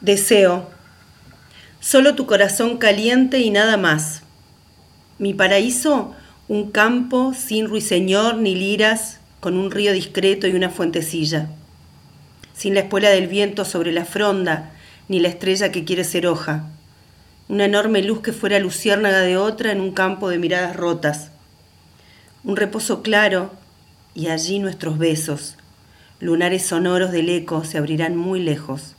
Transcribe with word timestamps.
Deseo. 0.00 0.66
Solo 1.78 2.14
tu 2.14 2.24
corazón 2.24 2.78
caliente 2.78 3.40
y 3.40 3.50
nada 3.50 3.76
más. 3.76 4.22
Mi 5.18 5.34
paraíso, 5.34 6.14
un 6.48 6.70
campo 6.70 7.34
sin 7.34 7.68
ruiseñor 7.68 8.36
ni 8.36 8.54
liras, 8.54 9.20
con 9.40 9.58
un 9.58 9.70
río 9.70 9.92
discreto 9.92 10.46
y 10.46 10.52
una 10.52 10.70
fuentecilla. 10.70 11.50
Sin 12.54 12.72
la 12.72 12.80
espuela 12.80 13.10
del 13.10 13.26
viento 13.26 13.66
sobre 13.66 13.92
la 13.92 14.06
fronda, 14.06 14.72
ni 15.08 15.20
la 15.20 15.28
estrella 15.28 15.70
que 15.70 15.84
quiere 15.84 16.04
ser 16.04 16.26
hoja. 16.26 16.64
Una 17.50 17.66
enorme 17.66 18.02
luz 18.02 18.22
que 18.22 18.32
fuera 18.32 18.58
luciérnaga 18.58 19.20
de 19.20 19.36
otra 19.36 19.70
en 19.70 19.82
un 19.82 19.92
campo 19.92 20.30
de 20.30 20.38
miradas 20.38 20.76
rotas. 20.76 21.30
Un 22.42 22.56
reposo 22.56 23.02
claro 23.02 23.52
y 24.14 24.28
allí 24.28 24.60
nuestros 24.60 24.96
besos. 24.96 25.56
Lunares 26.20 26.64
sonoros 26.64 27.12
del 27.12 27.28
eco 27.28 27.64
se 27.64 27.76
abrirán 27.76 28.16
muy 28.16 28.40
lejos 28.40 28.94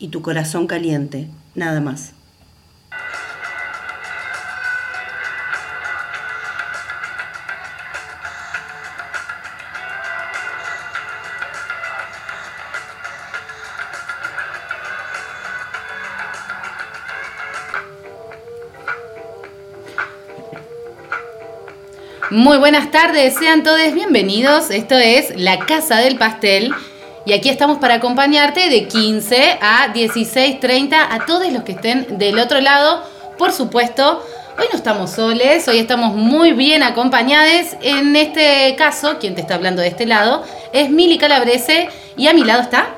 y 0.00 0.08
tu 0.08 0.22
corazón 0.22 0.66
caliente, 0.66 1.28
nada 1.54 1.80
más. 1.80 2.14
Muy 22.30 22.58
buenas 22.58 22.90
tardes, 22.90 23.34
sean 23.34 23.64
todos 23.64 23.92
bienvenidos. 23.92 24.70
Esto 24.70 24.96
es 24.96 25.36
La 25.36 25.58
Casa 25.66 25.98
del 25.98 26.16
Pastel 26.16 26.72
y 27.24 27.32
aquí 27.32 27.48
estamos 27.48 27.78
para 27.78 27.94
acompañarte 27.94 28.68
de 28.68 28.88
15 28.88 29.58
a 29.60 29.92
16.30 29.92 30.94
a 30.94 31.26
todos 31.26 31.52
los 31.52 31.62
que 31.64 31.72
estén 31.72 32.18
del 32.18 32.38
otro 32.38 32.60
lado. 32.60 33.02
Por 33.36 33.52
supuesto, 33.52 34.24
hoy 34.58 34.66
no 34.70 34.76
estamos 34.76 35.10
soles, 35.10 35.68
hoy 35.68 35.78
estamos 35.78 36.14
muy 36.14 36.52
bien 36.52 36.82
acompañados. 36.82 37.76
En 37.82 38.16
este 38.16 38.74
caso, 38.76 39.18
quien 39.18 39.34
te 39.34 39.42
está 39.42 39.54
hablando 39.54 39.82
de 39.82 39.88
este 39.88 40.06
lado 40.06 40.44
es 40.72 40.90
Mili 40.90 41.18
Calabrese 41.18 41.88
y 42.16 42.28
a 42.28 42.32
mi 42.32 42.44
lado 42.44 42.62
está... 42.62 42.88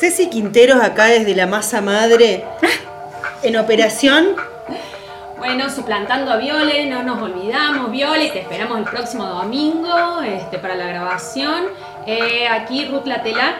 Ceci 0.00 0.28
Quinteros 0.28 0.82
acá 0.82 1.06
desde 1.06 1.36
la 1.36 1.46
masa 1.46 1.80
madre 1.80 2.44
en 3.42 3.56
operación 3.56 4.34
bueno, 5.46 5.68
suplantando 5.68 6.32
a 6.32 6.36
Viole, 6.36 6.86
no 6.86 7.02
nos 7.02 7.20
olvidamos, 7.20 7.90
Viole, 7.90 8.30
te 8.30 8.40
esperamos 8.40 8.78
el 8.78 8.84
próximo 8.84 9.26
domingo 9.26 10.22
este, 10.22 10.58
para 10.58 10.74
la 10.74 10.86
grabación. 10.86 11.64
Eh, 12.06 12.46
aquí 12.48 12.86
Ruth 12.86 13.06
Latela. 13.06 13.56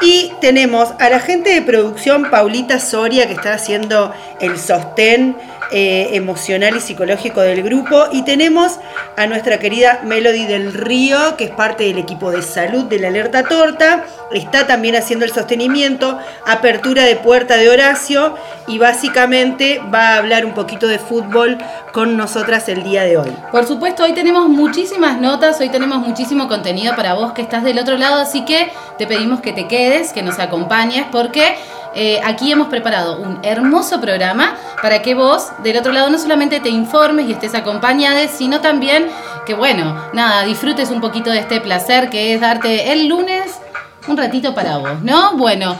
Y 0.00 0.32
tenemos 0.40 0.94
a 1.00 1.10
la 1.10 1.18
gente 1.18 1.50
de 1.50 1.62
producción 1.62 2.30
Paulita 2.30 2.78
Soria 2.78 3.26
que 3.26 3.32
está 3.32 3.54
haciendo 3.54 4.14
el 4.40 4.56
sostén 4.56 5.36
eh, 5.70 6.10
emocional 6.12 6.76
y 6.76 6.80
psicológico 6.80 7.40
del 7.40 7.62
grupo. 7.62 8.06
Y 8.12 8.22
tenemos 8.22 8.78
a 9.16 9.26
nuestra 9.26 9.58
querida 9.58 10.00
Melody 10.04 10.46
del 10.46 10.72
Río, 10.72 11.36
que 11.36 11.44
es 11.44 11.50
parte 11.50 11.84
del 11.84 11.98
equipo 11.98 12.30
de 12.30 12.42
salud 12.42 12.84
de 12.84 12.98
la 12.98 13.08
Alerta 13.08 13.44
Torta. 13.44 14.04
Está 14.32 14.66
también 14.66 14.96
haciendo 14.96 15.24
el 15.24 15.32
sostenimiento, 15.32 16.18
apertura 16.46 17.04
de 17.04 17.16
puerta 17.16 17.56
de 17.56 17.68
Horacio 17.68 18.34
y 18.66 18.78
básicamente 18.78 19.80
va 19.92 20.10
a 20.10 20.16
hablar 20.18 20.44
un 20.44 20.52
poquito 20.52 20.86
de 20.86 20.98
fútbol 20.98 21.58
con 21.92 22.16
nosotras 22.16 22.68
el 22.68 22.82
día 22.82 23.04
de 23.04 23.16
hoy. 23.16 23.32
Por 23.50 23.66
supuesto, 23.66 24.04
hoy 24.04 24.12
tenemos 24.12 24.48
muchísimas 24.48 25.20
notas, 25.20 25.60
hoy 25.60 25.70
tenemos 25.70 25.98
muchísimo 26.06 26.48
contenido 26.48 26.94
para 26.94 27.14
vos 27.14 27.32
que 27.32 27.42
estás 27.42 27.64
del 27.64 27.78
otro 27.78 27.96
lado, 27.96 28.20
así 28.20 28.44
que 28.44 28.70
te 28.98 29.06
pedimos 29.06 29.40
que 29.40 29.52
te 29.52 29.66
quedes, 29.66 30.12
que 30.12 30.22
nos 30.22 30.38
acompañes, 30.38 31.06
porque 31.10 31.56
eh, 31.94 32.20
aquí 32.24 32.52
hemos 32.52 32.68
preparado 32.68 33.18
un 33.18 33.38
hermoso 33.42 34.00
programa 34.00 34.56
para 34.82 35.02
que 35.02 35.14
vos 35.14 35.48
del 35.62 35.76
otro 35.76 35.92
lado 35.92 36.10
no 36.10 36.18
solamente 36.18 36.60
te 36.60 36.68
informes 36.68 37.28
y 37.28 37.32
estés 37.32 37.54
acompañada, 37.54 38.28
sino 38.28 38.60
también 38.60 39.06
que, 39.46 39.54
bueno, 39.54 39.96
nada, 40.12 40.44
disfrutes 40.44 40.90
un 40.90 41.00
poquito 41.00 41.30
de 41.30 41.38
este 41.38 41.60
placer 41.60 42.10
que 42.10 42.34
es 42.34 42.40
darte 42.40 42.92
el 42.92 43.08
lunes 43.08 43.58
un 44.06 44.16
ratito 44.16 44.54
para 44.54 44.78
vos, 44.78 45.02
¿no? 45.02 45.36
Bueno. 45.36 45.76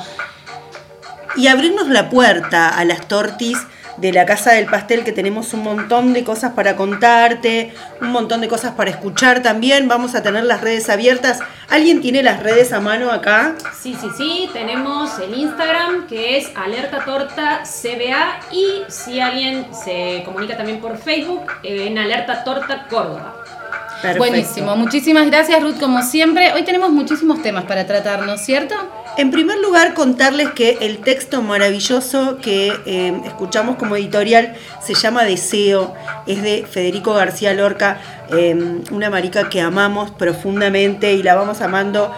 Y 1.37 1.47
abrirnos 1.47 1.89
la 1.89 2.09
puerta 2.11 2.69
a 2.69 2.85
las 2.85 3.07
tortis 3.07 3.59
de 4.01 4.13
la 4.13 4.27
Casa 4.27 4.53
del 4.53 4.67
Pastel, 4.67 5.05
que 5.05 5.13
tenemos 5.13 5.53
un 5.53 5.63
montón 5.63 6.13
de 6.13 6.25
cosas 6.25 6.53
para 6.53 6.77
contarte, 6.77 7.73
un 8.01 8.11
montón 8.11 8.41
de 8.41 8.49
cosas 8.49 8.73
para 8.73 8.91
escuchar 8.91 9.43
también. 9.43 9.89
Vamos 9.89 10.15
a 10.15 10.23
tener 10.23 10.45
las 10.45 10.61
redes 10.61 10.89
abiertas. 10.89 11.41
¿Alguien 11.69 12.01
tiene 12.01 12.23
las 12.23 12.43
redes 12.43 12.73
a 12.73 12.81
mano 12.81 13.11
acá? 13.11 13.55
Sí, 13.81 13.97
sí, 14.01 14.09
sí. 14.17 14.51
Tenemos 14.53 15.19
el 15.19 15.39
Instagram, 15.39 16.07
que 16.07 16.39
es 16.39 16.51
Alerta 16.55 17.05
Torta 17.05 17.63
CBA. 17.65 18.41
Y 18.53 18.83
si 18.89 19.21
alguien 19.21 19.67
se 19.73 20.23
comunica 20.25 20.57
también 20.57 20.81
por 20.81 20.97
Facebook, 20.97 21.47
en 21.63 21.99
Alerta 21.99 22.45
Torta 22.45 22.87
Córdoba. 22.89 23.35
Buenísimo, 24.17 24.77
muchísimas 24.77 25.27
gracias 25.27 25.61
Ruth 25.61 25.81
como 25.81 26.03
siempre. 26.03 26.53
Hoy 26.53 26.63
tenemos 26.63 26.91
muchísimos 26.91 27.43
temas 27.43 27.65
para 27.65 27.85
tratarnos, 27.85 28.41
¿cierto? 28.41 28.77
En 29.19 29.33
primer 29.33 29.59
lugar, 29.59 29.95
contarles 29.95 30.51
que 30.53 30.79
el 30.81 30.99
texto 30.99 31.43
maravilloso 31.43 32.39
que 32.41 32.73
eh, 32.87 33.21
escuchamos 33.25 33.75
como 33.75 33.97
editorial 33.97 34.55
se 34.81 34.95
llama 34.95 35.25
Deseo, 35.25 35.93
es 36.29 36.41
de 36.41 36.65
Federico 36.71 37.15
García 37.15 37.53
Lorca, 37.53 37.99
em, 38.31 38.84
una 38.93 39.11
marica 39.11 39.49
que 39.49 39.61
amamos 39.61 40.12
profundamente 40.12 41.15
y 41.15 41.25
la 41.25 41.34
vamos 41.34 41.62
amando 41.62 42.15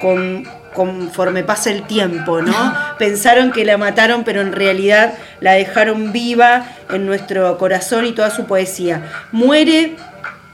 con, 0.00 0.44
conforme 0.72 1.42
pasa 1.42 1.72
el 1.72 1.88
tiempo, 1.88 2.40
¿no? 2.40 2.54
Pensaron 3.00 3.50
que 3.50 3.64
la 3.64 3.76
mataron, 3.76 4.22
pero 4.22 4.40
en 4.40 4.52
realidad 4.52 5.14
la 5.40 5.54
dejaron 5.54 6.12
viva 6.12 6.66
en 6.88 7.04
nuestro 7.04 7.58
corazón 7.58 8.06
y 8.06 8.12
toda 8.12 8.30
su 8.30 8.44
poesía. 8.44 9.10
Muere 9.32 9.96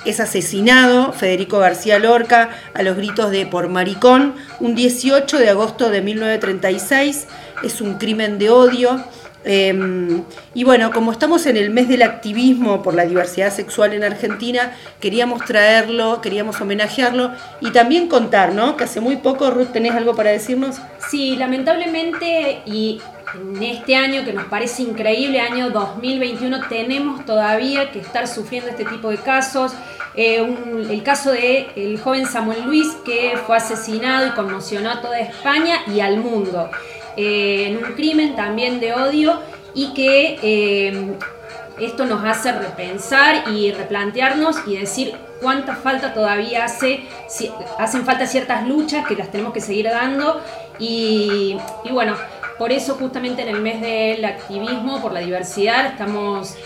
es 0.05 0.21
asesinado 0.21 1.13
Federico 1.13 1.59
García 1.59 1.99
Lorca 1.99 2.51
a 2.75 2.83
los 2.83 2.97
gritos 2.97 3.31
de 3.31 3.47
por 3.47 3.69
maricón 3.69 4.35
un 4.59 4.75
18 4.75 5.39
de 5.39 5.51
agosto 5.51 5.91
de 5.91 6.01
1936. 6.03 7.27
Es 7.63 7.81
un 7.81 7.95
crimen 7.99 8.39
de 8.39 8.51
odio. 8.51 9.05
Em, 9.43 10.23
y 10.53 10.65
bueno, 10.65 10.91
como 10.91 11.13
estamos 11.13 11.47
en 11.47 11.57
el 11.57 11.71
mes 11.71 11.89
del 11.89 12.03
activismo 12.03 12.83
por 12.83 12.95
la 12.95 13.07
diversidad 13.07 13.51
sexual 13.51 13.95
en 13.95 14.05
Argentina, 14.05 14.73
queríamos 15.01 15.45
traerlo, 15.47 16.21
queríamos 16.21 16.61
homenajearlo 16.61 17.33
y 17.63 17.71
también 17.71 18.09
contar, 18.09 18.53
¿no? 18.53 18.77
Que 18.77 18.85
hace 18.85 19.01
muy 19.01 19.17
poco, 19.17 19.51
Ruth, 19.51 19.69
¿tenés 19.73 19.93
algo 19.93 20.15
para 20.15 20.31
decirnos? 20.31 20.77
Sí, 21.11 21.37
lamentablemente, 21.37 22.61
y 22.67 23.01
en 23.35 23.63
este 23.63 23.95
año 23.95 24.25
que 24.25 24.33
nos 24.33 24.47
parece 24.47 24.83
increíble, 24.83 25.41
año 25.41 25.71
2021, 25.71 26.69
tenemos 26.69 27.25
todavía 27.25 27.91
que 27.93 28.01
estar 28.01 28.27
sufriendo 28.27 28.71
este 28.71 28.85
tipo 28.85 29.11
de 29.11 29.19
casos. 29.19 29.73
Eh, 30.15 30.39
el 30.91 31.03
caso 31.03 31.31
de 31.31 31.99
joven 32.03 32.27
Samuel 32.27 32.65
Luis 32.65 32.89
que 33.05 33.39
fue 33.47 33.57
asesinado 33.57 34.27
y 34.27 34.31
conmocionó 34.31 34.91
a 34.91 35.01
toda 35.01 35.21
España 35.21 35.77
y 35.87 36.01
al 36.01 36.17
mundo 36.17 36.69
eh, 37.17 37.69
en 37.69 37.77
un 37.77 37.93
crimen 37.93 38.35
también 38.35 38.81
de 38.81 38.93
odio 38.93 39.39
y 39.73 39.95
que 39.95 40.39
eh, 40.43 41.13
esto 41.79 42.07
nos 42.07 42.25
hace 42.25 42.51
repensar 42.51 43.49
y 43.51 43.71
replantearnos 43.71 44.57
y 44.67 44.79
decir 44.79 45.15
cuánta 45.41 45.77
falta 45.77 46.13
todavía 46.13 46.65
hace, 46.65 47.05
si, 47.29 47.51
hacen 47.79 48.05
falta 48.05 48.27
ciertas 48.27 48.67
luchas 48.67 49.07
que 49.07 49.15
las 49.15 49.31
tenemos 49.31 49.53
que 49.53 49.61
seguir 49.61 49.87
dando 49.87 50.41
y 50.81 51.57
bueno, 51.93 52.17
por 52.61 52.73
eso 52.73 52.97
justamente 52.97 53.41
en 53.41 53.49
el 53.49 53.63
mes 53.63 53.81
del 53.81 54.23
activismo 54.23 55.01
por 55.01 55.13
la 55.13 55.21
diversidad 55.21 55.87
estamos, 55.87 56.57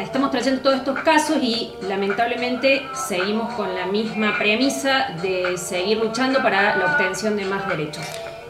estamos 0.00 0.32
trayendo 0.32 0.62
todos 0.62 0.78
estos 0.78 0.98
casos 0.98 1.36
y 1.40 1.70
lamentablemente 1.88 2.82
seguimos 3.06 3.54
con 3.54 3.72
la 3.72 3.86
misma 3.86 4.36
premisa 4.36 5.14
de 5.22 5.56
seguir 5.56 5.98
luchando 5.98 6.42
para 6.42 6.74
la 6.74 6.86
obtención 6.86 7.36
de 7.36 7.44
más 7.44 7.68
derechos. 7.68 8.04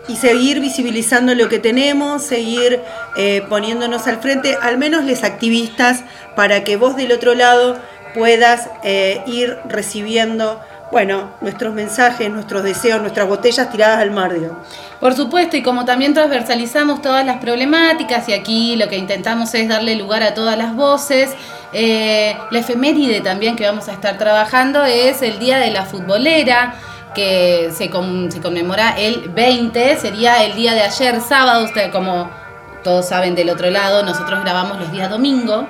Y 0.09 0.17
seguir 0.17 0.61
visibilizando 0.61 1.35
lo 1.35 1.51
que 1.51 1.59
tenemos, 1.59 2.23
seguir 2.23 2.81
eh, 3.19 3.43
poniéndonos 3.51 4.07
al 4.07 4.23
frente, 4.23 4.57
al 4.63 4.79
menos 4.79 5.05
les 5.05 5.25
activistas, 5.25 6.05
para 6.35 6.65
que 6.65 6.79
vos 6.79 6.97
del 6.97 7.13
otro 7.13 7.35
lado 7.35 7.77
puedas 8.15 8.71
eh, 8.83 9.23
ir 9.27 9.59
recibiendo 9.69 10.59
bueno, 10.95 11.31
nuestros 11.41 11.75
mensajes, 11.75 12.31
nuestros 12.31 12.63
deseos, 12.63 13.01
nuestras 13.01 13.27
botellas 13.27 13.69
tiradas 13.69 13.99
al 13.99 14.13
mar, 14.13 14.33
Por 15.01 15.13
supuesto, 15.15 15.57
y 15.57 15.63
como 15.65 15.85
también 15.85 16.15
transversalizamos 16.15 17.03
todas 17.03 17.27
las 17.27 17.39
problemáticas, 17.39 18.29
y 18.29 18.33
aquí 18.33 18.77
lo 18.77 18.87
que 18.87 18.97
intentamos 18.97 19.53
es 19.55 19.69
darle 19.69 19.97
lugar 19.97 20.23
a 20.23 20.35
todas 20.35 20.57
las 20.57 20.77
voces, 20.77 21.35
eh, 21.73 22.37
la 22.53 22.61
efeméride 22.61 23.23
también 23.23 23.57
que 23.57 23.67
vamos 23.67 23.89
a 23.89 23.93
estar 23.93 24.19
trabajando 24.19 24.85
es 24.85 25.21
el 25.23 25.41
Día 25.41 25.59
de 25.59 25.73
la 25.73 25.85
Futbolera, 25.85 26.77
que 27.13 27.73
se, 27.73 27.91
se 28.31 28.41
conmemora 28.41 28.95
el 28.97 29.31
20, 29.31 29.97
sería 29.97 30.45
el 30.45 30.55
día 30.55 30.75
de 30.75 30.83
ayer, 30.83 31.21
sábado, 31.21 31.65
usted 31.65 31.91
como 31.91 32.31
todos 32.85 33.09
saben 33.09 33.35
del 33.35 33.51
otro 33.51 33.69
lado, 33.69 34.05
nosotros 34.05 34.45
grabamos 34.45 34.79
los 34.79 34.93
días 34.93 35.11
domingo. 35.11 35.67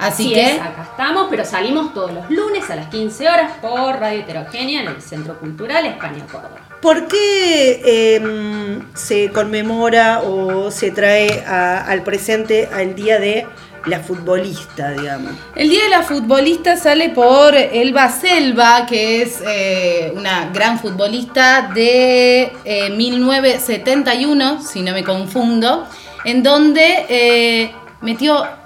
Así, 0.00 0.32
que 0.32 0.52
acá 0.52 0.88
estamos, 0.90 1.26
pero 1.28 1.44
salimos 1.44 1.92
todos 1.92 2.12
los 2.12 2.30
lunes 2.30 2.70
a 2.70 2.76
las 2.76 2.88
15 2.88 3.28
horas 3.28 3.52
por 3.60 4.00
Radio 4.00 4.20
Heterogénea 4.20 4.82
en 4.82 4.88
el 4.88 5.02
Centro 5.02 5.38
Cultural 5.38 5.84
España 5.84 6.24
Córdoba. 6.30 6.56
¿Por 6.80 7.06
qué 7.06 8.16
em, 8.16 8.82
se 8.94 9.30
conmemora 9.30 10.22
o 10.22 10.70
se 10.70 10.90
trae 10.90 11.44
al 11.44 12.02
presente 12.02 12.70
al 12.72 12.94
día 12.94 13.18
de 13.18 13.46
la 13.84 14.00
futbolista, 14.00 14.90
digamos? 14.92 15.32
El 15.54 15.68
Día 15.68 15.84
de 15.84 15.90
la 15.90 16.02
Futbolista 16.02 16.76
sale 16.76 17.10
por 17.10 17.54
Elba 17.54 18.08
Selva, 18.08 18.86
que 18.86 19.20
es 19.20 19.42
eh, 19.46 20.12
una 20.16 20.50
gran 20.50 20.78
futbolista 20.78 21.70
de 21.74 22.52
1971, 22.96 24.52
eh, 24.52 24.64
si 24.64 24.80
no 24.80 24.92
me 24.92 25.04
confundo, 25.04 25.86
en 26.24 26.42
donde 26.42 27.04
eh, 27.08 27.72
metió 28.00 28.59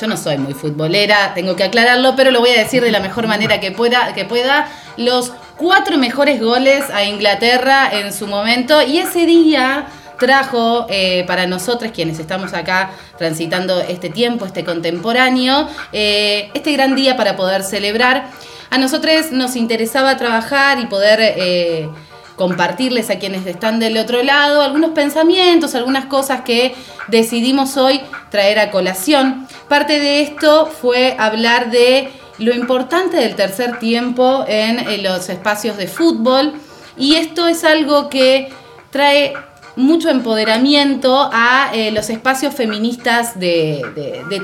yo 0.00 0.06
no 0.06 0.16
soy 0.16 0.38
muy 0.38 0.54
futbolera, 0.54 1.34
tengo 1.34 1.56
que 1.56 1.64
aclararlo, 1.64 2.16
pero 2.16 2.30
lo 2.30 2.40
voy 2.40 2.50
a 2.50 2.58
decir 2.58 2.82
de 2.82 2.90
la 2.90 3.00
mejor 3.00 3.26
manera 3.26 3.60
que 3.60 3.70
pueda, 3.70 4.12
que 4.12 4.24
pueda. 4.24 4.68
Los 4.96 5.32
cuatro 5.56 5.98
mejores 5.98 6.40
goles 6.40 6.90
a 6.90 7.04
Inglaterra 7.04 7.88
en 7.92 8.12
su 8.12 8.26
momento 8.26 8.82
y 8.82 8.98
ese 8.98 9.24
día 9.26 9.86
trajo 10.18 10.86
eh, 10.88 11.24
para 11.26 11.46
nosotros 11.46 11.92
quienes 11.92 12.18
estamos 12.18 12.54
acá 12.54 12.90
transitando 13.18 13.80
este 13.80 14.10
tiempo, 14.10 14.46
este 14.46 14.64
contemporáneo, 14.64 15.68
eh, 15.92 16.50
este 16.54 16.72
gran 16.72 16.94
día 16.94 17.16
para 17.16 17.36
poder 17.36 17.62
celebrar. 17.62 18.30
A 18.70 18.78
nosotros 18.78 19.30
nos 19.30 19.54
interesaba 19.54 20.16
trabajar 20.16 20.80
y 20.80 20.86
poder 20.86 21.18
eh, 21.20 21.88
compartirles 22.36 23.10
a 23.10 23.18
quienes 23.18 23.46
están 23.46 23.78
del 23.78 23.96
otro 23.96 24.22
lado 24.22 24.62
algunos 24.62 24.90
pensamientos, 24.90 25.74
algunas 25.74 26.06
cosas 26.06 26.40
que 26.40 26.74
decidimos 27.08 27.76
hoy 27.76 28.00
traer 28.30 28.58
a 28.58 28.70
colación. 28.70 29.46
Parte 29.68 29.98
de 29.98 30.22
esto 30.22 30.66
fue 30.66 31.16
hablar 31.18 31.70
de 31.70 32.10
lo 32.38 32.54
importante 32.54 33.16
del 33.16 33.34
tercer 33.34 33.78
tiempo 33.78 34.44
en, 34.46 35.02
los 35.02 35.28
espacios 35.28 35.76
de 35.76 35.86
fútbol. 35.86 36.54
Y 36.96 37.14
esto 37.16 37.48
es 37.48 37.64
algo 37.64 38.08
que 38.08 38.52
trae 38.90 39.34
mucho 39.76 40.08
empoderamiento 40.08 41.28
a 41.32 41.70
eh, 41.74 41.90
los 41.90 42.08
espacios 42.10 42.54
feministas 42.54 43.38
de, 43.38 43.82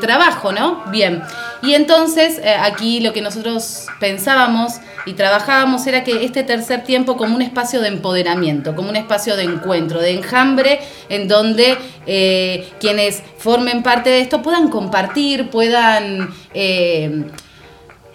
trabajo, 0.00 0.52
¿no? 0.52 0.84
Bien, 0.90 1.22
y 1.62 1.74
entonces 1.74 2.38
eh, 2.38 2.54
aquí 2.54 3.00
lo 3.00 3.12
que 3.12 3.20
nosotros 3.20 3.86
pensábamos 4.00 4.74
y 5.06 5.12
trabajábamos 5.12 5.86
era 5.86 6.04
que 6.04 6.24
este 6.24 6.42
tercer 6.42 6.84
tiempo 6.84 7.16
como 7.16 7.36
un 7.36 7.42
espacio 7.42 7.80
de 7.80 7.88
empoderamiento, 7.88 8.74
como 8.74 8.88
un 8.88 8.96
espacio 8.96 9.36
de 9.36 9.44
encuentro, 9.44 10.00
de 10.00 10.12
enjambre, 10.12 10.80
en 11.08 11.28
donde 11.28 11.76
eh, 12.06 12.68
quienes 12.80 13.22
formen 13.38 13.82
parte 13.82 14.10
de 14.10 14.20
esto 14.20 14.42
puedan 14.42 14.68
compartir, 14.68 15.50
puedan 15.50 16.32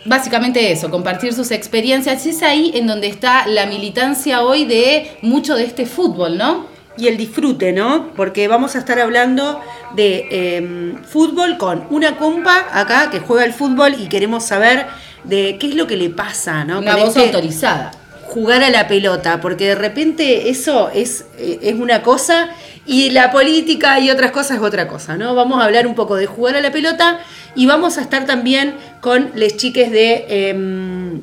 básicamente 0.06 0.72
eso, 0.72 0.90
compartir 0.90 1.34
sus 1.34 1.52
experiencias. 1.52 2.26
Es 2.26 2.44
ahí 2.44 2.72
en 2.76 2.88
donde 2.88 3.08
está 3.08 3.48
la 3.48 3.66
militancia 3.66 4.44
hoy 4.44 4.66
de 4.66 5.18
mucho 5.22 5.56
de 5.56 5.64
este 5.64 5.86
fútbol, 5.86 6.38
¿no? 6.38 6.75
Y 6.98 7.08
el 7.08 7.18
disfrute, 7.18 7.74
¿no? 7.74 8.12
Porque 8.16 8.48
vamos 8.48 8.76
a 8.76 8.80
estar 8.80 9.00
hablando 9.00 9.62
de 9.96 10.56
em, 10.58 11.04
fútbol 11.04 11.58
con 11.58 11.86
una 11.90 12.18
compa 12.18 12.68
acá 12.72 13.10
que 13.10 13.20
juega 13.20 13.46
el 13.46 13.54
fútbol 13.54 13.96
y 14.00 14.08
queremos 14.08 14.46
saber 14.46 14.88
de 15.24 15.58
qué 15.60 15.70
es 15.70 15.76
lo 15.76 15.88
que 15.88 15.98
le 15.98 16.10
pasa, 16.10 16.64
¿no? 16.64 16.80
Una 16.80 16.96
voz 16.96 17.10
este 17.10 17.22
autorizada. 17.22 17.92
Jugar 18.24 18.64
a 18.64 18.70
la 18.70 18.88
pelota, 18.88 19.40
porque 19.40 19.68
de 19.68 19.76
repente 19.76 20.50
eso 20.50 20.90
es, 20.94 21.26
eh, 21.38 21.60
es 21.62 21.76
una 21.76 22.02
cosa 22.02 22.50
y 22.86 23.12
la 23.12 23.32
política 23.32 24.00
y 24.00 24.10
otras 24.10 24.32
cosas 24.32 24.58
es 24.58 24.64
otra 24.64 24.88
cosa, 24.88 25.18
¿no? 25.18 25.36
Vamos 25.36 25.62
a 25.62 25.66
hablar 25.66 25.88
un 25.88 25.96
poco 25.96 26.16
de 26.16 26.26
jugar 26.26 26.56
a 26.56 26.62
la 26.62 26.72
pelota 26.72 27.20
y 27.56 27.66
vamos 27.66 27.98
a 27.98 28.02
estar 28.02 28.26
también 28.26 28.76
con 29.02 29.32
les 29.36 29.58
chiques 29.58 29.92
de 29.92 30.26
em, 30.50 31.22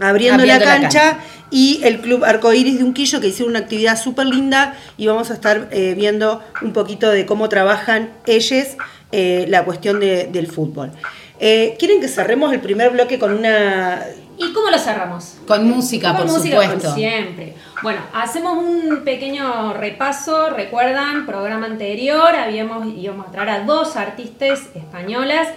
abriendo, 0.00 0.44
la 0.44 0.58
cancha 0.58 1.18
y 1.50 1.80
el 1.84 2.00
Club 2.00 2.24
Arcoiris 2.24 2.78
de 2.78 2.84
Unquillo, 2.84 3.20
que 3.20 3.28
hicieron 3.28 3.50
una 3.50 3.60
actividad 3.60 4.00
súper 4.00 4.26
linda 4.26 4.76
y 4.96 5.06
vamos 5.06 5.30
a 5.30 5.34
estar 5.34 5.68
eh, 5.70 5.94
viendo 5.96 6.42
un 6.62 6.72
poquito 6.72 7.08
de 7.08 7.26
cómo 7.26 7.48
trabajan 7.48 8.10
ellos 8.26 8.76
eh, 9.12 9.46
la 9.48 9.64
cuestión 9.64 10.00
del 10.00 10.46
fútbol. 10.46 10.90
Eh, 11.40 11.76
¿Quieren 11.78 12.00
que 12.00 12.08
cerremos 12.08 12.52
el 12.52 12.60
primer 12.60 12.90
bloque 12.90 13.18
con 13.18 13.32
una... 13.32 14.04
¿Y 14.36 14.52
cómo 14.52 14.70
lo 14.70 14.78
cerramos? 14.78 15.36
Con 15.46 15.68
música, 15.68 16.16
por 16.16 16.28
supuesto. 16.28 16.94
siempre. 16.94 17.54
Bueno, 17.82 18.00
hacemos 18.12 18.58
un 18.58 19.02
pequeño 19.04 19.72
repaso. 19.72 20.50
Recuerdan, 20.50 21.26
programa 21.26 21.66
anterior, 21.66 22.34
habíamos 22.36 22.86
íbamos 22.86 23.28
a 23.28 23.30
traer 23.30 23.48
a 23.50 23.60
dos 23.64 23.96
artistas 23.96 24.60
españolas 24.74 25.48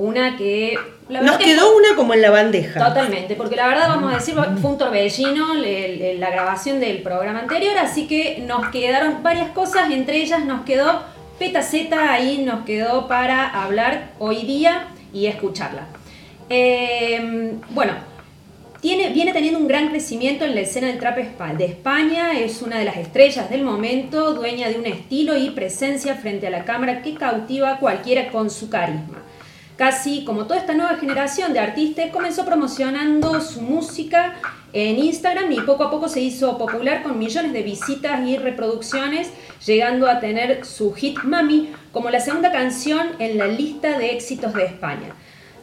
una 0.00 0.36
que... 0.36 0.78
Nos 1.08 1.38
quedó 1.38 1.76
una 1.76 1.96
como 1.96 2.14
en 2.14 2.22
la 2.22 2.30
bandeja. 2.30 2.86
Totalmente, 2.88 3.34
porque 3.34 3.56
la 3.56 3.66
verdad 3.66 3.88
vamos 3.88 4.12
a 4.12 4.16
decir, 4.16 4.34
fue 4.34 4.70
un 4.70 4.78
torbellino 4.78 5.54
la 5.54 6.30
grabación 6.30 6.78
del 6.78 7.02
programa 7.02 7.40
anterior, 7.40 7.76
así 7.78 8.06
que 8.06 8.42
nos 8.46 8.68
quedaron 8.68 9.22
varias 9.22 9.50
cosas, 9.50 9.90
entre 9.90 10.18
ellas 10.18 10.44
nos 10.44 10.64
quedó 10.64 11.02
Peta 11.38 11.62
Z, 11.62 12.12
ahí 12.12 12.44
nos 12.44 12.64
quedó 12.64 13.08
para 13.08 13.48
hablar 13.64 14.12
hoy 14.20 14.42
día 14.44 14.86
y 15.12 15.26
escucharla. 15.26 15.86
Em, 16.48 17.60
bueno, 17.70 17.94
tiene, 18.80 19.10
viene 19.10 19.32
teniendo 19.32 19.58
un 19.58 19.66
gran 19.66 19.88
crecimiento 19.88 20.44
en 20.44 20.54
la 20.54 20.60
escena 20.60 20.86
del 20.86 20.98
trap 20.98 21.16
de 21.16 21.64
España, 21.64 22.38
es 22.38 22.62
una 22.62 22.78
de 22.78 22.84
las 22.84 22.96
estrellas 22.96 23.50
del 23.50 23.64
momento, 23.64 24.32
dueña 24.32 24.68
de 24.68 24.78
un 24.78 24.86
estilo 24.86 25.36
y 25.36 25.50
presencia 25.50 26.14
frente 26.14 26.46
a 26.46 26.50
la 26.50 26.64
cámara 26.64 27.02
que 27.02 27.14
cautiva 27.14 27.72
a 27.72 27.78
cualquiera 27.78 28.30
con 28.30 28.48
su 28.48 28.70
carisma 28.70 29.24
casi 29.80 30.24
como 30.24 30.44
toda 30.44 30.60
esta 30.60 30.74
nueva 30.74 30.96
generación 30.96 31.54
de 31.54 31.58
artistas, 31.58 32.10
comenzó 32.12 32.44
promocionando 32.44 33.40
su 33.40 33.62
música 33.62 34.34
en 34.74 34.98
Instagram 34.98 35.50
y 35.50 35.60
poco 35.62 35.84
a 35.84 35.90
poco 35.90 36.06
se 36.06 36.20
hizo 36.20 36.58
popular 36.58 37.02
con 37.02 37.18
millones 37.18 37.54
de 37.54 37.62
visitas 37.62 38.20
y 38.28 38.36
reproducciones, 38.36 39.32
llegando 39.64 40.06
a 40.06 40.20
tener 40.20 40.66
su 40.66 40.92
hit 40.92 41.22
Mami 41.22 41.72
como 41.92 42.10
la 42.10 42.20
segunda 42.20 42.52
canción 42.52 43.12
en 43.18 43.38
la 43.38 43.46
lista 43.46 43.96
de 43.96 44.10
éxitos 44.10 44.52
de 44.52 44.66
España. 44.66 45.14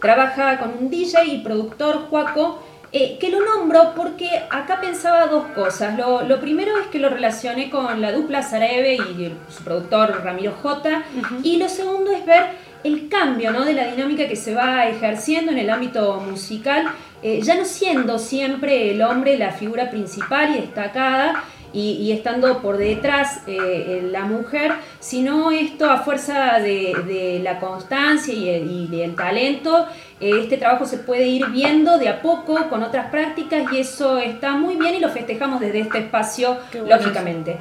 Trabaja 0.01 0.57
con 0.57 0.71
un 0.79 0.89
DJ 0.89 1.25
y 1.25 1.43
productor, 1.43 2.07
Juaco, 2.09 2.63
eh, 2.93 3.17
que 3.19 3.29
lo 3.29 3.45
nombro 3.45 3.93
porque 3.95 4.29
acá 4.49 4.81
pensaba 4.81 5.27
dos 5.27 5.45
cosas. 5.53 5.95
Lo, 5.95 6.39
primero 6.39 6.71
es 6.79 6.87
que 6.87 6.97
lo 6.97 7.09
relacioné 7.09 7.69
con 7.69 8.01
la 8.01 8.13
dupla 8.13 8.41
Sarebe 8.41 8.95
y 8.95 9.35
su 9.49 9.63
productor 9.63 10.23
Ramiro 10.23 10.53
J. 10.63 11.03
Y 11.43 11.57
lo 11.57 11.69
segundo 11.69 12.11
es 12.11 12.25
ver 12.25 12.66
el 12.87 13.09
cambio 13.09 13.51
¿no? 13.51 13.65
de 13.65 13.73
la 13.73 13.87
dinámica 13.87 14.27
que 14.27 14.35
se 14.35 14.53
va 14.53 14.87
ejerciendo 14.87 15.51
en 15.51 15.59
el 15.59 15.69
ámbito 15.69 16.19
musical, 16.19 16.87
eh, 17.21 17.41
ya 17.41 17.55
no 17.55 17.65
siendo 17.65 18.17
siempre 18.19 18.91
el 18.91 19.01
hombre 19.01 19.37
la 19.37 19.51
figura 19.51 19.89
principal 19.89 20.55
y 20.55 20.61
destacada, 20.61 21.43
y, 21.73 22.11
estando 22.11 22.59
por 22.61 22.77
detrás 22.77 23.41
eh, 23.45 24.07
la 24.11 24.23
mujer, 24.23 24.71
sino 24.99 25.51
esto 25.51 25.89
a 25.89 25.99
fuerza 25.99 26.59
de, 26.59 27.39
la 27.43 27.59
constancia 27.59 28.33
y, 28.33 28.87
del 28.87 29.15
talento, 29.15 29.85
eh, 30.19 30.31
este 30.41 30.57
trabajo 30.57 30.85
se 30.85 30.97
puede 30.97 31.27
ir 31.27 31.45
viendo 31.47 31.99
de 31.99 32.09
a 32.09 32.21
poco 32.21 32.57
con 32.69 32.83
otras 32.83 33.11
prácticas 33.11 33.71
y 33.71 33.79
eso 33.79 34.17
está 34.17 34.53
muy 34.53 34.75
bien 34.75 34.95
y 34.95 34.99
lo 34.99 35.09
festejamos 35.09 35.59
desde 35.59 35.81
este 35.81 35.99
espacio, 35.99 36.57
lógicamente. 36.87 37.57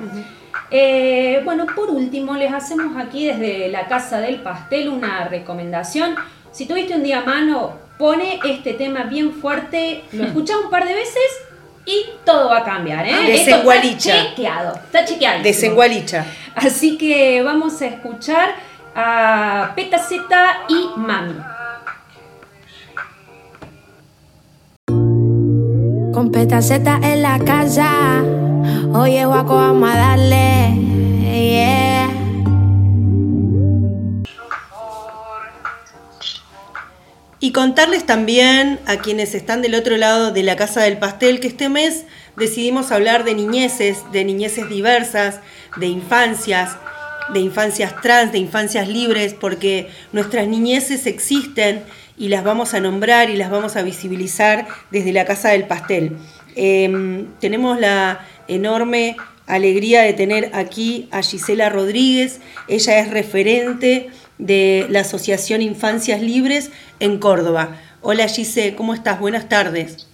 Eh, 0.70 1.40
bueno, 1.44 1.66
por 1.66 1.90
último, 1.90 2.34
les 2.34 2.52
hacemos 2.52 2.96
aquí 2.96 3.26
desde 3.26 3.68
la 3.68 3.86
Casa 3.86 4.20
del 4.20 4.36
Pastel 4.36 4.88
una 4.88 5.28
recomendación. 5.28 6.16
Si 6.50 6.66
tuviste 6.66 6.94
un 6.94 7.02
día 7.02 7.20
a 7.20 7.24
mano, 7.24 7.74
pone 7.98 8.40
este 8.44 8.74
tema 8.74 9.04
bien 9.04 9.32
fuerte, 9.32 10.04
lo 10.12 10.24
escuchás 10.26 10.56
un 10.64 10.70
par 10.70 10.86
de 10.86 10.94
veces 10.94 11.46
y 11.84 12.04
todo 12.24 12.50
va 12.50 12.58
a 12.58 12.64
cambiar. 12.64 13.06
¿eh? 13.06 13.14
Desengualicha. 13.26 14.16
está 14.16 14.28
chequeado, 14.28 14.74
está 14.74 15.04
chequeado. 15.04 15.42
Desengualicha. 15.42 16.26
Así 16.54 16.98
que 16.98 17.42
vamos 17.42 17.80
a 17.80 17.86
escuchar 17.86 18.54
a 18.94 19.72
Petaceta 19.76 20.64
y 20.68 20.98
Mami. 20.98 21.34
Con 26.12 26.32
Petaceta 26.32 26.98
en 27.02 27.22
la 27.22 27.38
casa 27.38 28.24
Oye, 28.92 29.24
guaco, 29.26 29.56
vamos 29.56 29.90
a 29.90 29.96
darle. 29.96 30.56
Y 37.38 37.52
contarles 37.52 38.04
también 38.04 38.80
a 38.86 38.96
quienes 38.96 39.32
están 39.34 39.62
del 39.62 39.76
otro 39.76 39.96
lado 39.96 40.32
de 40.32 40.42
la 40.42 40.56
casa 40.56 40.82
del 40.82 40.98
pastel 40.98 41.38
que 41.38 41.46
este 41.46 41.68
mes 41.68 42.04
decidimos 42.36 42.90
hablar 42.90 43.22
de 43.22 43.36
niñeces, 43.36 43.98
de 44.10 44.24
niñeces 44.24 44.68
diversas, 44.68 45.38
de 45.76 45.86
infancias, 45.86 46.76
de 47.32 47.38
infancias 47.38 48.00
trans, 48.00 48.32
de 48.32 48.38
infancias 48.38 48.88
libres, 48.88 49.32
porque 49.34 49.88
nuestras 50.12 50.48
niñeces 50.48 51.06
existen 51.06 51.84
y 52.16 52.30
las 52.30 52.42
vamos 52.42 52.74
a 52.74 52.80
nombrar 52.80 53.30
y 53.30 53.36
las 53.36 53.50
vamos 53.50 53.76
a 53.76 53.82
visibilizar 53.82 54.66
desde 54.90 55.12
la 55.12 55.24
casa 55.24 55.50
del 55.50 55.68
pastel. 55.68 56.16
Em, 56.56 57.26
tenemos 57.38 57.78
la 57.78 58.26
enorme 58.48 59.16
alegría 59.46 60.02
de 60.02 60.14
tener 60.14 60.50
aquí 60.54 61.06
a 61.12 61.22
Gisela 61.22 61.68
Rodríguez. 61.68 62.40
Ella 62.66 62.98
es 62.98 63.10
referente 63.10 64.08
de 64.38 64.86
la 64.88 65.00
Asociación 65.00 65.60
Infancias 65.60 66.22
Libres 66.22 66.70
en 66.98 67.18
Córdoba. 67.18 67.76
Hola 68.00 68.26
Gise, 68.26 68.74
¿cómo 68.74 68.94
estás? 68.94 69.20
Buenas 69.20 69.50
tardes. 69.50 70.06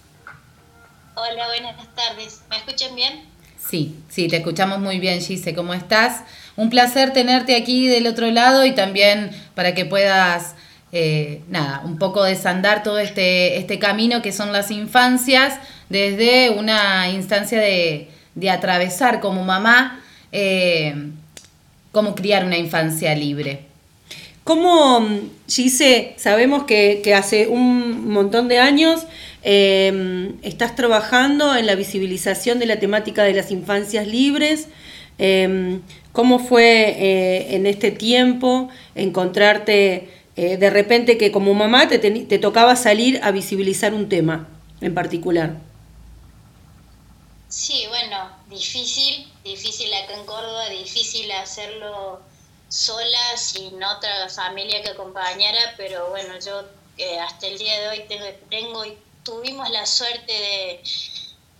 Hola, 1.15 1.47
buenas 1.47 1.75
tardes. 1.95 2.41
¿Me 2.49 2.57
escuchan 2.57 2.93
bien? 2.95 3.21
Sí, 3.57 3.95
sí, 4.09 4.27
te 4.27 4.37
escuchamos 4.37 4.79
muy 4.79 4.99
bien, 4.99 5.21
Gise. 5.21 5.55
¿Cómo 5.55 5.73
estás? 5.73 6.23
Un 6.57 6.69
placer 6.69 7.13
tenerte 7.13 7.55
aquí 7.55 7.87
del 7.87 8.05
otro 8.05 8.29
lado 8.31 8.65
y 8.65 8.75
también 8.75 9.31
para 9.55 9.73
que 9.73 9.85
puedas, 9.85 10.55
eh, 10.91 11.41
nada, 11.47 11.81
un 11.85 11.97
poco 11.97 12.23
desandar 12.23 12.83
todo 12.83 12.99
este, 12.99 13.57
este 13.57 13.79
camino 13.79 14.21
que 14.21 14.33
son 14.33 14.51
las 14.51 14.71
infancias 14.71 15.57
desde 15.89 16.49
una 16.51 17.09
instancia 17.09 17.59
de, 17.59 18.09
de 18.35 18.49
atravesar 18.49 19.19
como 19.19 19.43
mamá 19.43 20.01
eh, 20.31 20.95
cómo 21.91 22.15
criar 22.15 22.45
una 22.45 22.57
infancia 22.57 23.15
libre. 23.15 23.61
¿Cómo, 24.43 25.07
Gise, 25.47 26.15
sabemos 26.17 26.63
que, 26.63 27.01
hace 27.15 27.47
un 27.47 28.09
montón 28.09 28.49
de 28.49 28.59
años 28.59 29.05
eh, 29.43 30.33
estás 30.41 30.75
trabajando 30.75 31.55
en 31.55 31.65
la 31.65 31.75
visibilización 31.75 32.59
de 32.59 32.65
la 32.65 32.79
temática 32.79 33.23
de 33.23 33.33
las 33.33 33.51
infancias 33.51 34.05
libres? 34.07 34.67
Eh, 35.17 35.79
¿Cómo 36.13 36.37
fue 36.37 36.89
eh, 36.89 37.55
en 37.55 37.65
este 37.65 37.89
tiempo 37.89 38.69
encontrarte 38.93 40.09
eh, 40.35 40.57
de 40.57 40.69
repente 40.69 41.17
que 41.17 41.31
como 41.31 41.53
mamá 41.55 41.87
te, 41.87 41.97
te 41.97 42.39
tocaba 42.39 42.75
salir 42.75 43.19
a 43.23 43.31
visibilizar 43.31 43.95
un 43.95 44.09
tema 44.09 44.47
en 44.81 44.93
particular? 44.93 45.57
Sí, 47.53 47.85
bueno, 47.87 48.35
difícil, 48.47 49.31
difícil 49.43 49.93
acá 49.93 50.15
en 50.15 50.25
Córdoba, 50.25 50.69
difícil 50.69 51.31
hacerlo 51.33 52.19
sola, 52.67 53.37
sin 53.37 53.81
otra 53.83 54.27
familia 54.27 54.81
que 54.81 54.89
acompañara, 54.89 55.75
pero 55.77 56.09
bueno, 56.09 56.33
yo 56.43 56.63
eh, 56.97 57.19
hasta 57.19 57.45
el 57.45 57.59
día 57.59 57.79
de 57.79 57.87
hoy 57.89 58.05
tengo, 58.07 58.25
tengo 58.49 58.83
y 58.85 58.97
tuvimos 59.21 59.69
la 59.69 59.85
suerte 59.85 60.33
de, 60.33 60.83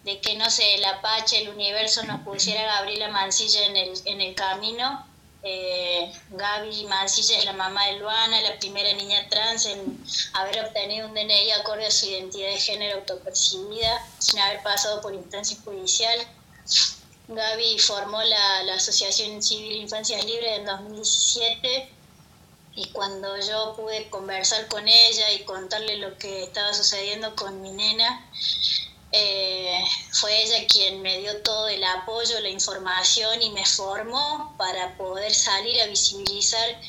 de, 0.03 0.19
que, 0.19 0.35
no 0.35 0.50
sé, 0.50 0.73
el 0.73 0.85
Apache, 0.85 1.43
el 1.43 1.50
universo 1.50 2.01
nos 2.05 2.21
pusiera 2.21 2.63
a 2.63 2.77
Gabriela 2.77 3.09
Mancilla 3.09 3.63
en 3.67 3.77
el, 3.77 3.93
en 4.05 4.19
el 4.19 4.33
camino 4.33 5.05
eh, 5.43 6.12
Gaby 6.29 6.85
Mancilla 6.85 7.38
es 7.38 7.45
la 7.45 7.53
mamá 7.53 7.85
de 7.88 8.00
Luana, 8.00 8.41
la 8.41 8.57
primera 8.59 8.93
niña 8.93 9.27
trans 9.29 9.65
en 9.65 10.05
haber 10.33 10.65
obtenido 10.65 11.07
un 11.07 11.13
DNI 11.13 11.51
acorde 11.51 11.85
a 11.85 11.91
su 11.91 12.05
identidad 12.05 12.47
de 12.47 12.59
género 12.59 13.00
autopercibida, 13.00 14.05
sin 14.19 14.39
haber 14.39 14.63
pasado 14.63 15.01
por 15.01 15.13
instancia 15.13 15.57
judicial. 15.63 16.17
Gaby 17.27 17.79
formó 17.79 18.21
la, 18.23 18.63
la 18.63 18.75
Asociación 18.75 19.43
Civil 19.43 19.73
Infancias 19.73 20.23
Libres 20.25 20.59
en 20.59 20.65
2017 20.65 21.89
y 22.75 22.89
cuando 22.89 23.38
yo 23.39 23.75
pude 23.75 24.09
conversar 24.09 24.67
con 24.67 24.88
ella 24.88 25.31
y 25.31 25.43
contarle 25.43 25.97
lo 25.97 26.17
que 26.17 26.43
estaba 26.43 26.73
sucediendo 26.73 27.35
con 27.35 27.62
mi 27.62 27.71
nena, 27.71 28.25
eh, 29.15 29.86
fue 30.12 30.41
ella 30.41 30.65
quien 30.67 31.03
me 31.03 31.20
dio 31.20 31.38
todo 31.43 31.67
el 31.67 31.84
apoyo, 31.84 32.39
la 32.39 32.50
información 32.50 33.43
y 33.43 33.51
me 33.51 33.63
formó 33.63 34.55
para 34.58 34.98
poder 34.98 35.32
salir 35.32 35.79
a 35.82 35.86
visibilizar 35.86 36.82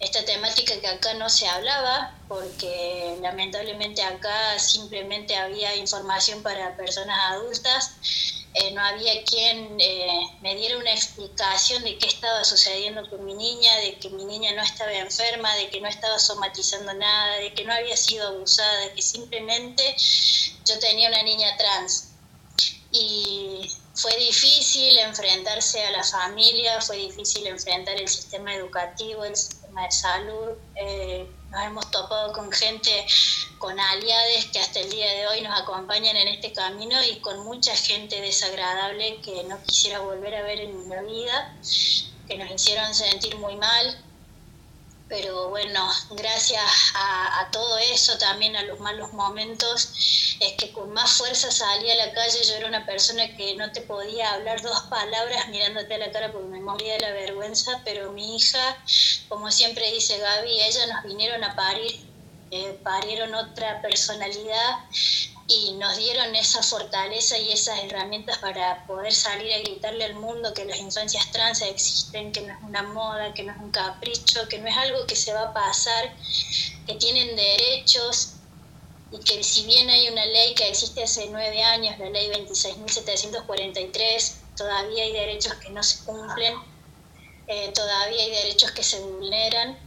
esta 0.00 0.24
temática 0.24 0.80
que 0.80 0.88
acá 0.88 1.12
no 1.14 1.28
se 1.28 1.46
hablaba, 1.46 2.14
porque 2.28 3.18
lamentablemente 3.20 4.02
acá 4.02 4.58
simplemente 4.58 5.36
había 5.36 5.76
información 5.76 6.42
para 6.42 6.76
personas 6.76 7.18
adultas 7.32 7.92
eh, 8.58 8.70
no 8.70 8.80
había 8.82 9.22
quien 9.24 9.76
eh, 9.78 10.30
me 10.40 10.54
diera 10.54 10.78
una 10.78 10.90
explicación 10.90 11.84
de 11.84 11.98
qué 11.98 12.06
estaba 12.06 12.42
sucediendo 12.42 13.06
con 13.10 13.22
mi 13.22 13.34
niña, 13.34 13.76
de 13.80 13.98
que 13.98 14.08
mi 14.08 14.24
niña 14.24 14.54
no 14.54 14.62
estaba 14.62 14.94
enferma, 14.94 15.54
de 15.56 15.68
que 15.68 15.78
no 15.78 15.88
estaba 15.88 16.18
somatizando 16.18 16.94
nada, 16.94 17.36
de 17.36 17.52
que 17.52 17.66
no 17.66 17.74
había 17.74 17.98
sido 17.98 18.28
abusada, 18.28 18.80
de 18.80 18.92
que 18.94 19.02
simplemente 19.02 19.94
yo 20.64 20.78
tenía 20.78 21.10
una 21.10 21.22
niña 21.22 21.54
trans. 21.58 22.12
Y 22.92 23.70
fue 23.94 24.16
difícil 24.16 25.00
enfrentarse 25.00 25.84
a 25.84 25.90
la 25.90 26.02
familia, 26.02 26.80
fue 26.80 26.96
difícil 26.96 27.46
enfrentar 27.46 28.00
el 28.00 28.08
sistema 28.08 28.54
educativo, 28.54 29.22
el 29.26 29.34
de 29.82 29.90
salud. 29.90 30.56
Eh, 30.74 31.30
nos 31.50 31.62
hemos 31.62 31.90
topado 31.90 32.32
con 32.32 32.50
gente, 32.50 33.06
con 33.58 33.78
aliades 33.78 34.46
que 34.46 34.58
hasta 34.58 34.80
el 34.80 34.90
día 34.90 35.10
de 35.12 35.26
hoy 35.28 35.40
nos 35.42 35.58
acompañan 35.60 36.16
en 36.16 36.28
este 36.28 36.52
camino 36.52 36.96
y 37.04 37.20
con 37.20 37.44
mucha 37.44 37.74
gente 37.74 38.20
desagradable 38.20 39.20
que 39.20 39.44
no 39.44 39.62
quisiera 39.62 40.00
volver 40.00 40.34
a 40.34 40.42
ver 40.42 40.60
en 40.60 40.88
la 40.88 41.02
vida, 41.02 41.56
que 42.28 42.38
nos 42.38 42.50
hicieron 42.50 42.94
sentir 42.94 43.36
muy 43.36 43.56
mal. 43.56 44.05
Pero 45.08 45.50
bueno, 45.50 45.88
gracias 46.10 46.92
a, 46.96 47.48
todo 47.52 47.78
eso, 47.78 48.18
también 48.18 48.56
a 48.56 48.62
los 48.62 48.80
malos 48.80 49.12
momentos, 49.12 50.36
es 50.40 50.52
que 50.54 50.72
con 50.72 50.92
más 50.92 51.12
fuerza 51.12 51.50
salí 51.52 51.88
a 51.90 51.94
la 51.94 52.12
calle. 52.12 52.42
Yo 52.44 52.54
era 52.54 52.66
una 52.66 52.84
persona 52.84 53.36
que 53.36 53.54
no 53.54 53.70
te 53.70 53.82
podía 53.82 54.32
hablar 54.32 54.60
dos 54.62 54.80
palabras 54.90 55.48
mirándote 55.48 55.94
a 55.94 55.98
la 55.98 56.10
cara 56.10 56.32
porque 56.32 56.48
me 56.48 56.60
moría 56.60 56.94
de 56.94 57.00
la 57.00 57.12
vergüenza, 57.12 57.80
pero 57.84 58.10
mi 58.12 58.36
hija, 58.36 58.76
como 59.28 59.50
siempre 59.52 59.92
dice 59.92 60.18
Gaby, 60.18 60.60
ella 60.60 60.86
nos 60.86 61.04
vinieron 61.04 61.44
a 61.44 61.54
parir, 61.54 62.00
eh, 62.50 62.78
parieron 62.82 63.32
otra 63.34 63.80
personalidad 63.82 64.78
y 65.48 65.72
nos 65.74 65.96
dieron 65.96 66.34
esa 66.34 66.60
fortaleza 66.62 67.38
y 67.38 67.52
esas 67.52 67.78
herramientas 67.84 68.38
para 68.38 68.84
poder 68.86 69.12
salir 69.12 69.52
a 69.52 69.60
gritarle 69.60 70.04
al 70.04 70.14
mundo 70.14 70.52
que 70.52 70.64
las 70.64 70.78
infancias 70.78 71.30
trans 71.30 71.62
existen, 71.62 72.32
que 72.32 72.40
no 72.40 72.52
es 72.52 72.58
una 72.62 72.82
moda, 72.82 73.32
que 73.32 73.44
no 73.44 73.52
es 73.52 73.58
un 73.58 73.70
capricho, 73.70 74.48
que 74.48 74.58
no 74.58 74.68
es 74.68 74.76
algo 74.76 75.06
que 75.06 75.14
se 75.14 75.32
va 75.32 75.42
a 75.42 75.54
pasar, 75.54 76.12
que 76.86 76.94
tienen 76.94 77.36
derechos 77.36 78.32
y 79.12 79.20
que 79.20 79.44
si 79.44 79.64
bien 79.66 79.88
hay 79.88 80.08
una 80.08 80.26
ley 80.26 80.52
que 80.54 80.68
existe 80.68 81.04
hace 81.04 81.28
nueve 81.30 81.62
años, 81.62 81.96
la 81.98 82.10
ley 82.10 82.28
26.743, 82.30 84.32
todavía 84.56 85.04
hay 85.04 85.12
derechos 85.12 85.54
que 85.54 85.70
no 85.70 85.84
se 85.84 86.04
cumplen, 86.04 86.56
eh, 87.46 87.70
todavía 87.72 88.20
hay 88.20 88.30
derechos 88.30 88.72
que 88.72 88.82
se 88.82 88.98
vulneran 88.98 89.85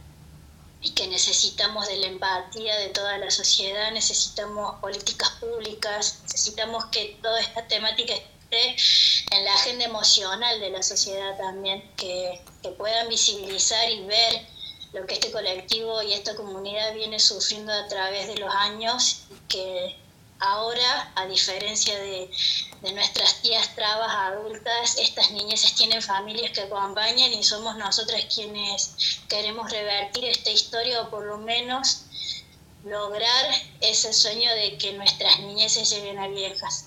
y 0.82 0.90
que 0.92 1.06
necesitamos 1.08 1.86
de 1.88 1.96
la 1.96 2.06
empatía 2.06 2.76
de 2.78 2.88
toda 2.88 3.18
la 3.18 3.30
sociedad, 3.30 3.92
necesitamos 3.92 4.80
políticas 4.80 5.30
públicas, 5.40 6.20
necesitamos 6.22 6.86
que 6.86 7.18
toda 7.22 7.40
esta 7.40 7.66
temática 7.68 8.14
esté 8.14 8.76
en 9.30 9.44
la 9.44 9.54
agenda 9.54 9.84
emocional 9.84 10.58
de 10.58 10.70
la 10.70 10.82
sociedad 10.82 11.36
también, 11.36 11.82
que, 11.96 12.42
que 12.62 12.70
puedan 12.70 13.08
visibilizar 13.08 13.90
y 13.90 14.04
ver 14.04 14.46
lo 14.92 15.06
que 15.06 15.14
este 15.14 15.30
colectivo 15.30 16.02
y 16.02 16.14
esta 16.14 16.34
comunidad 16.34 16.94
viene 16.94 17.18
sufriendo 17.20 17.72
a 17.72 17.86
través 17.86 18.26
de 18.26 18.38
los 18.38 18.52
años 18.54 19.22
y 19.30 19.34
que 19.48 19.96
ahora, 20.40 21.12
a 21.14 21.26
diferencia 21.26 21.98
de, 21.98 22.30
de 22.82 22.92
nuestras 22.92 23.42
tías 23.42 23.74
trabas 23.74 24.10
adultas, 24.10 24.96
estas 24.98 25.30
niñas 25.30 25.74
tienen 25.76 26.02
familias 26.02 26.52
que 26.52 26.62
acompañan 26.62 27.32
y 27.32 27.42
somos 27.42 27.76
nosotras 27.76 28.24
quienes 28.34 29.20
queremos 29.28 29.70
revertir 29.70 30.24
esta 30.24 30.50
historia 30.50 31.02
o 31.02 31.10
por 31.10 31.24
lo 31.24 31.38
menos 31.38 32.06
lograr 32.84 33.54
ese 33.80 34.12
sueño 34.12 34.48
de 34.54 34.78
que 34.78 34.92
nuestras 34.94 35.40
niñeces 35.40 35.90
lleguen 35.90 36.18
a 36.18 36.28
viejas. 36.28 36.86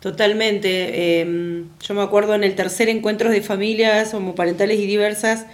Totalmente. 0.00 1.20
Em, 1.20 1.70
yo 1.80 1.94
me 1.94 2.02
acuerdo 2.02 2.34
en 2.34 2.44
el 2.44 2.54
tercer 2.54 2.88
encuentro 2.88 3.30
de 3.30 3.40
familias 3.40 4.12
homoparentales 4.12 4.78
y 4.78 4.86
diversas, 4.86 5.46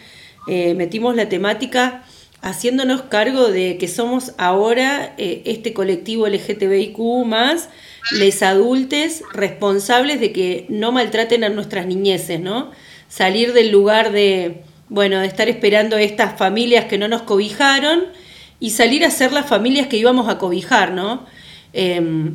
eh, 0.49 0.75
metimos 0.75 1.14
la 1.14 1.29
temática 1.29 2.05
haciéndonos 2.43 3.03
cargo 3.03 3.49
de 3.49 3.79
que 3.79 3.89
somos 3.89 4.33
ahora 4.37 5.15
eh, 5.17 5.43
este 5.47 5.73
colectivo 5.73 6.27
LGTBIQ 6.27 6.99
más 7.25 7.69
les 8.11 8.43
adultes 8.43 9.23
responsables 9.33 10.21
de 10.21 10.33
que 10.33 10.67
no 10.69 10.91
maltraten 10.91 11.45
a 11.45 11.49
nuestras 11.49 11.87
niñeces, 11.87 12.41
¿no? 12.41 12.73
Salir 13.09 13.53
del 13.53 13.71
lugar 13.71 14.11
de, 14.11 14.63
bueno, 14.89 15.21
de 15.21 15.27
estar 15.29 15.49
esperando 15.49 15.97
estas 15.97 16.37
familias 16.37 16.87
que 16.87 16.99
no 16.99 17.07
nos 17.07 17.23
cobijaron 17.23 18.07
y 18.59 18.71
salir 18.71 19.05
a 19.05 19.11
ser 19.11 19.33
las 19.33 19.47
familias 19.47 19.87
que 19.87 19.97
íbamos 19.97 20.29
a 20.29 20.39
cobijar, 20.39 20.93
¿no? 20.93 21.25
Em, 21.73 22.35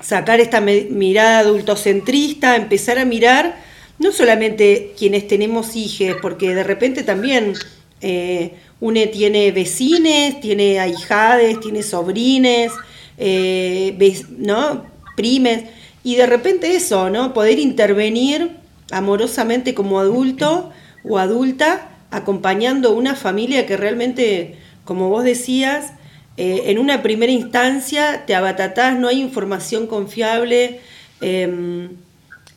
sacar 0.00 0.38
esta 0.40 0.60
mirada 0.60 1.40
adultocentrista, 1.40 2.54
empezar 2.54 2.98
a 2.98 3.04
mirar 3.04 3.56
no 3.98 4.12
solamente 4.12 4.92
quienes 4.96 5.26
tenemos 5.26 5.74
hijos, 5.74 6.16
porque 6.22 6.54
de 6.54 6.64
repente 6.64 7.02
también 7.02 7.54
eh, 8.00 8.52
uno 8.82 9.00
tiene 9.12 9.52
vecines, 9.52 10.40
tiene 10.40 10.80
ahijades, 10.80 11.60
tiene 11.60 11.84
sobrines, 11.84 12.72
eh, 13.16 13.96
¿no? 14.38 14.84
primes, 15.14 15.66
y 16.02 16.16
de 16.16 16.26
repente 16.26 16.74
eso, 16.74 17.08
¿no? 17.08 17.32
Poder 17.32 17.60
intervenir 17.60 18.56
amorosamente 18.90 19.72
como 19.72 20.00
adulto 20.00 20.72
o 21.04 21.18
adulta, 21.18 21.90
acompañando 22.10 22.92
una 22.92 23.14
familia 23.14 23.66
que 23.66 23.76
realmente, 23.76 24.56
como 24.84 25.08
vos 25.10 25.22
decías, 25.22 25.92
eh, 26.36 26.64
en 26.66 26.80
una 26.80 27.02
primera 27.02 27.30
instancia 27.30 28.24
te 28.26 28.34
abatatás, 28.34 28.98
no 28.98 29.06
hay 29.06 29.20
información 29.20 29.86
confiable. 29.86 30.80
Em, 31.20 31.90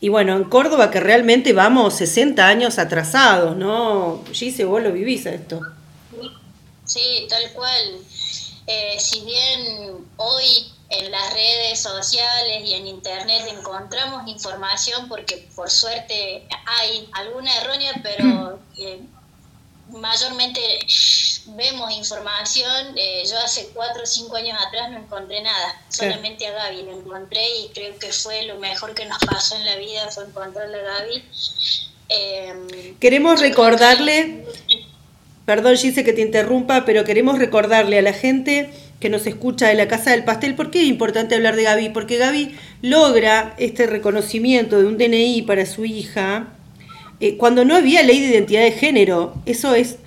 y 0.02 0.10
bueno, 0.10 0.36
en 0.36 0.46
Córdoba 0.46 0.90
que 0.90 1.00
realmente 1.00 1.54
vamos 1.54 1.94
60 1.94 2.48
años 2.48 2.80
atrasados, 2.80 3.56
¿no? 3.56 4.24
Gise, 4.32 4.66
vos 4.66 4.82
lo 4.82 4.92
vivís 4.92 5.28
esto. 5.28 5.62
Sí, 6.96 7.28
tal 7.30 7.52
cual. 7.52 8.00
Eh, 8.68 8.96
si 9.02 9.20
bien 9.26 10.08
hoy 10.16 10.72
en 10.90 11.12
las 11.12 11.34
redes 11.34 11.78
sociales 11.78 12.64
y 12.64 12.74
en 12.74 12.88
internet 12.88 13.46
encontramos 13.50 14.26
información, 14.30 15.10
porque 15.10 15.46
por 15.58 15.70
suerte 15.70 16.48
hay 16.66 17.10
alguna 17.12 17.54
errónea, 17.58 18.00
pero 18.02 18.62
eh, 18.78 19.02
mayormente 19.90 20.62
vemos 21.48 21.92
información. 21.92 22.96
Eh, 22.96 23.24
yo 23.30 23.40
hace 23.40 23.72
cuatro 23.74 24.04
o 24.04 24.06
cinco 24.06 24.38
años 24.38 24.58
atrás 24.66 24.90
no 24.90 25.00
encontré 25.00 25.42
nada, 25.42 25.82
solamente 25.90 26.48
a 26.48 26.52
Gaby 26.52 26.84
lo 26.84 26.98
encontré 26.98 27.46
y 27.60 27.70
creo 27.74 28.00
que 28.00 28.14
fue 28.14 28.44
lo 28.44 28.56
mejor 28.56 28.96
que 28.96 29.04
nos 29.04 29.20
pasó 29.26 29.58
en 29.58 29.66
la 29.66 29.76
vida, 29.76 30.10
fue 30.12 30.24
encontrarle 30.24 30.80
a 30.80 30.84
Gaby. 30.84 31.24
Em, 32.08 33.00
Queremos 33.00 33.42
recordarle, 33.42 34.46
perdón 35.46 35.78
Gise 35.78 36.04
que 36.04 36.14
te 36.14 36.22
interrumpa, 36.22 36.86
pero 36.86 37.04
queremos 37.04 37.40
recordarle 37.40 38.00
a 38.00 38.02
la 38.02 38.14
gente 38.14 38.70
que 39.00 39.10
nos 39.10 39.28
escucha 39.28 39.68
de 39.68 39.76
la 39.76 39.88
Casa 39.88 40.12
del 40.12 40.24
Pastel, 40.24 40.56
¿por 40.56 40.72
qué 40.72 40.82
es 40.82 40.88
importante 40.88 41.36
hablar 41.36 41.56
de 41.56 41.64
Gaby? 41.64 41.90
Porque 41.90 42.18
Gaby 42.18 42.56
logra 42.82 43.54
este 43.58 43.88
reconocimiento 43.88 44.80
de 44.80 44.88
un 44.88 44.98
DNI 44.98 45.44
para 45.44 45.66
su 45.66 45.86
hija 45.86 46.48
eh, 47.20 47.38
cuando 47.38 47.66
no 47.66 47.76
había 47.76 48.04
ley 48.04 48.20
de 48.20 48.28
identidad 48.28 48.62
de 48.62 48.72
género. 48.72 49.36
Eso 49.46 49.76
es, 49.76 49.98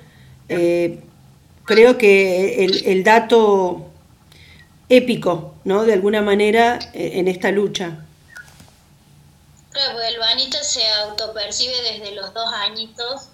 eh, 0.49 0.99
creo 1.65 1.99
que 1.99 2.65
el, 2.65 3.05
dato 3.05 3.87
épico, 4.89 5.55
¿no? 5.65 5.85
De 5.85 5.93
alguna 5.93 6.23
manera 6.23 6.79
eh, 6.95 7.13
en 7.15 7.29
esta 7.29 7.51
lucha. 7.51 8.05
Porque 9.87 10.09
el 10.09 10.65
se 10.65 10.87
autopercibe 10.95 11.83
desde 11.83 12.13
los 12.13 12.35
dos 12.35 12.53
añitos 12.53 13.29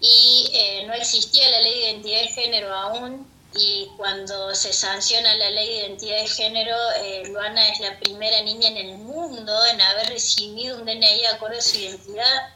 y 0.00 0.50
no 0.86 0.94
existía 0.94 1.50
la 1.50 1.60
ley 1.60 1.74
de 1.74 1.90
identidad 1.90 2.20
de 2.20 2.28
género 2.28 2.74
aún 2.74 3.34
y 3.56 3.88
cuando 3.96 4.54
se 4.54 4.72
sanciona 4.72 5.34
la 5.36 5.50
ley 5.50 5.66
de 5.68 5.86
identidad 5.86 6.16
de 6.16 6.28
género, 6.28 6.76
eh, 6.96 7.22
Luana 7.26 7.68
es 7.68 7.78
la 7.80 7.98
primera 8.00 8.42
niña 8.42 8.68
en 8.68 8.76
el 8.76 8.98
mundo 8.98 9.64
en 9.66 9.80
haber 9.80 10.08
recibido 10.08 10.76
un 10.76 10.86
DNI 10.86 11.26
acorde 11.26 11.58
a 11.58 11.62
su 11.62 11.78
identidad 11.78 12.48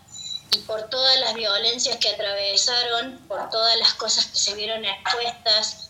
y 0.51 0.59
por 0.61 0.89
todas 0.91 1.21
las 1.21 1.35
violencias 1.35 1.97
que 1.99 2.09
atravesaron, 2.09 3.19
por 3.29 3.49
todas 3.51 3.77
las 3.79 3.95
cosas 3.95 4.27
que 4.27 4.39
se 4.39 4.55
vieron 4.55 4.85
expuestas, 4.85 5.88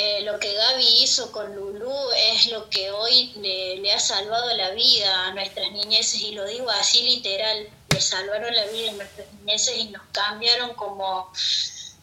eh, 0.00 0.22
lo 0.22 0.38
que 0.38 0.54
Gaby 0.54 1.02
hizo 1.02 1.32
con 1.32 1.56
Lulu 1.56 1.92
es 2.16 2.46
lo 2.46 2.70
que 2.70 2.92
hoy 2.92 3.32
le, 3.40 3.78
le 3.78 3.92
ha 3.92 3.98
salvado 3.98 4.54
la 4.56 4.70
vida 4.70 5.26
a 5.26 5.34
nuestras 5.34 5.72
niñeces 5.72 6.20
y 6.20 6.32
lo 6.32 6.46
digo 6.46 6.70
así 6.70 7.02
literal, 7.02 7.68
le 7.88 8.00
salvaron 8.00 8.54
la 8.54 8.66
vida 8.66 8.90
a 8.90 8.94
nuestras 8.94 9.26
niñeces 9.32 9.76
y 9.76 9.84
nos 9.86 10.02
cambiaron 10.12 10.74
como 10.74 11.32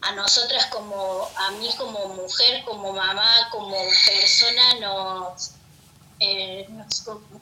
a 0.02 0.12
nosotras 0.12 0.66
como, 0.66 1.30
a 1.38 1.52
mí 1.52 1.70
como 1.78 2.10
mujer, 2.10 2.64
como 2.66 2.92
mamá, 2.92 3.50
como 3.52 3.78
persona, 4.06 4.74
nos, 4.82 5.52
eh, 6.20 6.68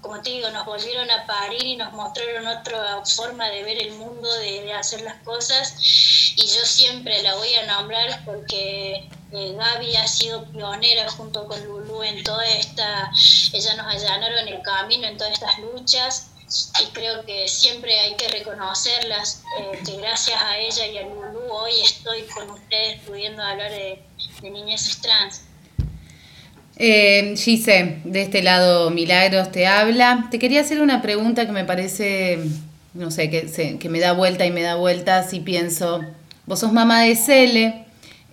como 0.01 0.21
te 0.21 0.29
digo, 0.29 0.49
nos 0.51 0.65
volvieron 0.65 1.09
a 1.11 1.25
parir 1.25 1.65
y 1.65 1.75
nos 1.75 1.91
mostraron 1.93 2.47
otra 2.47 3.03
forma 3.05 3.49
de 3.49 3.63
ver 3.63 3.81
el 3.81 3.93
mundo, 3.93 4.31
de, 4.35 4.71
hacer 4.73 5.01
las 5.01 5.21
cosas. 5.23 5.73
Y 6.37 6.47
yo 6.47 6.65
siempre 6.65 7.21
la 7.21 7.35
voy 7.35 7.53
a 7.55 7.65
nombrar 7.65 8.23
porque 8.23 9.09
eh, 9.33 9.55
Gaby 9.57 9.95
ha 9.95 10.07
sido 10.07 10.45
pionera 10.51 11.09
junto 11.09 11.47
con 11.47 11.63
Lulu 11.65 12.03
en 12.03 12.23
toda 12.23 12.45
esta, 12.47 13.11
ella 13.51 13.75
nos 13.75 13.87
allanaron 13.87 14.47
el 14.47 14.61
camino 14.61 15.07
en 15.07 15.17
todas 15.17 15.33
estas 15.33 15.57
luchas 15.59 16.29
y 16.81 16.93
creo 16.93 17.25
que 17.25 17.47
siempre 17.47 17.99
hay 17.99 18.15
que 18.15 18.27
reconocerlas, 18.27 19.43
eh, 19.59 19.79
que 19.83 19.97
gracias 19.97 20.39
a 20.39 20.59
ella 20.59 20.85
y 20.85 20.97
a 20.97 21.01
Lulu 21.01 21.51
hoy 21.51 21.71
estoy 21.83 22.21
con 22.33 22.51
ustedes 22.51 22.99
pudiendo 23.07 23.41
hablar 23.41 23.71
de, 23.71 24.03
de 24.41 24.75
trans. 25.01 25.41
Eh, 26.75 27.33
Gise, 27.35 28.01
de 28.03 28.21
este 28.21 28.43
lado 28.43 28.91
Milagros 28.91 29.51
te 29.51 29.65
habla. 29.65 30.27
Te 30.29 30.37
quería 30.37 30.61
hacer 30.61 30.81
una 30.81 31.01
pregunta 31.01 31.45
que 31.45 31.51
me 31.51 31.65
parece, 31.65 32.39
no 32.93 33.09
sé, 33.09 33.29
que, 33.31 33.77
que 33.79 33.89
me 33.89 33.99
da 33.99 34.13
vuelta 34.13 34.45
y 34.45 34.51
me 34.51 34.61
da 34.61 34.75
vueltas 34.75 35.33
y 35.33 35.39
pienso, 35.39 36.01
vos 36.45 36.59
sos 36.59 36.71
mamá 36.71 37.01
de 37.01 37.15
Cele 37.15 37.82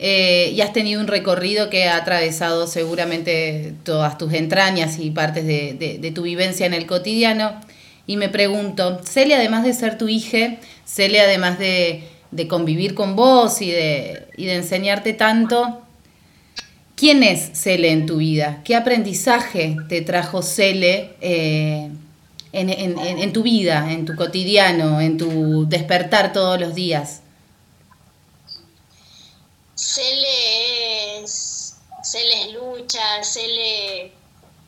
eh, 0.01 0.53
y 0.55 0.61
has 0.63 0.73
tenido 0.73 1.01
un 1.01 1.07
recorrido 1.07 1.71
que 1.71 1.85
ha 1.85 1.97
atravesado 1.97 2.67
seguramente 2.67 3.75
todas 3.85 4.19
tus 4.19 4.33
entrañas 4.33 4.99
y 4.99 5.11
partes 5.11 5.47
de, 5.47 5.99
de 6.01 6.11
tu 6.11 6.23
vivencia 6.23 6.67
en 6.67 6.75
el 6.75 6.87
cotidiano. 6.87 7.55
Y 8.11 8.17
me 8.17 8.29
pregunto, 8.29 9.01
Celia, 9.05 9.37
además 9.37 9.63
de 9.63 9.73
ser 9.73 9.97
tu 9.97 10.09
hija, 10.09 10.57
Celia, 10.85 11.23
además 11.23 11.61
de, 11.61 12.03
convivir 12.49 12.95
con 12.95 13.15
vos 13.15 13.63
y 13.63 13.71
de, 13.71 14.27
de 14.37 14.55
enseñarte 14.55 15.13
tanto, 15.13 15.81
¿quién 16.97 17.23
es 17.23 17.53
Cele 17.53 17.93
en 17.93 18.07
tu 18.07 18.17
vida? 18.17 18.63
¿Qué 18.65 18.75
aprendizaje 18.75 19.77
te 19.89 20.01
trajo 20.01 20.43
Cele 20.43 21.11
eh, 21.21 21.89
en, 22.53 23.33
tu 23.33 23.45
vida, 23.45 23.93
en 23.93 24.05
tu 24.05 24.17
cotidiano, 24.17 25.01
en 25.01 25.17
tu 25.17 25.69
despertar 25.69 26.33
todos 26.33 26.59
los 26.59 26.75
días? 26.75 27.20
Cele 29.81 31.23
es, 31.23 31.77
Cele 32.03 32.43
es 32.43 32.53
lucha, 32.53 33.25
Cele 33.25 34.13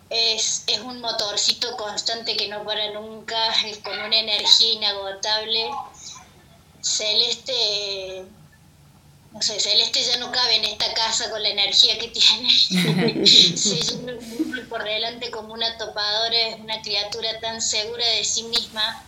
es, 0.09 0.65
es 0.67 0.79
un 0.81 1.01
motorcito 1.03 1.77
constante 1.77 2.35
que 2.35 2.49
no 2.49 2.65
para 2.65 2.91
nunca, 2.93 3.53
es 3.67 3.79
con 3.79 3.99
una 3.99 4.19
energía 4.19 4.73
inagotable. 4.73 5.71
Celeste, 6.81 8.25
no 9.33 9.43
sé, 9.43 9.61
Celeste 9.61 10.03
ya 10.03 10.17
no 10.17 10.33
cabe 10.33 10.57
en 10.57 10.65
esta 10.65 10.93
casa 10.95 11.31
con 11.31 11.43
la 11.43 11.51
energía 11.51 11.99
que 11.99 12.09
tiene. 12.09 13.27
Se 13.57 13.81
lleva 13.81 14.13
por 14.71 14.83
delante 14.83 15.31
como 15.31 15.53
una 15.53 15.77
topadora, 15.77 16.39
es 16.49 16.59
una 16.59 16.81
criatura 16.81 17.39
tan 17.41 17.61
segura 17.61 18.07
de 18.07 18.25
sí 18.25 18.45
misma 18.45 19.05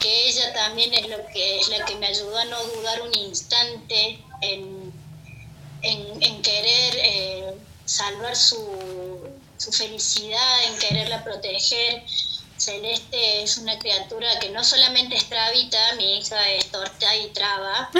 que 0.00 0.28
ella 0.28 0.52
también 0.54 0.92
es 0.94 1.08
lo 1.08 1.24
que 1.26 1.58
es 1.60 1.68
la 1.68 1.84
que 1.84 1.96
me 1.96 2.06
ayudó 2.06 2.36
a 2.36 2.44
no 2.46 2.64
dudar 2.64 3.02
un 3.02 3.14
instante 3.14 4.18
en, 4.40 4.83
en, 5.84 6.42
querer 6.42 6.94
eh, 6.96 7.54
salvar 7.84 8.34
su, 8.36 8.58
su 9.56 9.72
felicidad 9.72 10.64
en 10.68 10.78
quererla 10.78 11.22
proteger. 11.24 12.02
Celeste 12.56 13.42
es 13.42 13.58
una 13.58 13.78
criatura 13.78 14.26
que 14.40 14.50
no 14.50 14.62
solamente 14.64 15.16
es 15.16 15.24
trabita, 15.24 15.78
mi 15.96 16.18
hija 16.18 16.36
es 16.52 16.66
torta 16.66 17.16
y 17.16 17.28
traba. 17.28 17.90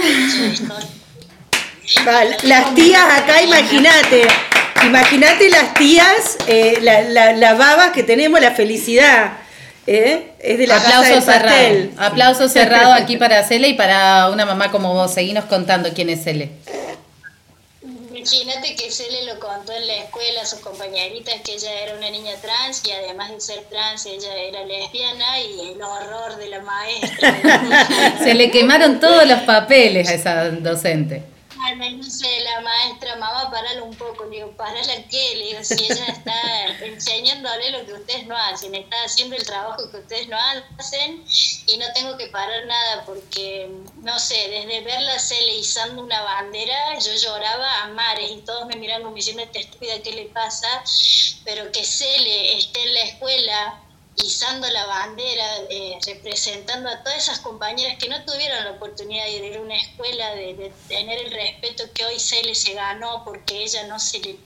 las 2.44 2.75
tías 2.75 3.20
acá, 3.20 3.42
imagínate, 3.42 4.27
imagínate 4.87 5.51
las 5.51 5.75
tías, 5.75 6.38
eh, 6.47 6.79
la, 6.81 7.33
la, 7.33 7.55
baba 7.55 7.92
que 7.92 8.05
tenemos, 8.05 8.40
la 8.40 8.53
felicidad. 8.53 9.38
¿eh? 9.87 10.33
Es 10.38 10.59
de 10.59 10.66
la 10.66 10.77
Aplauso 10.77 11.20
cerrado. 11.20 11.90
Aplauso 11.99 12.49
cerrado 12.49 12.92
aquí 12.92 13.16
para 13.16 13.42
Cele 13.44 13.68
y 13.68 13.75
para 13.75 14.31
una 14.31 14.47
mamá 14.47 14.70
como 14.70 14.94
vos. 14.94 15.12
Seguinos 15.12 15.44
contando 15.44 15.90
quién 15.94 16.09
es 16.11 16.25
Cele. 16.25 16.51
Imagínate 18.25 18.75
que 18.75 18.91
se 18.91 19.11
le 19.11 19.25
lo 19.27 19.39
contó 19.39 19.73
en 19.73 19.87
la 19.87 19.97
escuela 19.97 20.41
a 20.41 20.47
sus 20.47 20.61
compañeritas 20.61 21.35
que 21.45 21.53
ella 21.53 21.71
era 21.83 21.95
una 21.95 22.09
niña 22.09 22.33
trans 22.41 22.83
y 22.87 22.91
además 22.91 23.31
de 23.31 23.39
ser 23.39 23.65
trans 23.65 24.07
ella 24.07 24.35
era 24.35 24.65
lesbiana 24.65 25.41
y 25.41 25.73
el 25.73 25.83
horror 25.83 26.37
de 26.39 26.49
la 26.49 26.63
maestra. 26.63 28.19
se 28.25 28.33
le 28.33 28.51
quemaron 28.51 28.99
todos 28.99 29.27
los 29.27 29.41
papeles 29.41 30.09
a 30.09 30.15
esa 30.15 30.49
docente 30.51 31.34
no 31.72 32.03
sé, 32.03 32.40
la 32.40 32.61
maestra, 32.61 33.16
mamá, 33.16 33.50
paralo 33.50 33.85
un 33.85 33.94
poco. 33.94 34.24
Le 34.24 34.37
digo, 34.37 34.50
¿parala 34.53 34.94
qué? 35.11 35.37
Le 35.37 35.44
digo, 35.46 35.64
si 35.64 35.85
ella 35.85 36.07
está 36.07 36.66
enseñándole 36.85 37.70
lo 37.70 37.87
que 37.87 37.94
ustedes 37.94 38.27
no 38.27 38.37
hacen, 38.37 38.74
está 38.74 38.96
haciendo 39.05 39.37
el 39.37 39.44
trabajo 39.44 39.90
que 39.90 39.98
ustedes 39.98 40.29
no 40.29 40.37
hacen 40.79 41.24
y 41.66 41.77
no 41.79 41.87
tengo 41.94 42.16
que 42.16 42.27
parar 42.29 42.66
nada 42.66 43.05
porque, 43.05 43.68
no 44.03 44.18
sé, 44.18 44.48
desde 44.48 44.81
verla 44.83 45.18
Cele 45.18 45.57
izando 45.57 46.03
una 46.03 46.22
bandera, 46.22 46.98
yo 46.98 47.14
lloraba 47.14 47.83
a 47.83 47.88
mares 47.88 48.31
y 48.31 48.38
todos 48.42 48.66
me 48.66 48.77
miran 48.77 49.03
como 49.03 49.14
diciendo, 49.14 49.42
esta 49.42 49.59
estúpida, 49.59 50.00
¿qué 50.03 50.12
le 50.12 50.24
pasa? 50.27 50.68
Pero 51.44 51.70
que 51.72 51.85
Cele 51.85 52.59
esté 52.59 52.83
en 52.83 52.94
la 52.94 53.03
escuela 53.03 53.84
izando 54.16 54.68
la 54.68 54.87
bandera, 54.87 55.44
eh, 55.70 55.98
representando 56.07 56.88
a 56.88 57.03
todas 57.03 57.18
esas 57.18 57.40
compañeras 57.40 57.98
que 57.98 58.09
no 58.09 58.24
tuvieron 58.24 58.64
la 58.64 58.72
oportunidad 58.72 59.24
de 59.24 59.46
ir 59.46 59.57
a 59.57 59.61
una 59.61 59.77
escuela, 59.77 60.35
de, 60.35 60.72
tener 60.88 61.18
el 61.18 61.33
respeto 61.33 61.85
que 61.92 62.05
hoy 62.05 62.18
Cele 62.20 62.55
se 62.55 62.74
ganó 62.74 63.24
porque 63.24 63.64
ella 63.64 63.87
no 63.87 63.98
se 63.98 64.20
le, 64.20 64.38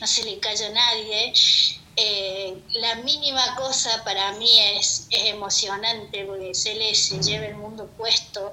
no 0.00 0.06
se 0.06 0.24
le 0.24 0.38
calla 0.38 0.66
a 0.66 0.70
nadie. 0.70 1.32
Eh, 1.96 2.58
la 2.70 2.96
mínima 2.96 3.54
cosa 3.54 4.02
para 4.02 4.32
mí 4.32 4.58
es, 4.76 5.06
emocionante 5.10 6.24
porque 6.24 6.54
Cele 6.54 6.94
se 6.94 7.22
lleva 7.22 7.46
el 7.46 7.54
mundo 7.54 7.88
puesto 7.96 8.52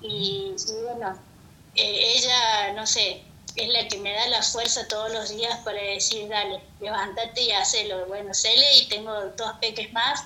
y, 0.00 0.54
bueno, 0.84 1.18
eh, 1.74 2.12
ella, 2.16 2.72
no 2.74 2.86
sé, 2.86 3.22
es 3.56 3.68
la 3.68 3.88
que 3.88 3.98
me 3.98 4.12
da 4.12 4.28
la 4.28 4.42
fuerza 4.42 4.86
todos 4.88 5.12
los 5.12 5.30
días 5.30 5.58
para 5.64 5.80
decir, 5.80 6.28
dale, 6.28 6.60
levántate 6.80 7.42
y 7.42 7.52
hacelo. 7.52 8.06
Bueno, 8.06 8.34
Cele 8.34 8.76
y 8.78 8.86
tengo 8.86 9.12
dos 9.36 9.52
peques 9.60 9.92
más, 9.92 10.24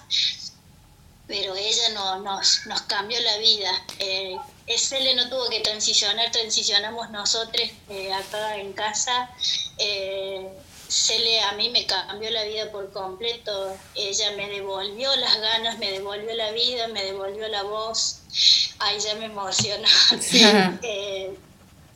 pero 1.27 1.55
ella 1.55 1.89
no, 1.95 2.21
nos, 2.21 2.67
nos 2.67 2.83
cambió 2.83 3.21
la 3.21 3.39
vida. 3.39 3.71
Eh, 3.99 4.37
Cele 4.77 5.15
no 5.15 5.29
tuvo 5.29 5.49
que 5.49 5.61
transicionar, 5.61 6.31
transicionamos 6.31 7.11
nosotros 7.11 7.69
eh, 7.89 8.13
acá 8.13 8.57
en 8.57 8.73
casa. 8.73 9.31
Eh, 9.79 10.49
Cele 10.89 11.41
a 11.41 11.53
mí 11.53 11.71
me 11.71 11.87
cambió 11.87 12.31
la 12.31 12.45
vida 12.45 12.71
por 12.71 12.93
completo. 12.93 13.77
Ella 13.95 14.33
me 14.33 14.49
devolvió 14.49 15.15
las 15.17 15.41
ganas, 15.41 15.79
me 15.79 15.91
devolvió 15.91 16.35
la 16.35 16.51
vida, 16.53 16.89
me 16.89 17.03
devolvió 17.03 17.49
la 17.49 17.63
voz. 17.63 18.21
Ay, 18.79 18.99
ya 19.01 19.15
me 19.15 19.27
emociona. 19.27 19.89
eh, 20.83 21.35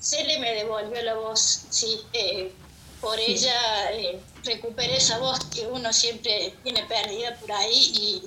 Cele 0.01 0.39
me 0.39 0.53
devolvió 0.55 1.03
la 1.03 1.15
voz, 1.15 1.67
sí. 1.71 2.01
Eh, 2.13 2.53
por 3.01 3.19
ella 3.19 3.93
eh, 3.93 4.21
recuperé 4.45 4.97
esa 4.97 5.19
voz 5.19 5.39
que 5.47 5.67
uno 5.67 5.93
siempre 5.93 6.55
tiene 6.65 6.85
perdida 6.85 7.37
por 7.37 7.53
ahí 7.53 7.93
y 7.95 8.23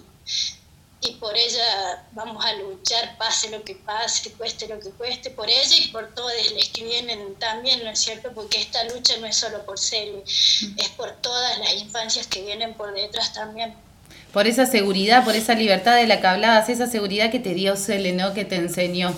y 1.03 1.13
por 1.13 1.35
ella 1.35 2.03
vamos 2.11 2.45
a 2.45 2.53
luchar, 2.53 3.17
pase 3.17 3.49
lo 3.49 3.63
que 3.63 3.73
pase, 3.73 4.29
que 4.29 4.35
cueste 4.35 4.67
lo 4.67 4.79
que 4.79 4.91
cueste, 4.91 5.31
por 5.31 5.49
ella 5.49 5.75
y 5.83 5.87
por 5.87 6.13
todos 6.13 6.31
los 6.53 6.69
que 6.69 6.83
vienen 6.83 7.35
también, 7.39 7.83
¿no 7.83 7.89
es 7.89 7.99
cierto? 7.99 8.31
Porque 8.35 8.61
esta 8.61 8.83
lucha 8.83 9.17
no 9.17 9.25
es 9.25 9.35
solo 9.35 9.65
por 9.65 9.79
Celi, 9.79 10.21
es 10.25 10.89
por 10.95 11.11
todas 11.13 11.57
las 11.57 11.73
infancias 11.73 12.27
que 12.27 12.43
vienen 12.43 12.75
por 12.75 12.93
detrás 12.93 13.33
también. 13.33 13.73
Por 14.31 14.45
esa 14.45 14.67
seguridad, 14.67 15.25
por 15.25 15.35
esa 15.35 15.55
libertad 15.55 15.95
de 15.95 16.05
la 16.05 16.21
que 16.21 16.27
hablabas, 16.27 16.69
esa 16.69 16.85
seguridad 16.85 17.31
que 17.31 17.39
te 17.39 17.55
dio 17.55 17.75
Cele, 17.75 18.11
¿no? 18.11 18.33
Que 18.35 18.45
te 18.45 18.57
enseñó. 18.57 19.11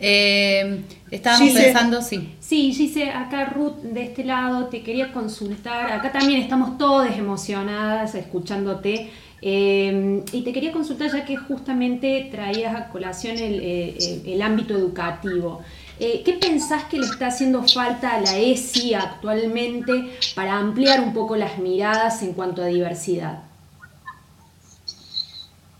Eh, 0.00 0.82
estábamos 1.12 1.52
pensando, 1.52 2.02
sí. 2.02 2.34
Sí, 2.40 2.72
Gise, 2.72 3.10
acá 3.10 3.44
Ruth, 3.44 3.82
de 3.82 4.02
este 4.04 4.24
lado, 4.24 4.66
te 4.66 4.82
quería 4.82 5.12
consultar. 5.12 5.92
Acá 5.92 6.10
también 6.10 6.40
estamos 6.40 6.78
todas 6.78 7.16
emocionadas 7.16 8.14
escuchándote. 8.14 9.10
Em, 9.44 10.22
y 10.32 10.42
te 10.42 10.52
quería 10.52 10.72
consultar 10.72 11.12
ya 11.12 11.24
que 11.24 11.36
justamente 11.36 12.28
traías 12.30 12.74
a 12.76 12.88
colación 12.88 13.36
el, 13.38 13.60
eh, 13.62 14.42
ámbito 14.42 14.74
educativo. 14.74 15.60
Eh, 15.98 16.22
¿Qué 16.24 16.34
pensás 16.34 16.84
que 16.84 16.98
le 16.98 17.06
está 17.06 17.26
haciendo 17.26 17.62
falta 17.64 18.14
a 18.14 18.20
la 18.20 18.38
ESI 18.38 18.94
actualmente 18.94 19.92
para 20.34 20.56
ampliar 20.56 21.00
un 21.00 21.12
poco 21.12 21.36
las 21.36 21.58
miradas 21.58 22.22
en 22.22 22.32
cuanto 22.32 22.62
a 22.62 22.66
diversidad? 22.66 23.51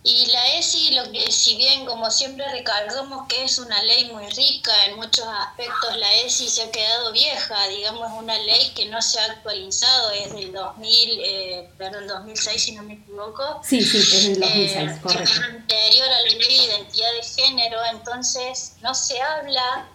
Y 0.04 0.26
la 0.26 0.54
ESI, 0.54 0.94
lo 0.94 1.12
que 1.12 1.30
si 1.30 1.56
bien 1.56 1.86
como 1.86 2.10
siempre 2.10 2.50
recalcamos 2.50 3.28
que 3.28 3.44
es 3.44 3.58
una 3.58 3.80
ley 3.84 4.10
muy 4.12 4.26
rica 4.30 4.72
en 4.86 4.96
muchos 4.96 5.24
aspectos, 5.26 5.96
la 5.96 6.12
ESI 6.22 6.48
se 6.48 6.62
ha 6.62 6.70
quedado 6.72 7.12
vieja, 7.12 7.68
digamos, 7.68 8.10
es 8.10 8.18
una 8.18 8.36
ley 8.38 8.72
que 8.74 8.86
no 8.86 9.00
se 9.00 9.20
ha 9.20 9.26
actualizado, 9.26 10.10
es 10.10 10.32
del 10.32 10.52
2000, 10.52 11.20
eh, 11.24 11.70
perdón, 11.78 12.08
2006 12.08 12.62
si 12.62 12.72
no 12.72 12.82
me 12.82 12.94
equivoco. 12.94 13.60
Sí, 13.62 13.80
sí, 13.80 13.98
es 13.98 14.22
del 14.24 14.40
2006, 14.40 14.74
eh, 14.74 14.98
correcto. 15.00 15.22
Es 15.22 15.38
anterior 15.38 16.08
a 16.08 16.10
la 16.10 16.22
ley 16.22 16.38
de 16.38 16.64
identidad 16.64 17.12
de 17.12 17.22
género, 17.22 17.78
entonces 17.92 18.72
no 18.80 18.96
se 18.96 19.22
habla 19.22 19.88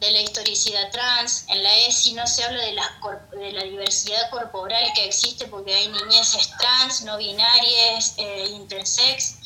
de 0.00 0.10
la 0.10 0.20
historicidad 0.20 0.90
trans, 0.90 1.46
en 1.48 1.62
la 1.62 1.74
ESI 1.86 2.12
no 2.12 2.26
se 2.26 2.44
habla 2.44 2.62
de 2.62 2.72
la, 2.72 3.00
de 3.32 3.52
la 3.52 3.64
diversidad 3.64 4.30
corporal 4.30 4.92
que 4.94 5.06
existe 5.06 5.46
porque 5.46 5.74
hay 5.74 5.88
niñeces 5.88 6.50
trans, 6.58 7.02
no 7.02 7.16
binarias, 7.16 8.14
eh, 8.18 8.44
intersex, 8.50 9.36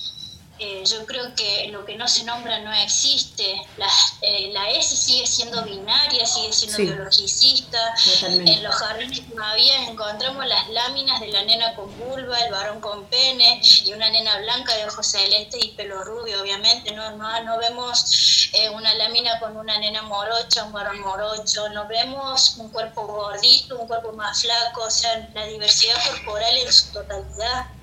eh, 0.63 0.85
yo 0.85 1.07
creo 1.07 1.35
que 1.35 1.69
lo 1.73 1.87
que 1.87 1.97
no 1.97 2.07
se 2.07 2.23
nombra 2.25 2.59
no 2.59 2.71
existe. 2.71 3.67
La, 3.79 3.89
eh, 4.21 4.51
la 4.53 4.69
ESI 4.71 4.95
sigue 4.95 5.27
siendo 5.27 5.63
binaria, 5.65 6.27
sigue 6.27 6.53
siendo 6.53 6.77
biologicista. 6.77 7.79
En 8.23 8.63
los 8.63 8.75
jardines 8.75 9.27
todavía 9.31 9.89
encontramos 9.89 10.47
las 10.47 10.69
láminas 10.69 11.19
de 11.21 11.29
la 11.29 11.45
nena 11.45 11.75
con 11.75 11.99
vulva, 11.99 12.39
el 12.41 12.53
varón 12.53 12.83
con 12.83 13.07
pene 13.07 13.63
y 13.87 13.93
una 13.95 14.11
nena 14.11 14.37
blanca 14.41 14.77
de 14.77 14.85
ojos 14.85 15.07
celestes 15.07 15.65
y 15.65 15.69
pelo 15.69 16.05
rubio, 16.05 16.43
obviamente. 16.43 16.93
No, 16.93 17.11
no, 17.17 17.43
no 17.43 17.59
vemos 17.59 18.51
eh, 18.53 18.69
una 18.69 18.93
lámina 18.95 19.41
con 19.41 19.57
una 19.57 19.79
nena 19.79 20.03
morocha, 20.03 20.65
un 20.65 20.73
varón 20.73 21.01
morocho. 21.01 21.71
No 21.71 21.89
vemos 21.89 22.57
un 22.59 22.69
cuerpo 22.69 23.07
gordito, 23.07 23.79
un 23.79 23.89
cuerpo 23.89 24.13
más 24.13 24.43
flaco. 24.43 24.83
O 24.83 24.91
sea, 24.91 25.27
la 25.33 25.47
diversidad 25.47 25.97
corporal 26.07 26.55
en 26.59 26.71
su 26.71 26.93
totalidad 26.93 27.80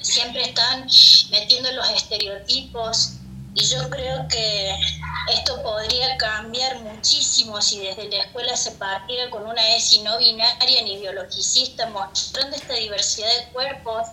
siempre 0.00 0.42
están 0.42 0.86
metiendo 1.30 1.70
los 1.72 1.88
estereotipos 1.90 3.15
y 3.56 3.64
yo 3.64 3.88
creo 3.88 4.28
que 4.28 4.78
esto 5.32 5.62
podría 5.62 6.16
cambiar 6.18 6.78
muchísimo 6.80 7.60
si 7.62 7.80
desde 7.80 8.08
la 8.10 8.24
escuela 8.24 8.54
se 8.54 8.72
partiera 8.72 9.30
con 9.30 9.46
una 9.46 9.74
ESI 9.74 10.00
no 10.00 10.18
binaria 10.18 10.82
ni 10.82 10.98
biologicista, 10.98 11.88
mostrando 11.88 12.54
esta 12.54 12.74
diversidad 12.74 13.34
de 13.34 13.52
cuerpos, 13.52 14.08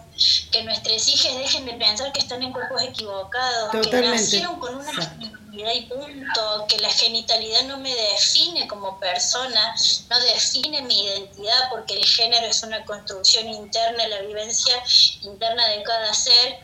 que 0.50 0.64
nuestros 0.64 1.08
hijos 1.10 1.38
dejen 1.38 1.66
de 1.66 1.74
pensar 1.74 2.12
que 2.14 2.22
están 2.22 2.42
en 2.42 2.54
cuerpos 2.54 2.82
equivocados, 2.82 3.72
que 3.90 4.02
nacieron 4.02 4.60
con 4.60 4.76
una 4.76 4.92
genitalidad 4.92 5.74
y 5.74 5.82
punto, 5.82 6.66
que 6.70 6.78
la 6.80 6.90
genitalidad 6.90 7.64
no 7.64 7.78
me 7.80 7.94
define 7.94 8.66
como 8.68 8.98
persona, 8.98 9.76
no 10.10 10.20
define 10.22 10.82
mi 10.84 11.04
identidad, 11.04 11.70
porque 11.70 11.96
el 11.96 12.06
género 12.06 12.48
es 12.48 12.64
una 12.64 12.84
construcción 12.86 13.50
interna, 13.50 14.08
la 14.08 14.22
vivencia 14.22 14.82
interna 15.22 15.68
de 15.68 15.84
cada 15.84 16.14
ser. 16.14 16.60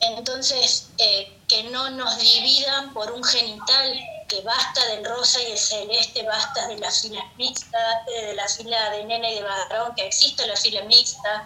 Entonces, 0.00 0.88
eh, 0.98 1.33
que 1.54 1.62
no 1.70 1.88
nos 1.90 2.18
dividan 2.18 2.92
por 2.92 3.12
un 3.12 3.22
genital, 3.22 4.00
que 4.26 4.40
basta 4.40 4.84
del 4.86 5.04
rosa 5.04 5.40
y 5.40 5.52
el 5.52 5.58
celeste, 5.58 6.24
basta 6.24 6.66
de 6.66 6.78
las 6.78 7.02
filas 7.02 7.24
mixtas, 7.36 8.06
de 8.06 8.34
la 8.34 8.48
fila 8.48 8.90
de 8.90 9.04
nena 9.04 9.30
y 9.30 9.34
de 9.36 9.42
varón, 9.42 9.94
que 9.94 10.04
existe 10.04 10.44
la 10.48 10.56
fila 10.56 10.82
mixta. 10.82 11.44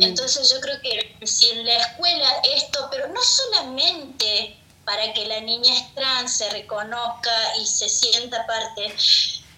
Entonces 0.00 0.52
yo 0.52 0.60
creo 0.60 0.80
que 0.80 1.26
si 1.26 1.50
en 1.50 1.66
la 1.66 1.78
escuela 1.78 2.30
esto, 2.54 2.86
pero 2.92 3.08
no 3.08 3.20
solamente 3.22 4.56
para 4.84 5.12
que 5.12 5.26
la 5.26 5.40
niñez 5.40 5.82
trans 5.96 6.36
se 6.36 6.48
reconozca 6.50 7.56
y 7.60 7.66
se 7.66 7.88
sienta 7.88 8.46
parte, 8.46 8.94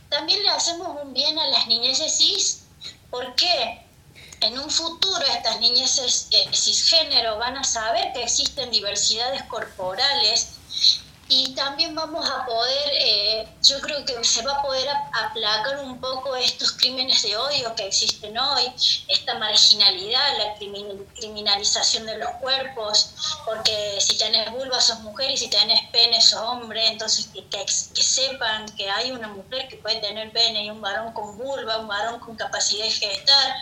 también 0.09 0.43
le 0.43 0.49
hacemos 0.49 0.97
un 1.03 1.12
bien 1.12 1.39
a 1.39 1.49
las 1.49 1.67
niñeces 1.67 2.17
cis. 2.17 2.62
¿Por 3.11 3.35
qué? 3.35 3.86
En 4.40 4.59
un 4.59 4.70
futuro 4.70 5.25
estas 5.27 5.61
niñas 5.61 5.99
eh, 6.31 6.49
cisgénero 6.53 7.38
van 7.38 7.57
a 7.57 7.64
saber 7.64 8.12
que 8.12 8.22
existen 8.22 8.70
diversidades 8.70 9.42
corporales 9.44 10.56
y 11.29 11.55
también 11.55 11.95
vamos 11.95 12.29
a 12.31 12.47
poder, 12.47 12.91
eh, 12.93 13.49
yo 13.62 13.81
creo 13.81 14.05
que 14.05 14.23
se 14.23 14.43
va 14.43 14.53
a 14.53 14.62
poder 14.62 14.89
aplacar 15.12 15.79
un 15.81 16.01
poco 16.01 16.37
estos 16.37 16.73
crímenes 16.73 17.23
de 17.23 17.37
odio 17.37 17.75
que 17.75 17.87
existen 17.89 18.39
hoy, 18.39 18.73
esta 19.09 19.35
marginalidad, 19.35 20.39
la 20.39 20.55
criminalización 20.55 22.07
de 22.07 22.19
los 22.19 22.31
cuerpos, 22.41 23.15
porque 23.45 23.99
si 24.01 24.17
tenés 24.17 24.53
vulva 24.53 24.81
sos 24.81 25.01
mujer 25.01 25.33
y 25.33 25.37
si 25.37 25.49
tenés 25.49 25.81
pene 25.91 26.21
sos 26.23 26.41
hombre, 26.41 26.87
entonces 26.87 27.29
que, 27.33 27.45
que, 27.49 27.67
sepan 27.67 28.67
que 28.77 28.89
hay 28.89 29.11
una 29.11 29.29
mujer 29.29 29.67
que 29.69 29.77
puede 29.77 29.97
tener 30.01 30.31
pene 30.31 30.65
y 30.65 30.71
un 30.71 30.81
varón 30.81 31.12
con 31.12 31.37
vulva, 31.37 31.79
un 31.79 31.89
varón 31.89 32.21
con 32.21 32.37
capacidad 32.37 32.85
de 32.85 32.91
gestar, 32.93 33.57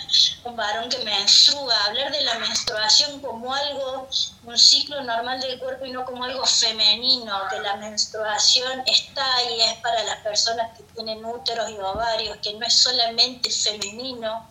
un 0.44 0.54
varón 0.54 0.90
que 0.90 0.98
menstrua, 0.98 1.74
hablar 1.86 2.12
de 2.12 2.20
la 2.20 2.38
menstruación 2.40 3.20
como 3.20 3.54
algo, 3.54 4.06
un 4.44 4.58
ciclo 4.58 5.02
normal 5.02 5.40
del 5.40 5.58
cuerpo 5.58 5.86
y 5.86 5.92
no 5.92 6.04
como 6.04 6.24
algo 6.24 6.44
femenino 6.44 7.34
la 7.60 7.76
menstruación 7.76 8.82
está 8.86 9.26
y 9.50 9.60
es 9.60 9.74
para 9.78 10.02
las 10.04 10.20
personas 10.20 10.76
que 10.76 10.82
tienen 10.94 11.24
úteros 11.24 11.70
y 11.70 11.78
ovarios, 11.78 12.38
que 12.38 12.54
no 12.54 12.66
es 12.66 12.74
solamente 12.74 13.50
femenino, 13.50 14.48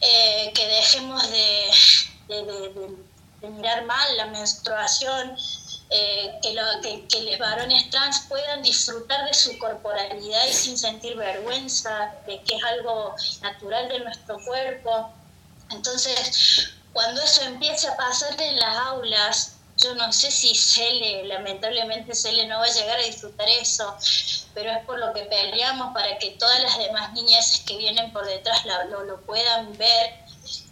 eh, 0.00 0.52
que 0.54 0.66
dejemos 0.66 1.22
de, 1.30 1.70
mirar 3.42 3.84
mal 3.84 4.16
la 4.16 4.26
menstruación, 4.26 5.36
eh, 5.90 6.38
que, 6.42 7.06
que, 7.08 7.22
los 7.22 7.38
varones 7.38 7.90
trans 7.90 8.20
puedan 8.28 8.62
disfrutar 8.62 9.26
de 9.26 9.34
su 9.34 9.58
corporalidad 9.58 10.46
y 10.46 10.52
sin 10.52 10.78
sentir 10.78 11.16
vergüenza, 11.16 12.14
de 12.26 12.42
que 12.42 12.56
es 12.56 12.64
algo 12.64 13.14
natural 13.42 13.88
de 13.88 14.00
nuestro 14.00 14.38
cuerpo. 14.44 15.12
Entonces, 15.70 16.70
cuando 16.92 17.20
eso 17.22 17.42
empiece 17.42 17.88
a 17.88 17.96
pasar 17.96 18.40
en 18.40 18.56
las 18.56 18.76
aulas, 18.78 19.53
yo 19.82 19.94
no 19.94 20.12
sé 20.12 20.30
si 20.30 20.54
Cele, 20.54 21.24
lamentablemente 21.24 22.14
Cele 22.14 22.46
no 22.46 22.58
va 22.58 22.66
a 22.66 22.72
llegar 22.72 22.98
a 22.98 23.02
disfrutar 23.02 23.48
eso, 23.48 23.96
pero 24.54 24.70
es 24.70 24.84
por 24.84 24.98
lo 24.98 25.12
que 25.12 25.22
peleamos 25.22 25.92
para 25.92 26.16
que 26.18 26.30
todas 26.32 26.62
las 26.62 26.78
demás 26.78 27.12
niñas 27.12 27.62
que 27.66 27.76
vienen 27.76 28.12
por 28.12 28.24
detrás 28.26 28.64
lo, 28.90 29.04
lo, 29.04 29.20
puedan 29.22 29.76
ver. 29.76 30.24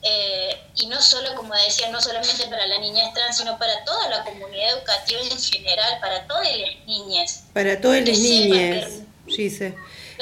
Eh, 0.02 0.60
y 0.76 0.86
no 0.86 1.00
solo, 1.00 1.34
como 1.34 1.54
decía, 1.54 1.88
no 1.90 2.00
solamente 2.00 2.46
para 2.46 2.66
la 2.66 2.78
niñez 2.78 3.12
trans, 3.14 3.38
sino 3.38 3.58
para 3.58 3.84
toda 3.84 4.08
la 4.08 4.24
comunidad 4.24 4.78
educativa 4.78 5.20
en 5.20 5.38
general, 5.40 5.98
para 6.00 6.26
todas 6.26 6.48
las 6.56 6.86
niñas. 6.86 7.44
Para 7.52 7.80
todas 7.80 8.06
las 8.06 8.18
niñas, 8.18 8.88
sí, 9.26 9.50
sí. 9.50 9.74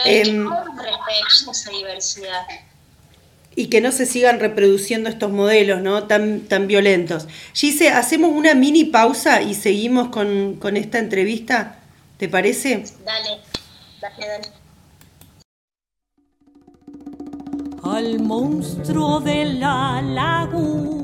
Que, 0.02 0.22
eh, 0.22 0.46
esa 1.50 1.70
diversidad 1.70 2.46
y 3.56 3.66
que 3.66 3.80
no 3.80 3.92
se 3.92 4.06
sigan 4.06 4.40
reproduciendo 4.40 5.08
estos 5.08 5.30
modelos 5.32 5.82
¿no? 5.82 6.04
tan, 6.04 6.40
tan 6.40 6.66
violentos. 6.66 7.26
Gise, 7.52 7.88
hacemos 7.88 8.32
una 8.32 8.54
mini 8.54 8.84
pausa 8.84 9.42
y 9.42 9.54
seguimos 9.54 10.08
con, 10.08 10.56
con 10.56 10.76
esta 10.76 10.98
entrevista, 10.98 11.80
¿te 12.16 12.28
parece? 12.28 12.84
Dale, 13.04 13.40
dale, 14.00 14.26
dale. 14.26 14.48
Al 17.82 18.20
monstruo 18.20 19.20
de 19.20 19.44
la 19.46 20.02
laguna. 20.02 21.00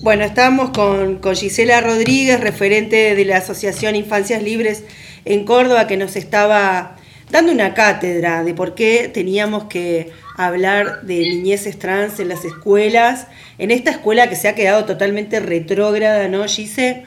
Bueno, 0.00 0.24
estamos 0.24 0.70
con, 0.70 1.18
con, 1.18 1.34
Gisela 1.34 1.80
Rodríguez, 1.80 2.40
referente 2.40 3.14
de 3.14 3.24
la 3.24 3.38
Asociación 3.38 3.96
Infancias 3.96 4.42
Libres 4.42 4.84
en 5.28 5.44
Córdoba, 5.44 5.86
que 5.86 5.96
nos 5.98 6.16
estaba 6.16 6.96
dando 7.30 7.52
una 7.52 7.74
cátedra 7.74 8.42
de 8.44 8.54
por 8.54 8.74
qué 8.74 9.10
teníamos 9.12 9.64
que 9.64 10.10
hablar 10.36 11.02
de 11.02 11.18
niñeces 11.18 11.78
trans 11.78 12.18
en 12.18 12.28
las 12.28 12.44
escuelas, 12.46 13.26
en 13.58 13.70
esta 13.70 13.90
escuela 13.90 14.30
que 14.30 14.36
se 14.36 14.48
ha 14.48 14.54
quedado 14.54 14.86
totalmente 14.86 15.38
retrógrada, 15.40 16.28
¿no, 16.28 16.46
Gise? 16.48 17.04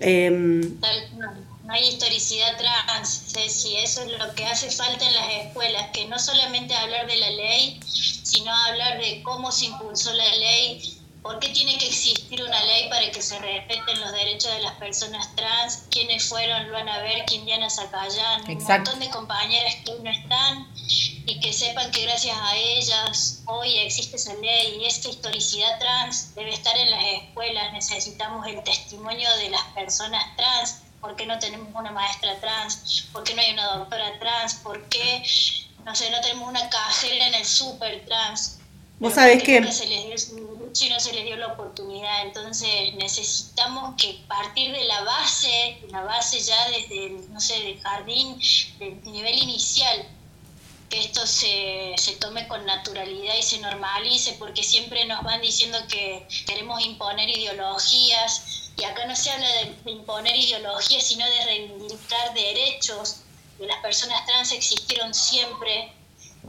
Em, 0.00 0.60
no 1.64 1.72
hay 1.72 1.88
historicidad 1.88 2.58
trans, 2.58 3.32
Ceci, 3.32 3.76
eso 3.76 4.02
es 4.02 4.18
lo 4.18 4.34
que 4.34 4.44
hace 4.44 4.68
falta 4.68 5.06
en 5.06 5.14
las 5.14 5.46
escuelas, 5.46 5.90
que 5.92 6.06
no 6.06 6.18
solamente 6.18 6.74
hablar 6.74 7.06
de 7.06 7.16
la 7.16 7.30
ley, 7.30 7.78
sino 7.86 8.52
hablar 8.52 8.98
de 8.98 9.22
cómo 9.22 9.52
se 9.52 9.66
impulsó 9.66 10.12
la 10.14 10.34
ley, 10.36 10.98
¿Por 11.22 11.38
qué 11.38 11.50
tiene 11.50 11.78
que 11.78 11.86
existir 11.86 12.42
una 12.42 12.64
ley 12.64 12.88
para 12.88 13.08
que 13.12 13.22
se 13.22 13.38
respeten 13.38 14.00
los 14.00 14.10
derechos 14.10 14.52
de 14.52 14.60
las 14.60 14.74
personas 14.74 15.32
trans? 15.36 15.84
¿Quiénes 15.88 16.24
fueron 16.24 16.68
Luana 16.68 16.98
Ver, 16.98 17.24
Diana 17.26 17.70
Zacayán? 17.70 18.42
Un 18.50 18.64
montón 18.64 18.98
de 18.98 19.08
compañeras 19.08 19.76
que 19.84 19.94
no 20.02 20.10
están 20.10 20.68
y 21.24 21.38
que 21.38 21.52
sepan 21.52 21.92
que 21.92 22.02
gracias 22.02 22.36
a 22.36 22.56
ellas 22.56 23.42
hoy 23.46 23.78
existe 23.78 24.16
esa 24.16 24.34
ley 24.34 24.80
y 24.80 24.84
esta 24.86 25.10
historicidad 25.10 25.78
trans 25.78 26.34
debe 26.34 26.52
estar 26.52 26.76
en 26.76 26.90
las 26.90 27.04
escuelas. 27.04 27.72
Necesitamos 27.72 28.44
el 28.48 28.60
testimonio 28.64 29.30
de 29.36 29.50
las 29.50 29.62
personas 29.74 30.24
trans. 30.36 30.82
¿Por 31.00 31.14
qué 31.14 31.26
no 31.26 31.38
tenemos 31.38 31.68
una 31.72 31.92
maestra 31.92 32.40
trans? 32.40 33.06
¿Por 33.12 33.22
qué 33.22 33.34
no 33.34 33.42
hay 33.42 33.52
una 33.52 33.76
doctora 33.76 34.18
trans? 34.18 34.54
¿Por 34.54 34.88
qué, 34.88 35.22
no 35.84 35.94
sé, 35.94 36.10
no 36.10 36.20
tenemos 36.20 36.48
una 36.48 36.68
cajera 36.68 37.28
en 37.28 37.34
el 37.34 37.44
super 37.44 38.04
trans? 38.06 38.58
Vos 38.98 39.14
sabés 39.14 39.42
que... 39.42 39.72
Se 39.72 39.86
les 39.86 40.06
dio 40.06 40.42
si 40.72 40.88
no 40.88 40.98
se 40.98 41.12
les 41.12 41.24
dio 41.24 41.36
la 41.36 41.48
oportunidad, 41.48 42.22
entonces 42.22 42.94
necesitamos 42.94 43.94
que 44.00 44.20
partir 44.26 44.72
de 44.72 44.84
la 44.84 45.02
base, 45.02 45.78
la 45.88 46.02
base 46.02 46.40
ya 46.40 46.70
desde, 46.70 47.10
no 47.28 47.40
sé, 47.40 47.60
del 47.60 47.80
jardín, 47.80 48.38
del 48.78 49.02
nivel 49.04 49.38
inicial, 49.42 50.08
que 50.88 51.00
esto 51.00 51.26
se, 51.26 51.94
se 51.96 52.16
tome 52.16 52.48
con 52.48 52.64
naturalidad 52.64 53.34
y 53.38 53.42
se 53.42 53.58
normalice, 53.58 54.36
porque 54.38 54.62
siempre 54.62 55.04
nos 55.04 55.22
van 55.22 55.40
diciendo 55.40 55.78
que 55.88 56.26
queremos 56.46 56.84
imponer 56.84 57.28
ideologías, 57.28 58.70
y 58.78 58.84
acá 58.84 59.06
no 59.06 59.14
se 59.14 59.30
habla 59.30 59.48
de 59.84 59.90
imponer 59.90 60.34
ideologías, 60.34 61.02
sino 61.02 61.26
de 61.26 61.44
reivindicar 61.44 62.32
derechos, 62.34 63.20
que 63.58 63.66
las 63.66 63.80
personas 63.82 64.24
trans 64.26 64.52
existieron 64.52 65.12
siempre, 65.12 65.92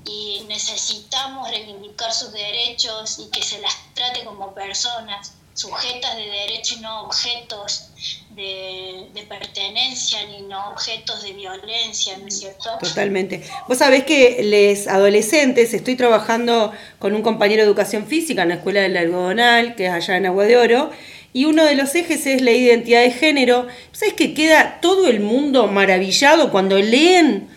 y 0.06 0.44
necesitamos 0.48 1.50
reivindicar 1.50 2.12
sus 2.14 2.32
derechos 2.32 3.20
y 3.20 3.30
que 3.30 3.44
se 3.44 3.60
las 3.60 3.74
trate 3.94 4.24
como 4.24 4.54
personas 4.54 5.34
sujetas 5.54 6.16
de 6.16 6.24
derechos 6.24 6.78
y 6.78 6.82
no 6.82 7.04
objetos 7.04 7.90
de, 8.36 9.08
pertenencia 9.30 10.20
ni 10.28 10.42
no 10.42 10.70
objetos 10.70 11.24
de 11.24 11.34
violencia, 11.34 12.18
¿no 12.18 12.28
es 12.28 12.40
cierto? 12.40 12.70
Totalmente. 12.80 13.44
Vos 13.68 13.78
sabés 13.78 14.04
que 14.04 14.44
les 14.44 14.88
adolescentes, 14.88 15.74
estoy 15.74 15.96
trabajando 15.96 16.72
con 17.00 17.16
un 17.16 17.22
compañero 17.22 17.62
de 17.62 17.68
educación 17.68 18.06
física 18.06 18.44
en 18.44 18.50
la 18.50 18.56
Escuela 18.56 18.82
del 18.82 18.98
Algodonal, 18.98 19.76
que 19.76 19.86
es 19.86 19.92
allá 19.92 20.18
en 20.18 20.26
Agua 20.26 20.46
de 20.46 20.58
Oro, 20.58 20.92
y 21.32 21.46
uno 21.46 21.64
de 21.64 21.76
los 21.76 21.96
ejes 21.96 22.28
es 22.28 22.42
la 22.42 22.52
identidad 22.52 23.02
de 23.02 23.12
género. 23.12 23.68
¿Sabes 23.92 24.14
que 24.14 24.34
queda 24.34 24.80
todo 24.82 25.08
el 25.08 25.20
mundo 25.20 25.68
maravillado 25.68 26.52
cuando 26.52 26.78
leen 26.78 27.50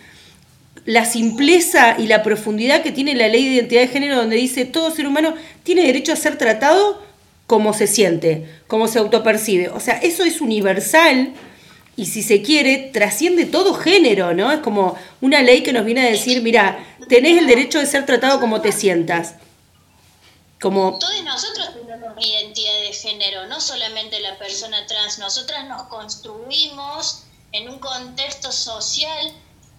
la 0.87 1.03
simpleza 1.03 1.97
y 1.99 2.07
la 2.07 2.23
profundidad 2.23 2.81
que 2.81 2.93
tiene 2.93 3.13
la 3.13 3.27
ley 3.27 3.43
de 3.43 3.55
identidad 3.55 3.81
de 3.81 3.87
género 3.89 4.15
donde 4.15 4.37
dice 4.37 4.63
todo 4.63 4.89
ser 4.89 5.05
humano 5.05 5.35
tiene 5.63 5.81
derecho 5.85 6.13
a 6.13 6.15
ser 6.15 6.37
tratado 6.37 7.03
como 7.45 7.73
se 7.73 7.87
siente, 7.87 8.49
como 8.67 8.87
se 8.87 8.97
autopercibe. 8.97 9.67
O 9.67 9.81
sea, 9.81 9.95
eso 9.95 10.23
es 10.23 10.39
universal 10.39 11.33
y 11.97 12.05
si 12.05 12.23
se 12.23 12.41
quiere, 12.41 12.89
trasciende 12.93 13.45
todo 13.45 13.73
género, 13.73 14.33
¿no? 14.33 14.49
Es 14.49 14.59
como 14.59 14.97
una 15.19 15.41
ley 15.41 15.61
que 15.61 15.73
nos 15.73 15.83
viene 15.83 16.07
a 16.07 16.09
decir, 16.09 16.41
mira, 16.41 16.79
tenés 17.09 17.37
el 17.37 17.47
derecho 17.47 17.79
de 17.79 17.85
ser 17.85 18.05
tratado 18.05 18.39
como 18.39 18.61
te 18.61 18.71
sientas. 18.71 19.35
Como... 20.61 20.97
Todos 20.99 21.21
nosotros 21.25 21.67
tenemos 21.73 22.25
identidad 22.25 22.79
de 22.83 22.93
género, 22.93 23.45
no 23.47 23.59
solamente 23.59 24.21
la 24.21 24.37
persona 24.37 24.87
trans. 24.87 25.19
Nosotras 25.19 25.67
nos 25.67 25.83
construimos 25.89 27.23
en 27.51 27.67
un 27.67 27.79
contexto 27.79 28.53
social 28.53 29.33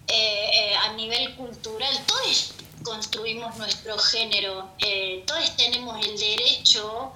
eh, 0.09 0.49
eh, 0.53 0.75
a 0.75 0.93
nivel 0.93 1.35
cultural, 1.35 1.93
todos 2.05 2.58
construimos 2.83 3.57
nuestro 3.57 3.97
género, 3.97 4.69
eh, 4.79 5.23
todos 5.25 5.55
tenemos 5.57 6.05
el 6.05 6.17
derecho 6.17 7.13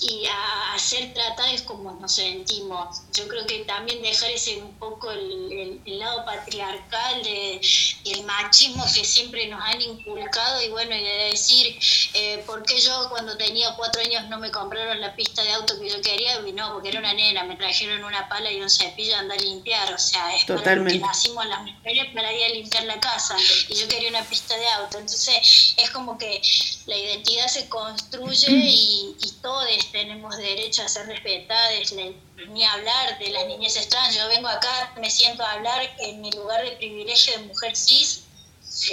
y 0.00 0.26
a, 0.26 0.78
ser 0.78 1.14
tratados 1.14 1.62
como 1.62 1.92
nos 1.92 2.12
sentimos. 2.12 3.02
Yo 3.12 3.26
creo 3.28 3.46
que 3.46 3.60
también 3.60 4.02
dejar 4.02 4.30
ese 4.30 4.56
un 4.58 4.74
poco 4.74 5.10
el, 5.10 5.80
lado 5.86 6.24
patriarcal 6.24 7.22
de, 7.22 7.60
el 8.04 8.24
machismo 8.24 8.84
que 8.92 9.04
siempre 9.04 9.46
nos 9.46 9.62
han 9.62 9.80
inculcado 9.80 10.62
y 10.62 10.68
bueno, 10.68 10.94
y 10.94 11.02
de 11.02 11.24
decir, 11.30 11.78
eh, 12.12 12.42
¿por 12.46 12.64
qué 12.64 12.80
yo 12.80 13.08
cuando 13.08 13.36
tenía 13.36 13.74
cuatro 13.76 14.02
años 14.02 14.28
no 14.28 14.38
me 14.38 14.50
compraron 14.50 15.00
la 15.00 15.14
pista 15.14 15.42
de 15.42 15.52
auto 15.52 15.78
que 15.80 15.88
yo 15.88 16.00
quería? 16.02 16.40
Y 16.46 16.52
no, 16.52 16.74
porque 16.74 16.88
era 16.88 16.98
una 16.98 17.14
nena, 17.14 17.44
me 17.44 17.56
trajeron 17.56 18.04
una 18.04 18.28
pala 18.28 18.50
y 18.50 18.60
un 18.60 18.68
cepillo 18.68 19.16
a 19.16 19.20
andar 19.20 19.38
a 19.38 19.42
limpiar, 19.42 19.94
o 19.94 19.98
sea, 19.98 20.34
es 20.34 20.44
Totalmente. 20.44 21.00
para 21.00 21.12
que 21.12 21.16
nacimos 21.16 21.46
las 21.46 21.62
mujeres 21.62 22.12
para 22.14 22.32
ir 22.32 22.44
a 22.44 22.48
limpiar 22.48 22.84
la 22.84 23.00
casa 23.00 23.36
y 23.68 23.74
yo 23.74 23.88
quería 23.88 24.10
una 24.10 24.22
pista 24.24 24.56
de 24.56 24.68
auto. 24.68 25.03
Entonces 25.04 25.74
es 25.76 25.90
como 25.90 26.16
que 26.16 26.40
la 26.86 26.96
identidad 26.96 27.46
se 27.46 27.68
construye 27.68 28.50
y, 28.50 29.14
y 29.20 29.32
todos 29.42 29.66
tenemos 29.92 30.34
derecho 30.38 30.82
a 30.82 30.88
ser 30.88 31.06
respetadas, 31.06 31.92
ni 31.92 32.64
hablar 32.64 33.18
de 33.18 33.28
las 33.28 33.46
niñeces 33.46 33.90
trans. 33.90 34.16
Yo 34.16 34.26
vengo 34.28 34.48
acá, 34.48 34.94
me 34.96 35.10
siento 35.10 35.42
a 35.44 35.52
hablar 35.52 35.94
en 35.98 36.22
mi 36.22 36.30
lugar 36.32 36.64
de 36.64 36.72
privilegio 36.72 37.34
de 37.34 37.44
mujer 37.44 37.76
cis 37.76 38.22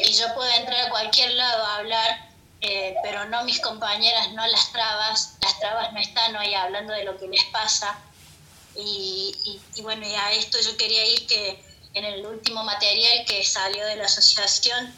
y 0.03 0.13
yo 0.13 0.33
puedo 0.35 0.51
entrar 0.51 0.87
a 0.87 0.89
cualquier 0.89 1.31
lado 1.31 1.63
a 1.63 1.77
hablar, 1.77 2.29
eh, 2.59 2.93
pero 3.03 3.29
no 3.29 3.45
mis 3.45 3.61
compañeras, 3.61 4.33
no 4.33 4.45
las 4.47 4.69
trabas. 4.73 5.37
Las 5.41 5.57
trabas 5.61 5.93
no 5.93 5.99
están 6.01 6.35
hoy 6.35 6.53
hablando 6.53 6.91
de 6.91 7.05
lo 7.05 7.17
que 7.17 7.27
les 7.29 7.45
pasa. 7.45 7.97
Y, 8.75 9.59
y 9.75 9.81
bueno, 9.81 10.05
y 10.05 10.13
a 10.13 10.33
esto 10.33 10.57
yo 10.59 10.75
quería 10.75 11.05
ir 11.05 11.25
que 11.25 11.63
en 11.93 12.03
el 12.03 12.25
último 12.25 12.65
material 12.65 13.25
que 13.25 13.45
salió 13.45 13.85
de 13.85 13.95
la 13.95 14.05
asociación, 14.05 14.93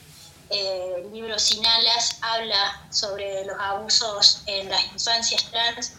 eh, 0.54 0.94
el 0.98 1.12
libro 1.12 1.40
Sin 1.40 1.66
Alas 1.66 2.20
habla 2.22 2.86
sobre 2.92 3.44
los 3.44 3.60
abusos 3.60 4.44
en 4.46 4.70
las 4.70 4.84
infancias 4.94 5.46
trans 5.50 5.94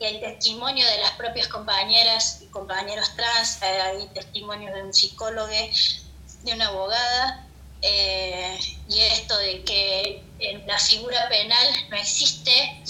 y 0.00 0.04
hay 0.06 0.18
testimonio 0.18 0.86
de 0.86 0.98
las 0.98 1.10
propias 1.12 1.46
compañeras 1.48 2.38
y 2.40 2.46
compañeros 2.46 3.14
trans, 3.16 3.60
eh, 3.60 3.66
hay 3.66 4.08
testimonios 4.14 4.72
de 4.74 4.82
un 4.82 4.94
psicólogo, 4.94 5.48
de 5.48 6.52
una 6.54 6.68
abogada, 6.68 7.46
eh, 7.82 8.58
y 8.88 8.98
esto 8.98 9.36
de 9.36 9.62
que 9.64 10.22
en 10.38 10.66
la 10.66 10.78
figura 10.78 11.28
penal 11.28 11.66
no 11.90 11.96
existe 11.98 12.82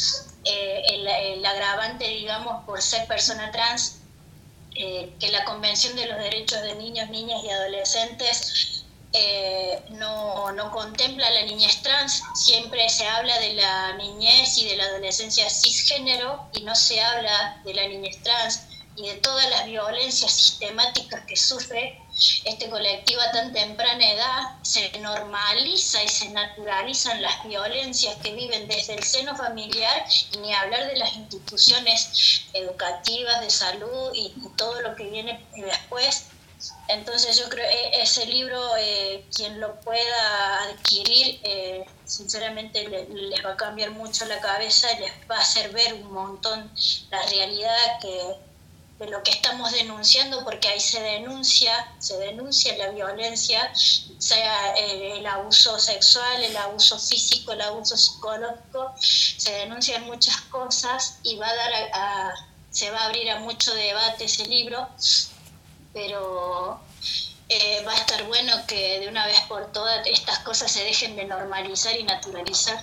el, 0.44 1.08
el, 1.08 1.44
agravante, 1.44 2.06
digamos, 2.06 2.64
por 2.64 2.80
ser 2.80 3.08
persona 3.08 3.50
trans, 3.50 3.96
que 4.72 5.28
la 5.32 5.44
Convención 5.44 5.96
de 5.96 6.06
los 6.06 6.18
Derechos 6.18 6.62
de 6.62 6.76
Niños, 6.76 7.10
Niñas 7.10 7.42
y 7.42 7.50
Adolescentes 7.50 8.77
eh, 9.12 9.82
no, 9.90 10.52
no, 10.52 10.70
contempla 10.70 11.30
la 11.30 11.42
niñez 11.42 11.80
trans, 11.82 12.22
siempre 12.34 12.88
se 12.90 13.06
habla 13.06 13.38
de 13.40 13.54
la 13.54 13.94
niñez 13.94 14.58
y 14.58 14.68
de 14.68 14.76
la 14.76 14.84
adolescencia 14.84 15.48
cisgénero 15.48 16.50
y 16.52 16.60
no 16.60 16.74
se 16.74 17.00
habla 17.00 17.62
de 17.64 17.72
la 17.72 17.86
niñez 17.88 18.22
trans 18.22 18.64
y 18.96 19.08
de 19.08 19.14
todas 19.14 19.48
las 19.48 19.64
violencias 19.64 20.32
sistemáticas 20.32 21.24
que 21.26 21.36
sufre 21.36 22.02
este 22.44 22.68
colectivo 22.68 23.20
a 23.20 23.30
tan 23.30 23.52
temprana 23.52 24.12
edad, 24.12 24.42
se 24.62 24.90
normaliza 24.98 26.02
y 26.02 26.08
se 26.08 26.28
naturalizan 26.30 27.22
las 27.22 27.44
violencias 27.44 28.16
que 28.16 28.34
viven 28.34 28.66
desde 28.66 28.94
el 28.94 29.04
seno 29.04 29.36
familiar 29.36 30.04
y 30.32 30.38
ni 30.38 30.52
hablar 30.52 30.86
de 30.86 30.96
las 30.96 31.14
instituciones 31.14 32.42
educativas, 32.52 33.40
de 33.40 33.50
salud 33.50 34.10
y 34.14 34.34
todo 34.56 34.80
lo 34.82 34.96
que 34.96 35.04
viene 35.04 35.46
después 35.56 36.26
entonces 36.88 37.38
yo 37.38 37.48
creo 37.48 37.68
que 37.68 37.76
eh, 37.76 38.02
ese 38.02 38.26
libro, 38.26 38.76
eh, 38.78 39.24
quien 39.34 39.60
lo 39.60 39.78
pueda 39.80 40.62
adquirir, 40.64 41.40
eh, 41.42 41.84
sinceramente 42.04 42.88
les 42.88 43.44
va 43.44 43.52
a 43.52 43.56
cambiar 43.56 43.90
mucho 43.90 44.24
la 44.24 44.40
cabeza 44.40 44.88
les 44.98 45.12
va 45.30 45.36
a 45.36 45.40
hacer 45.40 45.70
ver 45.72 45.94
un 45.94 46.12
montón 46.12 46.70
la 47.10 47.22
realidad 47.26 48.00
que, 48.00 48.36
de 48.98 49.10
lo 49.10 49.22
que 49.22 49.30
estamos 49.30 49.70
denunciando, 49.72 50.42
porque 50.44 50.68
ahí 50.68 50.80
se 50.80 51.00
denuncia, 51.00 51.92
se 51.98 52.16
denuncia 52.16 52.76
la 52.76 52.88
violencia, 52.90 53.70
sea 53.74 54.72
el 54.72 55.24
abuso 55.26 55.78
sexual, 55.78 56.42
el 56.42 56.56
abuso 56.56 56.98
físico, 56.98 57.52
el 57.52 57.60
abuso 57.60 57.96
psicológico, 57.96 58.94
se 58.98 59.52
denuncian 59.52 60.04
muchas 60.06 60.40
cosas 60.42 61.18
y 61.22 61.36
va 61.36 61.48
a 61.48 61.54
dar 61.54 61.72
a, 61.92 62.34
se 62.70 62.90
va 62.90 63.00
a 63.00 63.06
abrir 63.06 63.30
a 63.30 63.38
mucho 63.40 63.72
debate 63.74 64.24
ese 64.24 64.46
libro 64.46 64.88
pero 65.98 66.78
eh, 67.48 67.82
va 67.84 67.92
a 67.92 67.96
estar 67.96 68.24
bueno 68.28 68.52
que 68.68 69.00
de 69.00 69.08
una 69.08 69.26
vez 69.26 69.40
por 69.48 69.72
todas 69.72 70.06
estas 70.06 70.38
cosas 70.40 70.70
se 70.70 70.84
dejen 70.84 71.16
de 71.16 71.24
normalizar 71.24 71.98
y 71.98 72.04
naturalizar. 72.04 72.78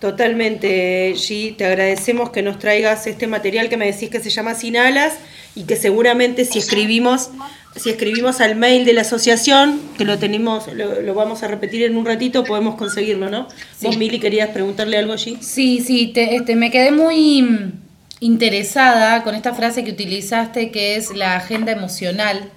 Totalmente, 0.00 1.12
G. 1.14 1.56
Te 1.56 1.66
agradecemos 1.66 2.30
que 2.30 2.40
nos 2.40 2.58
traigas 2.58 3.06
este 3.06 3.26
material 3.26 3.68
que 3.68 3.76
me 3.76 3.84
decís 3.84 4.08
que 4.08 4.20
se 4.20 4.30
llama 4.30 4.54
Sin 4.54 4.76
Alas 4.76 5.14
y 5.54 5.64
que 5.64 5.76
seguramente 5.76 6.44
si 6.44 6.60
escribimos, 6.60 7.30
si 7.76 7.90
escribimos 7.90 8.40
al 8.40 8.54
mail 8.54 8.84
de 8.86 8.94
la 8.94 9.02
asociación, 9.02 9.80
que 9.98 10.04
lo 10.04 10.18
tenemos, 10.18 10.68
lo, 10.68 11.12
vamos 11.14 11.42
a 11.42 11.48
repetir 11.48 11.82
en 11.82 11.96
un 11.96 12.06
ratito, 12.06 12.44
podemos 12.44 12.76
conseguirlo, 12.76 13.28
¿no? 13.28 13.48
Vos, 13.82 13.98
Mili, 13.98 14.20
querías 14.20 14.50
preguntarle 14.50 14.96
algo 14.96 15.12
allí. 15.12 15.36
Sí, 15.42 15.82
sí, 15.84 16.06
te, 16.06 16.36
este, 16.36 16.54
me 16.54 16.70
quedé 16.70 16.92
muy 16.92 17.74
interesada 18.20 19.22
con 19.22 19.34
esta 19.34 19.54
frase 19.54 19.84
que 19.84 19.92
utilizaste, 19.92 20.70
que 20.70 20.96
es 20.96 21.14
la 21.14 21.36
agenda 21.36 21.72
emocional, 21.72 22.50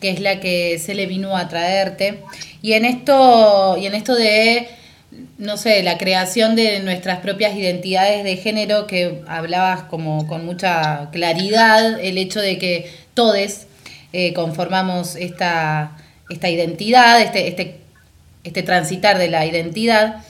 que 0.00 0.10
es 0.10 0.20
la 0.20 0.40
que 0.40 0.78
se 0.78 0.94
le 0.94 1.06
vino 1.06 1.36
a 1.36 1.48
traerte. 1.48 2.22
Y 2.62 2.72
en 2.72 2.84
esto, 2.84 3.76
y 3.78 3.86
en 3.86 3.94
esto 3.94 4.14
de 4.14 4.68
no 5.38 5.56
sé, 5.56 5.82
la 5.82 5.98
creación 5.98 6.54
de 6.54 6.80
nuestras 6.80 7.18
propias 7.20 7.56
identidades 7.56 8.24
de 8.24 8.36
género, 8.36 8.86
que 8.86 9.22
hablabas 9.26 9.82
como 9.84 10.26
con 10.26 10.44
mucha 10.44 11.10
claridad, 11.10 11.98
el 12.00 12.18
hecho 12.18 12.40
de 12.40 12.58
que 12.58 12.90
todos 13.14 13.66
eh, 14.12 14.32
conformamos 14.34 15.16
esta, 15.16 15.96
esta 16.28 16.48
identidad, 16.48 17.20
este, 17.20 17.48
este, 17.48 17.80
este 18.44 18.62
transitar 18.62 19.18
de 19.18 19.28
la 19.28 19.46
identidad. 19.46 20.22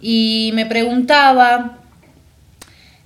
Y 0.00 0.50
me 0.54 0.66
preguntaba, 0.66 1.78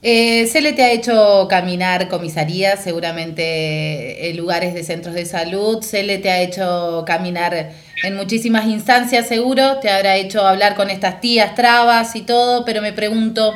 eh, 0.08 0.46
se 0.46 0.60
le 0.60 0.72
te 0.72 0.84
ha 0.84 0.92
hecho 0.92 1.48
caminar 1.50 2.06
comisarías, 2.06 2.80
seguramente 2.80 4.30
en 4.30 4.36
lugares 4.36 4.72
de 4.72 4.84
centros 4.84 5.16
de 5.16 5.24
salud, 5.24 5.82
se 5.82 6.04
le 6.04 6.18
te 6.18 6.30
ha 6.30 6.40
hecho 6.42 7.02
caminar 7.04 7.72
en 8.04 8.14
muchísimas 8.14 8.66
instancias 8.66 9.26
seguro, 9.26 9.80
te 9.80 9.90
habrá 9.90 10.14
hecho 10.14 10.46
hablar 10.46 10.76
con 10.76 10.90
estas 10.90 11.20
tías 11.20 11.56
trabas 11.56 12.14
y 12.14 12.20
todo, 12.20 12.64
pero 12.64 12.82
me 12.82 12.92
pregunto 12.92 13.52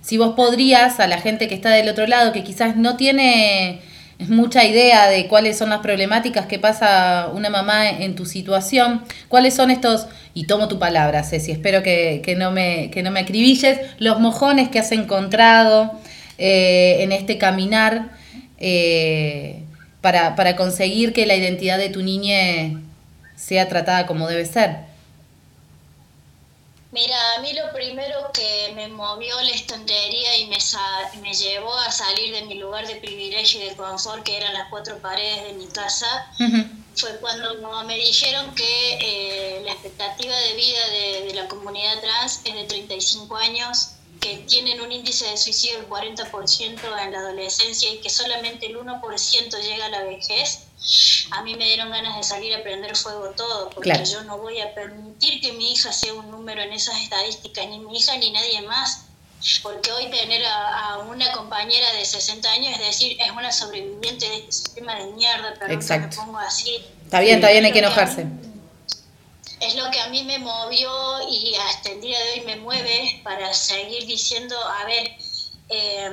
si 0.00 0.16
vos 0.16 0.32
podrías 0.34 0.98
a 0.98 1.06
la 1.06 1.18
gente 1.18 1.46
que 1.46 1.54
está 1.54 1.68
del 1.72 1.90
otro 1.90 2.06
lado, 2.06 2.32
que 2.32 2.42
quizás 2.42 2.74
no 2.74 2.96
tiene 2.96 3.82
mucha 4.28 4.64
idea 4.64 5.08
de 5.08 5.26
cuáles 5.26 5.58
son 5.58 5.70
las 5.70 5.80
problemáticas 5.80 6.46
que 6.46 6.58
pasa 6.58 7.30
una 7.32 7.50
mamá 7.50 7.90
en 7.90 8.14
tu 8.14 8.26
situación, 8.26 9.02
cuáles 9.28 9.54
son 9.54 9.70
estos, 9.70 10.06
y 10.34 10.46
tomo 10.46 10.68
tu 10.68 10.78
palabra, 10.78 11.24
Ceci, 11.24 11.52
espero 11.52 11.82
que, 11.82 12.34
no, 12.38 12.50
me, 12.50 12.90
que 12.90 13.02
no 13.02 13.10
me 13.10 13.20
acribilles, 13.20 13.78
los 13.98 14.20
mojones 14.20 14.68
que 14.68 14.78
has 14.78 14.92
encontrado 14.92 15.92
eh, 16.38 16.98
en 17.00 17.12
este 17.12 17.38
caminar 17.38 18.10
eh, 18.58 19.62
para, 20.00 20.34
para 20.36 20.56
conseguir 20.56 21.12
que 21.12 21.26
la 21.26 21.36
identidad 21.36 21.78
de 21.78 21.88
tu 21.88 22.02
niña 22.02 22.80
sea 23.36 23.68
tratada 23.68 24.06
como 24.06 24.28
debe 24.28 24.46
ser? 24.46 24.91
Mira, 26.92 27.16
a 27.36 27.40
mí 27.40 27.54
lo 27.54 27.72
primero 27.72 28.30
que 28.34 28.70
me 28.74 28.86
movió 28.88 29.40
la 29.40 29.50
estantería 29.50 30.36
y 30.36 30.46
me, 30.46 30.58
me 31.22 31.32
llevó 31.32 31.74
a 31.74 31.90
salir 31.90 32.34
de 32.34 32.42
mi 32.42 32.56
lugar 32.56 32.86
de 32.86 32.96
privilegio 32.96 33.62
y 33.62 33.70
de 33.70 33.76
confort, 33.76 34.22
que 34.22 34.36
eran 34.36 34.52
las 34.52 34.68
cuatro 34.68 34.98
paredes 34.98 35.44
de 35.44 35.52
mi 35.54 35.66
casa, 35.68 36.30
fue 36.94 37.18
cuando 37.20 37.82
me 37.84 37.96
dijeron 37.96 38.54
que 38.54 38.98
eh, 39.00 39.62
la 39.64 39.72
expectativa 39.72 40.36
de 40.36 40.52
vida 40.52 40.86
de, 40.90 41.24
de, 41.28 41.34
la 41.34 41.48
comunidad 41.48 41.98
trans 42.02 42.42
es 42.44 42.54
de 42.54 42.64
35 42.64 43.36
años, 43.36 43.92
que 44.20 44.36
tienen 44.46 44.82
un 44.82 44.92
índice 44.92 45.24
de 45.30 45.38
suicidio 45.38 45.78
del 45.78 45.88
40% 45.88 47.04
en 47.04 47.12
la 47.12 47.18
adolescencia 47.18 47.90
y 47.90 48.02
que 48.02 48.10
solamente 48.10 48.66
el 48.66 48.76
1% 48.76 49.62
llega 49.62 49.86
a 49.86 49.88
la 49.88 50.02
vejez 50.04 50.66
a 51.30 51.42
mí 51.42 51.54
me 51.54 51.64
dieron 51.64 51.90
ganas 51.90 52.16
de 52.16 52.22
salir 52.24 52.54
a 52.54 52.62
prender 52.62 52.96
fuego 52.96 53.30
todo, 53.36 53.70
porque 53.70 54.04
yo 54.04 54.24
no 54.24 54.38
voy 54.38 54.60
a 54.60 54.74
permitir 54.74 55.40
que 55.40 55.52
mi 55.52 55.72
hija 55.72 55.92
sea 55.92 56.12
un 56.12 56.30
número 56.30 56.60
en 56.60 56.72
esas 56.72 57.00
estadísticas, 57.00 57.66
ni 57.68 57.78
mi 57.78 57.96
hija 57.96 58.16
ni 58.16 58.30
nadie 58.30 58.62
más. 58.62 59.04
Porque 59.62 59.90
hoy 59.90 60.08
tener 60.08 60.44
a, 60.46 60.98
una 60.98 61.32
compañera 61.32 61.92
de 61.92 62.04
60 62.04 62.48
años, 62.48 62.72
es 62.74 62.86
decir, 62.86 63.16
es 63.20 63.30
una 63.30 63.50
sobreviviente 63.50 64.28
de 64.28 64.36
este 64.36 64.52
sistema 64.52 64.94
de 64.94 65.06
mierda, 65.12 65.54
pero 65.58 65.76
me 65.76 66.08
pongo 66.08 66.38
así. 66.38 66.84
Está 67.04 67.20
bien, 67.20 67.36
está 67.36 67.50
bien, 67.50 67.64
hay 67.64 67.72
que 67.72 67.80
enojarse. 67.80 68.26
Es 69.60 69.74
lo 69.74 69.90
que 69.90 70.00
a 70.00 70.08
mí 70.08 70.22
me 70.24 70.38
movió 70.38 70.90
y 71.28 71.54
hasta 71.56 71.90
el 71.90 72.00
día 72.00 72.18
de 72.18 72.32
hoy 72.32 72.40
me 72.46 72.56
mueve 72.56 73.20
para 73.24 73.52
seguir 73.52 74.06
diciendo, 74.06 74.56
a 74.58 74.84
ver, 74.84 75.16
eh, 75.68 76.10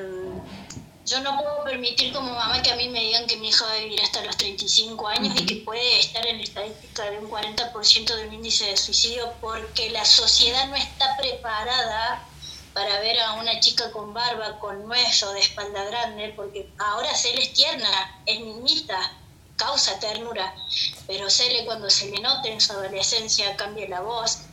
yo 1.10 1.20
no 1.22 1.42
puedo 1.42 1.64
permitir 1.64 2.14
como 2.14 2.34
mamá 2.34 2.62
que 2.62 2.72
a 2.72 2.76
mí 2.76 2.88
me 2.88 3.00
digan 3.00 3.26
que 3.26 3.38
mi 3.38 3.50
hija 3.50 3.66
va 3.66 3.74
a 3.74 3.78
vivir 3.78 4.00
hasta 4.02 4.24
los 4.24 4.38
35 4.38 5.08
años 5.08 5.34
y 5.40 5.46
que 5.46 5.56
puede 5.58 6.00
estar 6.00 6.26
en 6.28 6.38
la 6.38 6.44
estadística 6.44 7.10
de 7.10 7.18
un 7.18 7.30
40% 7.30 8.16
de 8.16 8.28
un 8.28 8.34
índice 8.36 8.66
de 8.66 8.78
suicidio 8.78 9.34
porque 9.42 9.90
la 9.90 10.06
sociedad 10.06 10.68
no 10.68 10.76
está 10.76 11.18
preparada 11.18 12.24
para 12.74 13.00
ver 13.00 13.20
a 13.22 13.34
una 13.34 13.60
chica 13.60 13.92
con 13.92 14.14
barba, 14.14 14.60
con 14.60 14.88
nuez 14.88 15.24
o 15.24 15.34
de 15.34 15.40
espalda 15.40 15.84
grande, 15.86 16.32
porque 16.36 16.70
ahora 16.78 17.16
Cele 17.16 17.42
es 17.42 17.54
tierna, 17.54 18.22
es 18.28 18.40
niñita, 18.40 19.12
causa 19.58 20.00
ternura, 20.00 20.54
pero 21.08 21.30
Cele 21.30 21.66
cuando 21.66 21.90
se 21.90 22.12
le 22.12 22.22
note 22.22 22.54
en 22.54 22.62
su 22.62 22.72
adolescencia 22.74 23.56
cambia 23.58 23.90
la 23.90 24.02
voz, 24.02 24.44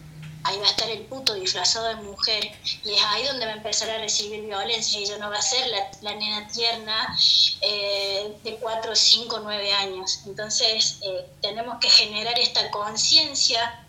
ahí 0.46 0.58
va 0.58 0.66
a 0.66 0.70
estar 0.70 0.88
el 0.88 1.00
puto 1.06 1.34
disfrazado 1.34 1.88
de 1.88 1.96
mujer 1.96 2.52
y 2.84 2.94
es 2.94 3.02
ahí 3.02 3.24
donde 3.24 3.46
va 3.46 3.52
a 3.52 3.56
empezar 3.56 3.90
a 3.90 3.98
recibir 3.98 4.42
violencia 4.42 5.00
y 5.00 5.06
ya 5.06 5.18
no 5.18 5.28
va 5.28 5.38
a 5.38 5.42
ser 5.42 5.68
la, 6.02 6.14
nena 6.14 6.46
tierna 6.48 7.16
eh, 7.60 8.32
de 8.44 8.56
4, 8.56 8.94
5, 8.94 9.40
9 9.40 9.72
años. 9.72 10.20
Entonces 10.26 10.98
eh, 11.02 11.26
tenemos 11.42 11.78
que 11.80 11.90
generar 11.90 12.38
esta 12.38 12.70
conciencia 12.70 13.84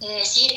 de 0.00 0.08
decir, 0.08 0.52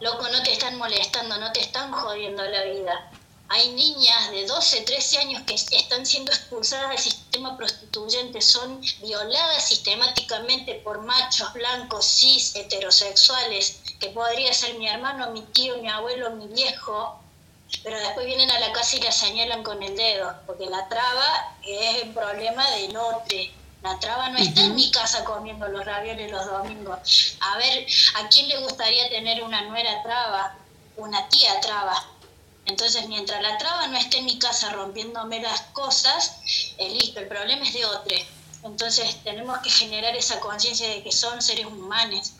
loco, 0.00 0.28
no 0.28 0.42
te 0.42 0.52
están 0.52 0.76
molestando, 0.76 1.38
no 1.38 1.52
te 1.52 1.60
están 1.60 1.90
jodiendo 1.92 2.42
la 2.44 2.64
vida. 2.64 3.10
Hay 3.52 3.70
niñas 3.70 4.30
de 4.30 4.46
12, 4.46 4.82
13 4.82 5.18
años 5.18 5.42
que 5.42 5.54
están 5.54 6.06
siendo 6.06 6.30
expulsadas 6.30 6.90
del 6.90 6.98
sistema 6.98 7.56
prostituyente, 7.56 8.40
son 8.40 8.80
violadas 9.02 9.66
sistemáticamente 9.66 10.74
por 10.84 11.02
machos 11.02 11.52
blancos, 11.54 12.06
cis, 12.06 12.54
heterosexuales, 12.54 13.80
que 14.00 14.08
podría 14.08 14.52
ser 14.52 14.74
mi 14.78 14.88
hermano, 14.88 15.30
mi 15.30 15.42
tío, 15.42 15.76
mi 15.78 15.88
abuelo, 15.88 16.30
mi 16.30 16.48
viejo, 16.48 17.20
pero 17.84 17.98
después 18.00 18.26
vienen 18.26 18.50
a 18.50 18.58
la 18.58 18.72
casa 18.72 18.96
y 18.96 19.00
la 19.00 19.12
señalan 19.12 19.62
con 19.62 19.82
el 19.82 19.94
dedo, 19.94 20.34
porque 20.46 20.66
la 20.66 20.88
traba 20.88 21.54
es 21.62 22.02
el 22.02 22.10
problema 22.10 22.68
del 22.72 22.96
otro. 22.96 23.38
La 23.82 23.98
traba 23.98 24.28
no 24.30 24.38
está 24.38 24.62
en 24.62 24.74
mi 24.74 24.90
casa 24.90 25.24
comiendo 25.24 25.68
los 25.68 25.84
ravioles 25.84 26.30
los 26.30 26.44
domingos. 26.46 27.36
A 27.40 27.56
ver, 27.58 27.86
¿a 28.16 28.28
quién 28.28 28.48
le 28.48 28.58
gustaría 28.58 29.08
tener 29.08 29.42
una 29.42 29.62
nuera 29.62 30.02
traba? 30.02 30.54
Una 30.96 31.28
tía 31.28 31.60
traba. 31.60 32.06
Entonces, 32.66 33.06
mientras 33.08 33.40
la 33.40 33.56
traba 33.56 33.86
no 33.86 33.96
esté 33.96 34.18
en 34.18 34.26
mi 34.26 34.38
casa 34.38 34.70
rompiéndome 34.70 35.40
las 35.40 35.62
cosas, 35.72 36.36
eh, 36.76 36.90
listo, 36.90 37.20
el 37.20 37.28
problema 37.28 37.66
es 37.66 37.72
de 37.72 37.86
otro. 37.86 38.16
Entonces, 38.64 39.16
tenemos 39.24 39.58
que 39.60 39.70
generar 39.70 40.14
esa 40.14 40.40
conciencia 40.40 40.88
de 40.88 41.02
que 41.02 41.12
son 41.12 41.40
seres 41.40 41.64
humanos 41.64 42.34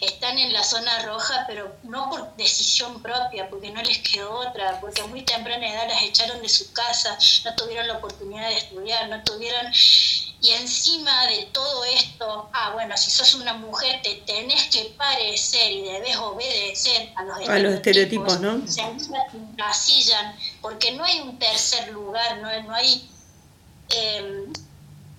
están 0.00 0.38
en 0.38 0.52
la 0.52 0.62
zona 0.62 1.06
roja, 1.06 1.44
pero 1.46 1.74
no 1.84 2.10
por 2.10 2.36
decisión 2.36 3.02
propia, 3.02 3.48
porque 3.48 3.70
no 3.70 3.82
les 3.82 3.98
quedó 3.98 4.30
otra, 4.30 4.78
porque 4.80 5.00
a 5.00 5.06
muy 5.06 5.22
temprana 5.22 5.66
edad 5.66 5.88
las 5.88 6.02
echaron 6.02 6.42
de 6.42 6.48
su 6.48 6.72
casa, 6.72 7.16
no 7.44 7.54
tuvieron 7.54 7.88
la 7.88 7.94
oportunidad 7.94 8.48
de 8.48 8.58
estudiar, 8.58 9.08
no 9.08 9.22
tuvieron... 9.24 9.72
Y 10.42 10.52
encima 10.52 11.26
de 11.26 11.50
todo 11.52 11.84
esto, 11.84 12.48
ah, 12.54 12.70
bueno, 12.72 12.96
si 12.96 13.10
sos 13.10 13.34
una 13.34 13.52
mujer 13.52 14.00
te 14.02 14.14
tenés 14.26 14.68
que 14.70 14.94
parecer 14.96 15.70
y 15.70 15.82
debes 15.82 16.16
obedecer 16.16 17.12
a 17.16 17.24
los, 17.24 17.46
a 17.46 17.58
los 17.58 17.74
estereotipos, 17.74 18.40
¿no? 18.40 18.66
Se 18.66 18.80
encasillan, 18.80 20.34
porque 20.62 20.92
no 20.92 21.04
hay 21.04 21.20
un 21.20 21.38
tercer 21.38 21.88
lugar, 21.88 22.38
no, 22.38 22.62
no 22.62 22.74
hay... 22.74 23.10
Em, 23.90 24.52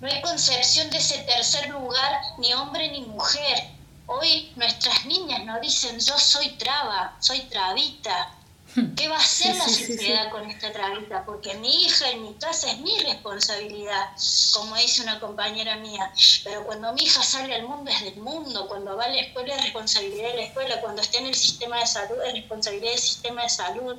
no 0.00 0.08
hay 0.08 0.20
concepción 0.20 0.90
de 0.90 0.98
ese 0.98 1.18
tercer 1.18 1.68
lugar, 1.68 2.20
ni 2.38 2.52
hombre 2.54 2.90
ni 2.90 3.02
mujer 3.02 3.71
Hoy 4.06 4.52
nuestras 4.56 5.06
niñas 5.06 5.44
nos 5.44 5.60
dicen, 5.60 5.98
yo 5.98 6.18
soy 6.18 6.50
traba, 6.50 7.16
soy 7.20 7.40
trabita. 7.42 8.34
Hmm. 8.74 8.94
¿Qué 8.94 9.06
va 9.06 9.16
a 9.16 9.20
hacer 9.20 9.54
la 9.54 9.68
sociedad 9.68 10.30
con 10.30 10.48
esta 10.50 10.72
trabita? 10.72 11.24
Porque 11.24 11.54
mi 11.54 11.84
hija 11.84 12.10
en 12.10 12.22
mi 12.22 12.34
casa 12.34 12.70
es 12.70 12.78
mi 12.78 12.98
responsabilidad, 13.00 14.10
como 14.54 14.76
dice 14.76 15.02
una 15.02 15.20
compañera 15.20 15.76
mía. 15.76 16.12
Pero 16.42 16.64
cuando 16.64 16.92
mi 16.94 17.02
hija 17.02 17.22
sale 17.22 17.54
al 17.54 17.68
mundo 17.68 17.90
es 17.90 18.02
del 18.02 18.16
mundo, 18.16 18.66
cuando 18.68 18.96
va 18.96 19.04
a 19.04 19.08
la 19.08 19.20
escuela 19.20 19.54
es 19.54 19.62
responsabilidad 19.62 20.30
de 20.30 20.36
la 20.36 20.42
escuela, 20.44 20.80
cuando 20.80 21.02
está 21.02 21.18
en 21.18 21.26
el 21.26 21.34
sistema 21.34 21.78
de 21.78 21.86
salud 21.86 22.16
es 22.26 22.32
responsabilidad 22.32 22.90
del 22.90 23.00
sistema 23.00 23.42
de 23.42 23.48
salud. 23.48 23.96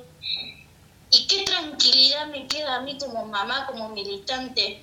Y 1.10 1.26
qué 1.28 1.44
tranquilidad 1.44 2.26
me 2.26 2.48
queda 2.48 2.76
a 2.76 2.80
mí 2.80 2.98
como 2.98 3.24
mamá, 3.26 3.66
como 3.66 3.88
militante, 3.90 4.82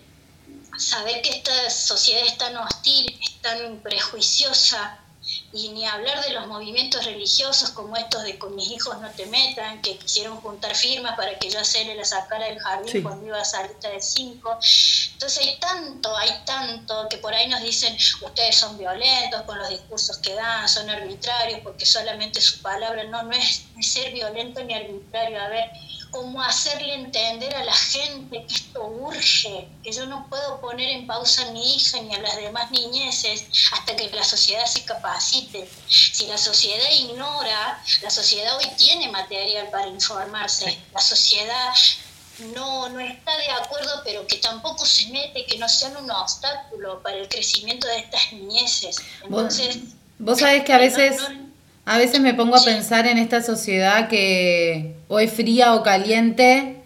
saber 0.78 1.22
que 1.22 1.30
esta 1.30 1.70
sociedad 1.70 2.26
es 2.26 2.38
tan 2.38 2.56
hostil, 2.56 3.20
es 3.22 3.41
tan 3.41 3.80
prejuiciosa, 3.80 5.01
y 5.54 5.70
ni 5.70 5.86
hablar 5.86 6.24
de 6.24 6.32
los 6.32 6.47
movimientos 6.47 7.04
religiosos 7.06 7.72
como 7.72 7.97
estos 7.97 8.24
de 8.24 8.38
con 8.38 8.56
mis 8.56 8.70
hijos 8.72 8.99
no 9.02 9.10
te 9.12 9.26
metan, 9.26 9.82
que 9.82 9.97
quisieron 9.97 10.38
juntar 10.38 10.76
firmas 10.76 11.16
para 11.18 11.38
que 11.38 11.49
yo 11.49 11.60
a 11.60 11.64
Cele 11.64 11.95
la 11.95 12.06
sacara 12.06 12.45
del 12.45 12.60
jardín 12.60 13.04
cuando 13.04 13.28
iba 13.28 13.39
a 13.39 13.45
salir 13.45 13.76
de 13.78 13.99
5. 13.99 14.60
Entonces 15.14 15.47
hay 15.47 15.58
tanto, 15.60 16.16
hay 16.16 16.41
tanto 16.45 17.08
que 17.10 17.18
por 17.18 17.34
ahí 17.34 17.49
nos 17.49 17.62
dicen, 17.62 17.97
ustedes 18.22 18.56
son 18.56 18.78
violentos 18.78 19.41
con 19.43 19.58
los 19.58 19.70
discursos 19.70 20.18
que 20.20 20.34
dan, 20.34 20.70
son 20.70 20.89
arbitrarios 20.89 21.60
porque 21.62 21.86
solamente 21.86 22.39
su 22.39 22.62
palabra 22.62 23.04
no, 23.06 23.24
no 23.24 23.32
es 23.32 23.66
ser 23.82 24.14
violento 24.14 24.64
ni 24.64 24.74
arbitrario. 24.74 25.41
A 25.41 25.49
ver, 25.49 25.70
cómo 26.12 26.41
hacerle 26.41 26.93
entender 26.93 27.55
a 27.55 27.64
la 27.64 27.74
gente 27.74 28.45
que 28.45 28.53
esto 28.53 28.86
urge, 28.86 29.68
que 29.84 29.91
yo 29.91 30.05
no 30.05 30.28
puedo 30.30 30.59
poner 30.62 30.89
en 30.89 31.07
pausa 31.07 31.47
a 31.47 31.51
mi 31.51 31.76
hija 31.76 32.01
ni 32.01 32.14
a 32.14 32.20
las 32.20 32.36
demás 32.36 32.70
niñeces 32.70 33.45
hasta 33.72 33.95
que 33.95 34.09
la 34.09 34.24
sociedad 34.24 34.66
se 34.66 34.84
capacite. 34.84 35.68
Si 35.88 36.28
la 36.28 36.38
sociedad 36.38 36.89
ignora, 36.91 37.82
la 38.03 38.09
sociedad 38.09 38.57
hoy 38.57 38.68
tiene 38.78 39.09
material 39.09 39.70
para 39.72 39.88
informarse, 39.88 40.78
la 40.93 41.01
sociedad 41.01 41.74
no, 42.55 42.89
no 42.89 42.99
está 42.99 43.38
de 43.38 43.49
acuerdo, 43.64 44.01
pero 44.03 44.28
que 44.28 44.38
tampoco 44.38 44.86
se 44.86 45.07
mete, 45.09 45.45
que 45.45 45.57
no 45.57 45.70
sean 45.70 45.95
un 45.97 46.09
obstáculo 46.12 47.01
para 47.01 47.18
el 47.18 47.30
crecimiento 47.30 47.88
de 47.88 47.99
estas 47.99 48.34
niñeces. 48.34 48.97
Entonces, 49.24 49.78
vos, 50.20 50.39
sabés 50.39 50.64
que 50.64 50.74
a 50.74 50.78
veces... 50.78 51.22
A 51.84 51.97
veces 51.97 52.20
me 52.20 52.36
pongo 52.36 52.55
a 52.55 52.64
pensar 52.64 53.07
en 53.07 53.18
esta 53.18 53.41
sociedad 53.41 54.07
que 54.07 54.95
o 55.12 55.20
es 55.20 55.34
fría 55.34 55.76
o 55.76 55.84
caliente 55.84 56.78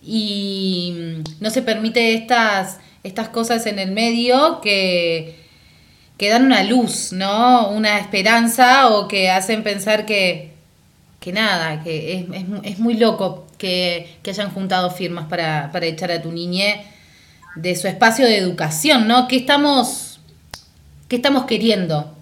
y 0.00 0.94
no 1.40 1.50
se 1.50 1.60
permite 1.60 2.14
estas, 2.14 2.78
estas 3.02 3.30
cosas 3.30 3.66
en 3.66 3.80
el 3.80 3.90
medio 3.90 4.60
que, 4.60 5.40
que 6.16 6.28
dan 6.28 6.46
una 6.46 6.62
luz, 6.62 7.12
¿no? 7.12 7.70
Una 7.70 7.98
esperanza 7.98 8.90
o 8.90 9.08
que 9.08 9.28
hacen 9.28 9.64
pensar 9.64 10.06
que, 10.06 10.52
que 11.18 11.32
nada, 11.32 11.82
que 11.82 12.12
es, 12.14 12.26
es, 12.62 12.78
muy 12.78 12.94
loco 12.94 13.48
que, 13.58 14.18
que, 14.22 14.30
hayan 14.30 14.52
juntado 14.52 14.92
firmas 14.92 15.26
para, 15.26 15.72
para 15.72 15.86
echar 15.86 16.12
a 16.12 16.22
tu 16.22 16.30
niñe 16.30 16.86
de 17.56 17.74
su 17.74 17.88
espacio 17.88 18.24
de 18.24 18.38
educación, 18.38 19.08
¿no? 19.08 19.26
¿Qué 19.26 19.34
estamos, 19.34 20.20
qué 21.08 21.16
estamos 21.16 21.44
queriendo? 21.46 22.14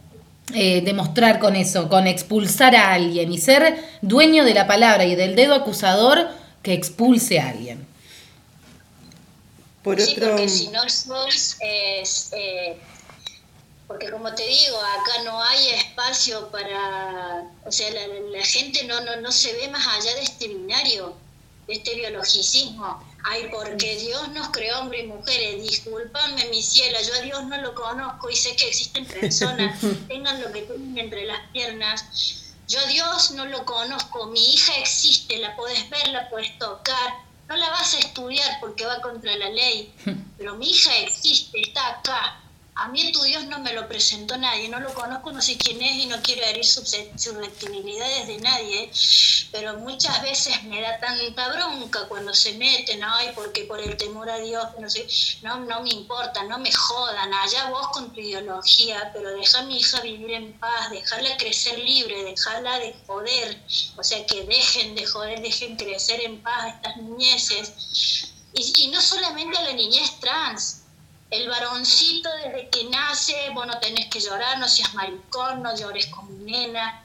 Eh, 0.54 0.82
demostrar 0.82 1.38
con 1.38 1.54
eso, 1.54 1.88
con 1.88 2.06
expulsar 2.06 2.74
a 2.74 2.92
alguien 2.92 3.32
y 3.32 3.38
ser 3.38 3.82
dueño 4.02 4.44
de 4.44 4.52
la 4.52 4.66
palabra 4.66 5.04
y 5.04 5.14
del 5.14 5.36
dedo 5.36 5.54
acusador 5.54 6.28
que 6.62 6.74
expulse 6.74 7.40
a 7.40 7.50
alguien. 7.50 7.86
Por 9.84 10.00
sí, 10.00 10.16
porque 10.20 10.48
si 10.48 10.68
no 10.68 10.86
sos, 10.88 11.56
eh, 11.60 12.76
porque 13.86 14.10
como 14.10 14.34
te 14.34 14.44
digo, 14.46 14.76
acá 14.78 15.22
no 15.24 15.42
hay 15.42 15.68
espacio 15.70 16.48
para, 16.50 17.44
o 17.64 17.72
sea, 17.72 17.88
la, 17.90 18.44
gente 18.44 18.84
no, 18.84 19.00
no, 19.00 19.16
no 19.16 19.32
se 19.32 19.52
ve 19.54 19.68
más 19.68 19.86
allá 19.86 20.14
de 20.16 20.22
este 20.22 20.48
binario, 20.48 21.14
de 21.66 21.74
este 21.74 21.94
biologicismo 21.94 23.00
Ay, 23.24 23.48
porque 23.50 23.96
Dios 23.96 24.28
nos 24.30 24.48
creó 24.48 24.80
hombres 24.80 25.04
y 25.04 25.06
mujeres. 25.06 25.62
Discúlpame, 25.62 26.46
mi 26.48 26.62
cielo, 26.62 26.98
yo 27.06 27.14
a 27.14 27.20
Dios 27.20 27.44
no 27.44 27.56
lo 27.58 27.74
conozco 27.74 28.28
y 28.30 28.36
sé 28.36 28.56
que 28.56 28.68
existen 28.68 29.06
personas, 29.06 29.78
tengan 30.08 30.40
lo 30.42 30.52
que 30.52 30.62
tienen 30.62 30.98
entre 30.98 31.26
las 31.26 31.40
piernas. 31.52 32.04
Yo 32.68 32.80
a 32.80 32.86
Dios 32.86 33.32
no 33.32 33.44
lo 33.46 33.64
conozco, 33.64 34.26
mi 34.26 34.54
hija 34.54 34.72
existe, 34.78 35.38
la 35.38 35.54
puedes 35.56 35.88
ver, 35.90 36.08
la 36.08 36.28
puedes 36.30 36.58
tocar. 36.58 37.12
No 37.48 37.56
la 37.56 37.70
vas 37.70 37.94
a 37.94 37.98
estudiar 37.98 38.58
porque 38.60 38.86
va 38.86 39.00
contra 39.02 39.36
la 39.36 39.50
ley, 39.50 39.92
pero 40.38 40.56
mi 40.56 40.70
hija 40.70 40.96
existe, 40.98 41.60
está 41.60 41.98
acá. 41.98 42.40
A 42.74 42.88
mí 42.88 43.12
tu 43.12 43.22
Dios 43.22 43.44
no 43.46 43.58
me 43.58 43.74
lo 43.74 43.86
presentó 43.86 44.38
nadie, 44.38 44.66
no 44.70 44.80
lo 44.80 44.94
conozco, 44.94 45.30
no 45.30 45.42
sé 45.42 45.58
quién 45.58 45.82
es 45.82 46.04
y 46.04 46.06
no 46.06 46.20
quiero 46.22 46.42
herir 46.42 46.64
susceptibilidades 46.64 48.26
de 48.26 48.38
nadie, 48.38 48.90
pero 49.52 49.76
muchas 49.78 50.22
veces 50.22 50.64
me 50.64 50.80
da 50.80 50.98
tanta 50.98 51.52
bronca 51.52 52.08
cuando 52.08 52.32
se 52.32 52.54
meten, 52.54 53.04
ay, 53.04 53.32
porque 53.34 53.64
por 53.64 53.78
el 53.78 53.94
temor 53.98 54.30
a 54.30 54.38
Dios, 54.38 54.66
no 54.80 54.88
sé, 54.88 55.06
no, 55.42 55.60
no 55.60 55.82
me 55.82 55.90
importa, 55.90 56.44
no 56.44 56.58
me 56.58 56.72
jodan, 56.72 57.32
allá 57.34 57.68
vos 57.68 57.88
con 57.88 58.10
tu 58.10 58.20
ideología, 58.20 59.10
pero 59.12 59.36
deja 59.36 59.58
a 59.58 59.64
mi 59.64 59.76
hija 59.76 60.00
vivir 60.00 60.30
en 60.30 60.58
paz, 60.58 60.90
dejarla 60.90 61.36
crecer 61.36 61.78
libre, 61.78 62.24
dejarla 62.24 62.78
de 62.78 62.96
joder, 63.06 63.62
o 63.98 64.02
sea, 64.02 64.24
que 64.24 64.44
dejen 64.44 64.94
de 64.94 65.04
joder, 65.04 65.42
dejen 65.42 65.76
crecer 65.76 66.22
en 66.22 66.42
paz 66.42 66.74
estas 66.76 66.96
niñeces. 66.96 68.32
Y, 68.54 68.72
y 68.76 68.88
no 68.88 69.00
solamente 69.00 69.58
a 69.58 69.62
la 69.62 69.72
niñez 69.74 70.18
trans, 70.20 70.81
el 71.32 71.48
varoncito 71.48 72.28
desde 72.44 72.68
que 72.68 72.84
nace, 72.90 73.34
vos 73.54 73.66
no 73.66 73.78
tenés 73.78 74.08
que 74.08 74.20
llorar, 74.20 74.58
no 74.58 74.68
seas 74.68 74.92
maricón, 74.94 75.62
no 75.62 75.74
llores 75.74 76.06
como 76.08 76.30
nena. 76.40 77.02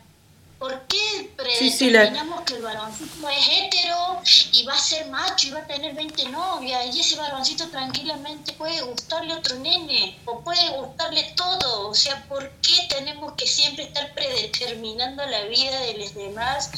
¿Por 0.60 0.86
qué 0.88 1.32
predeterminamos 1.38 2.42
que 2.42 2.56
el 2.56 2.64
varoncito 2.64 3.30
es 3.30 3.48
hetero 3.48 4.22
y 4.52 4.66
va 4.66 4.74
a 4.74 4.80
ser 4.80 5.08
macho 5.08 5.48
y 5.48 5.52
va 5.52 5.60
a 5.60 5.68
tener 5.68 5.94
20 5.94 6.30
novias 6.30 6.94
y 6.94 7.00
ese 7.00 7.16
varoncito 7.16 7.70
tranquilamente 7.70 8.52
puede 8.54 8.82
gustarle 8.82 9.34
a 9.34 9.38
otro 9.38 9.56
nene 9.60 10.20
o 10.26 10.42
puede 10.42 10.68
gustarle 10.72 11.32
todo? 11.38 11.90
O 11.90 11.94
sea, 11.94 12.22
¿por 12.28 12.50
qué 12.62 12.88
tenemos 12.90 13.34
que 13.34 13.48
siempre 13.48 13.86
estar 13.86 14.14
predeterminando 14.14 15.26
la 15.26 15.44
vida 15.44 15.80
de 15.82 16.00
los 16.00 16.14
demás 16.16 16.72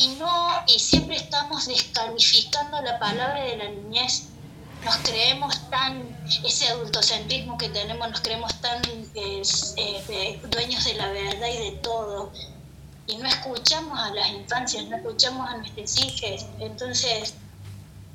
y 0.00 0.08
no 0.18 0.62
y 0.68 0.78
siempre 0.78 1.16
estamos 1.16 1.66
descalificando 1.66 2.80
la 2.80 2.98
palabra 2.98 3.42
de 3.44 3.56
la 3.58 3.68
niñez? 3.68 4.31
Nos 4.84 4.96
creemos 4.98 5.70
tan, 5.70 6.18
ese 6.44 6.68
adultocentrismo 6.68 7.56
que 7.56 7.68
tenemos, 7.68 8.10
nos 8.10 8.20
creemos 8.20 8.60
tan 8.60 8.82
eh, 9.14 10.40
dueños 10.50 10.84
de 10.84 10.94
la 10.94 11.08
verdad 11.10 11.48
y 11.48 11.70
de 11.70 11.78
todo. 11.82 12.32
Y 13.06 13.16
no 13.16 13.28
escuchamos 13.28 13.98
a 13.98 14.10
las 14.14 14.28
infancias, 14.30 14.84
no 14.86 14.96
escuchamos 14.96 15.48
a 15.48 15.56
nuestros 15.58 15.98
hijos. 15.98 16.46
Entonces, 16.58 17.34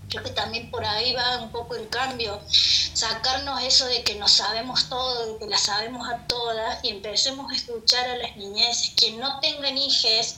creo 0.10 0.24
que 0.24 0.32
también 0.32 0.72
por 0.72 0.84
ahí 0.84 1.14
va 1.14 1.38
un 1.38 1.52
poco 1.52 1.76
el 1.76 1.88
cambio. 1.90 2.40
Sacarnos 2.50 3.62
eso 3.64 3.86
de 3.86 4.04
que 4.04 4.16
no 4.16 4.28
sabemos 4.28 4.90
todo, 4.90 5.34
de 5.34 5.40
que 5.40 5.48
las 5.48 5.62
sabemos 5.62 6.08
a 6.10 6.18
todas 6.28 6.84
y 6.84 6.90
empecemos 6.90 7.52
a 7.52 7.56
escuchar 7.56 8.10
a 8.10 8.18
las 8.18 8.36
niñeces. 8.36 8.94
Quien 8.96 9.20
no 9.20 9.40
tengan 9.40 9.78
hijos, 9.78 10.38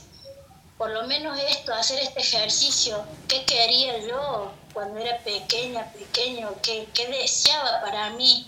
por 0.78 0.90
lo 0.90 1.06
menos 1.06 1.38
esto, 1.48 1.72
hacer 1.74 1.98
este 2.00 2.20
ejercicio. 2.20 3.04
¿Qué 3.28 3.44
quería 3.44 3.98
yo? 4.06 4.52
Cuando 4.72 4.98
era 4.98 5.18
pequeña, 5.18 5.90
pequeño, 5.92 6.50
qué, 6.62 6.86
deseaba 7.08 7.80
para 7.82 8.10
mí. 8.10 8.46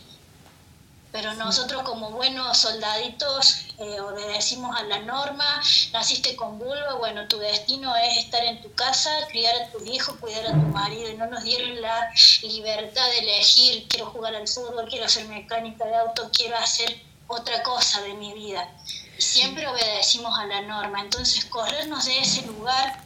Pero 1.10 1.34
nosotros 1.34 1.82
como 1.82 2.10
buenos 2.10 2.56
soldaditos 2.56 3.66
eh, 3.78 4.00
obedecimos 4.00 4.74
a 4.74 4.82
la 4.84 5.00
norma, 5.00 5.60
naciste 5.92 6.34
con 6.36 6.58
vulva, 6.58 6.94
bueno, 6.94 7.28
tu 7.28 7.38
destino 7.38 7.94
es 7.96 8.16
estar 8.16 8.42
en 8.44 8.62
tu 8.62 8.72
casa, 8.72 9.10
criar 9.28 9.54
a 9.60 9.70
tu 9.70 9.84
hijo, 9.84 10.16
cuidar 10.20 10.46
a 10.46 10.52
tu 10.52 10.66
marido, 10.68 11.10
y 11.10 11.14
no 11.16 11.26
nos 11.26 11.44
dieron 11.44 11.82
la 11.82 12.10
libertad 12.42 13.06
de 13.10 13.18
elegir, 13.18 13.86
quiero 13.88 14.06
jugar 14.06 14.34
al 14.34 14.48
fútbol, 14.48 14.86
quiero 14.88 15.04
hacer 15.04 15.28
mecánica 15.28 15.84
de 15.84 15.96
auto, 15.96 16.30
quiero 16.32 16.56
hacer 16.56 17.02
otra 17.26 17.62
cosa 17.62 18.00
de 18.02 18.14
mi 18.14 18.32
vida. 18.32 18.66
siempre 19.18 19.66
obedecimos 19.66 20.36
a 20.38 20.46
la 20.46 20.62
norma, 20.62 21.02
entonces 21.02 21.44
corrernos 21.44 22.06
de 22.06 22.20
ese 22.20 22.42
lugar 22.46 23.01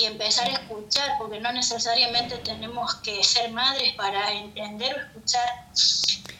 y 0.00 0.04
empezar 0.04 0.48
a 0.48 0.52
escuchar, 0.52 1.12
porque 1.18 1.40
no 1.40 1.52
necesariamente 1.52 2.36
tenemos 2.38 2.94
que 2.96 3.22
ser 3.24 3.50
madres 3.50 3.94
para 3.96 4.32
entender 4.32 4.94
o 4.94 5.00
escuchar. 5.00 5.48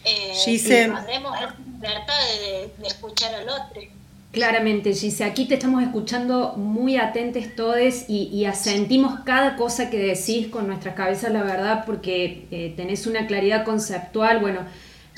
Eh, 0.04 0.32
tendremos 0.44 1.32
la 1.40 1.56
libertad 1.58 2.14
de, 2.40 2.86
escuchar 2.86 3.34
al 3.34 3.48
otro. 3.48 3.82
Claramente, 4.30 4.92
Gise, 4.92 5.24
aquí 5.24 5.46
te 5.46 5.54
estamos 5.54 5.82
escuchando 5.82 6.54
muy 6.56 6.96
atentos 6.96 7.44
todos 7.56 8.04
y, 8.08 8.28
y, 8.28 8.44
asentimos 8.44 9.20
cada 9.24 9.56
cosa 9.56 9.90
que 9.90 9.98
decís 9.98 10.48
con 10.48 10.66
nuestras 10.66 10.94
cabezas, 10.94 11.32
la 11.32 11.42
verdad, 11.42 11.84
porque 11.86 12.46
eh, 12.50 12.74
tenés 12.76 13.06
una 13.06 13.26
claridad 13.26 13.64
conceptual, 13.64 14.38
bueno, 14.40 14.60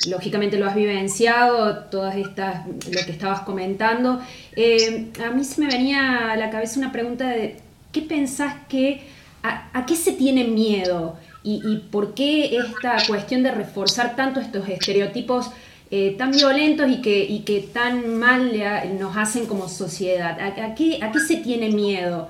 lógicamente 0.08 0.58
lo 0.58 0.66
has 0.66 0.74
vivenciado, 0.74 1.84
todas 1.90 2.16
estas, 2.16 2.66
lo 2.66 3.04
que 3.04 3.12
estabas 3.12 3.40
comentando. 3.40 4.20
Eh, 4.56 5.10
a 5.22 5.30
mí 5.30 5.44
se 5.44 5.60
me 5.60 5.66
venía 5.66 6.30
a 6.30 6.36
la 6.36 6.50
cabeza 6.50 6.78
una 6.78 6.92
pregunta 6.92 7.28
de 7.28 7.56
¿qué 7.92 8.02
pensás 8.02 8.54
que, 8.68 9.02
a, 9.42 9.86
qué 9.86 9.96
se 9.96 10.12
tiene 10.12 10.44
miedo? 10.44 11.16
Y, 11.42 11.78
por 11.90 12.14
qué 12.14 12.58
esta 12.58 12.98
cuestión 13.06 13.42
de 13.42 13.50
reforzar 13.50 14.14
tanto 14.14 14.40
estos 14.40 14.68
estereotipos 14.68 15.50
eh, 15.90 16.14
tan 16.18 16.32
violentos 16.32 16.90
y 16.90 17.00
que, 17.00 17.42
que 17.44 17.60
tan 17.60 18.18
mal 18.18 18.52
nos 18.98 19.16
hacen 19.16 19.46
como 19.46 19.68
sociedad? 19.68 20.38
¿A, 20.38 20.74
qué, 20.74 20.98
¿A 21.02 21.10
qué 21.10 21.20
se 21.20 21.36
tiene 21.36 21.70
miedo? 21.70 22.28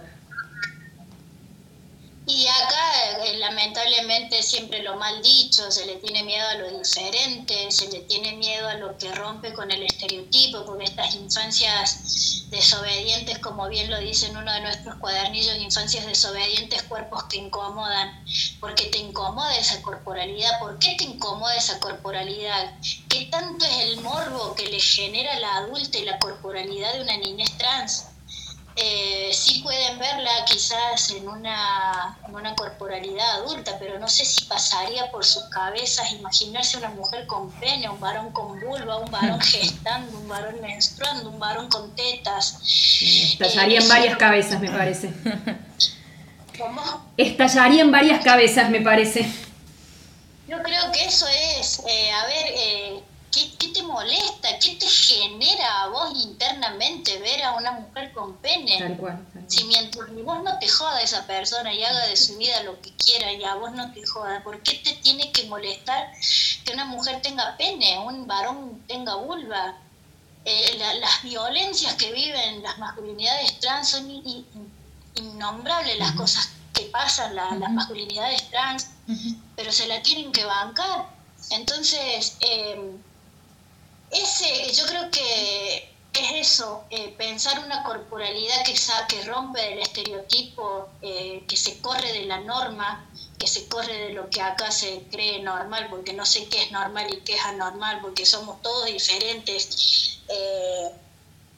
Y 2.33 2.47
acá 2.47 3.19
lamentablemente 3.39 4.41
siempre 4.45 4.85
lo 4.85 4.95
mal 4.97 5.21
dicho, 5.21 5.69
se 5.73 5.85
le 5.85 5.97
tiene 5.97 6.23
miedo 6.23 6.47
a 6.47 6.55
lo 6.55 6.79
diferente, 6.79 7.73
se 7.73 7.89
le 7.89 8.01
tiene 8.03 8.37
miedo 8.37 8.69
a 8.69 8.75
lo 8.75 8.97
que 8.97 9.13
rompe 9.13 9.53
con 9.53 9.69
el 9.73 9.83
estereotipo, 9.83 10.65
porque 10.65 10.85
estas 10.85 11.13
infancias 11.17 12.47
desobedientes, 12.51 13.39
como 13.41 13.69
bien 13.69 13.91
lo 13.91 13.99
dice 13.99 14.27
en 14.27 14.37
uno 14.37 14.53
de 14.53 14.61
nuestros 14.61 14.95
cuadernillos, 14.97 15.57
infancias 15.57 16.07
desobedientes, 16.07 16.85
cuerpos 16.85 17.25
que 17.25 17.39
incomodan, 17.39 18.25
porque 18.61 18.85
te 18.87 18.99
incomoda 18.99 19.57
esa 19.57 19.83
corporalidad, 19.83 20.61
¿por 20.61 20.79
qué 20.79 20.95
te 20.97 21.05
incomoda 21.05 21.57
esa 21.57 21.81
corporalidad? 21.81 22.79
¿Qué 23.09 23.27
tanto 23.27 23.65
es 23.65 23.77
el 23.81 24.01
morbo 24.03 24.55
que 24.55 24.69
le 24.69 24.79
genera 24.79 25.39
la 25.41 25.57
adulta 25.57 25.99
y 25.99 26.05
la 26.05 26.21
corporalidad 26.21 26.93
de 26.95 27.03
una 27.03 27.17
niñez 27.17 27.59
trans? 27.59 28.07
Eh, 28.83 29.31
sí 29.33 29.61
pueden 29.63 29.99
verla 29.99 30.31
quizás 30.47 31.11
en 31.11 31.29
una, 31.29 32.19
en 32.27 32.35
una 32.35 32.55
corporalidad 32.55 33.31
adulta, 33.43 33.77
pero 33.79 33.99
no 33.99 34.09
sé 34.09 34.25
si 34.25 34.45
pasaría 34.45 35.11
por 35.11 35.25
sus 35.25 35.45
cabezas 35.51 36.11
imaginarse 36.13 36.79
una 36.79 36.89
mujer 36.89 37.27
con 37.27 37.51
pene, 37.53 37.89
un 37.91 38.01
varón 38.01 38.33
con 38.33 38.59
vulva, 38.61 38.97
un 38.97 39.11
varón 39.11 39.41
gestando, 39.41 40.19
un 40.19 40.29
varón 40.29 40.61
menstruando, 40.63 41.29
un 41.31 41.39
varón 41.39 41.69
con 41.69 41.95
tetas. 41.95 42.59
Estallaría 43.03 43.79
en 43.81 43.85
Eh, 43.85 43.89
varias 43.89 44.17
cabezas, 44.17 44.61
me 44.61 44.71
parece. 44.71 45.13
¿Cómo? 46.59 46.83
Estallaría 47.17 47.83
en 47.83 47.91
varias 47.91 48.23
cabezas, 48.25 48.71
me 48.71 48.81
parece. 48.81 49.31
Yo 50.49 50.63
creo 50.63 50.91
que 50.93 51.05
eso 51.05 51.27
es, 51.59 51.83
eh, 51.87 52.11
a 52.11 52.27
ver, 52.27 52.47
eh, 52.49 53.01
¿qué, 53.33 53.53
qué 53.59 53.70
molesta? 53.91 54.49
¿Qué 54.59 54.77
te 54.77 54.87
genera 54.87 55.83
a 55.83 55.89
vos 55.89 56.13
internamente 56.25 57.19
ver 57.19 57.43
a 57.43 57.55
una 57.55 57.73
mujer 57.73 58.13
con 58.13 58.37
pene? 58.39 58.79
Tal 58.79 58.97
cual. 58.97 59.17
tal 59.17 59.33
cual. 59.33 59.45
Si 59.51 59.65
mientras 59.65 60.09
vos 60.25 60.43
no 60.43 60.59
te 60.59 60.69
joda 60.69 61.01
esa 61.03 61.27
persona 61.27 61.73
y 61.75 61.83
haga 61.85 62.07
de 62.07 62.17
su 62.17 62.37
vida 62.39 62.63
lo 62.63 62.81
que 62.81 62.93
quiera 62.97 63.33
y 63.33 63.43
a 63.45 63.55
vos 63.57 63.73
no 63.73 63.93
te 63.93 64.07
joda, 64.07 64.43
¿por 64.43 64.63
qué 64.63 64.75
te 64.85 64.93
tiene 64.95 65.31
que 65.33 65.45
molestar 65.45 66.11
que 66.65 66.73
una 66.73 66.85
mujer 66.87 67.21
tenga 67.23 67.57
pene, 67.57 67.99
un 67.99 68.27
varón 68.27 68.83
tenga 68.87 69.15
vulva? 69.17 69.77
Eh, 70.45 70.77
la- 70.79 70.95
las 70.95 71.23
violencias 71.23 71.95
que 71.95 72.13
viven 72.13 72.63
las 72.63 72.79
masculinidades 72.79 73.61
trans 73.61 73.91
son 73.91 74.11
in- 74.11 74.27
in- 74.27 74.73
innombrables 75.17 75.99
las 75.99 76.13
cosas 76.13 76.51
que 76.73 76.83
pasan 76.87 77.35
la- 77.35 77.55
las 77.57 77.71
masculinidades 77.73 78.49
trans, 78.51 78.89
pero 79.57 79.71
se 79.73 79.87
la 79.89 80.01
tienen 80.03 80.33
que 80.33 80.45
bancar. 80.45 81.11
Entonces, 81.51 82.37
eh, 82.41 82.97
ese, 84.11 84.73
yo 84.73 84.87
creo 84.87 85.11
que 85.11 85.91
es 86.21 86.49
eso, 86.49 86.85
eh, 86.91 87.15
pensar 87.17 87.59
una 87.61 87.83
corporalidad 87.83 88.65
que, 88.65 88.75
que 89.09 89.23
rompe 89.25 89.61
del 89.61 89.79
estereotipo, 89.79 90.89
eh, 91.03 91.45
que 91.49 91.57
se 91.57 91.81
corre 91.81 92.13
de 92.13 92.25
la 92.25 92.41
norma, 92.41 93.09
que 93.39 93.47
se 93.47 93.69
corre 93.69 94.09
de 94.09 94.11
lo 94.11 94.29
que 94.29 94.43
acá 94.43 94.71
se 94.71 95.03
cree 95.11 95.41
normal, 95.41 95.87
porque 95.89 96.13
no 96.13 96.27
sé 96.27 96.47
qué 96.49 96.65
es 96.65 96.73
normal 96.73 97.13
y 97.13 97.21
qué 97.21 97.37
es 97.37 97.45
anormal, 97.45 98.01
porque 98.03 98.27
somos 98.27 98.61
todos 98.63 98.87
diferentes. 98.87 100.19
Eh, 100.29 100.91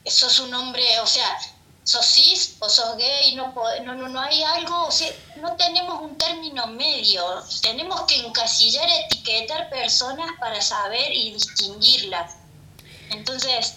sos 0.07 0.41
un 0.41 0.55
hombre, 0.55 0.85
o 1.01 1.07
sea, 1.07 1.39
sos 1.85 2.07
cis 2.07 2.57
o 2.61 2.69
sos 2.69 2.97
gay, 2.97 3.35
no, 3.35 3.53
no, 3.85 4.09
no 4.09 4.21
hay 4.21 4.43
algo, 4.43 4.87
o 4.87 4.91
sea, 4.91 5.11
no 5.37 5.57
tenemos 5.57 6.01
un 6.03 6.17
término 6.17 6.67
medio, 6.69 7.25
tenemos 7.63 8.03
que 8.03 8.17
encasillar, 8.17 8.89
etiquetar 8.89 9.69
personas 9.71 10.31
para 10.39 10.61
saber 10.61 11.13
y 11.13 11.33
distinguirlas. 11.33 12.42
Entonces, 13.13 13.75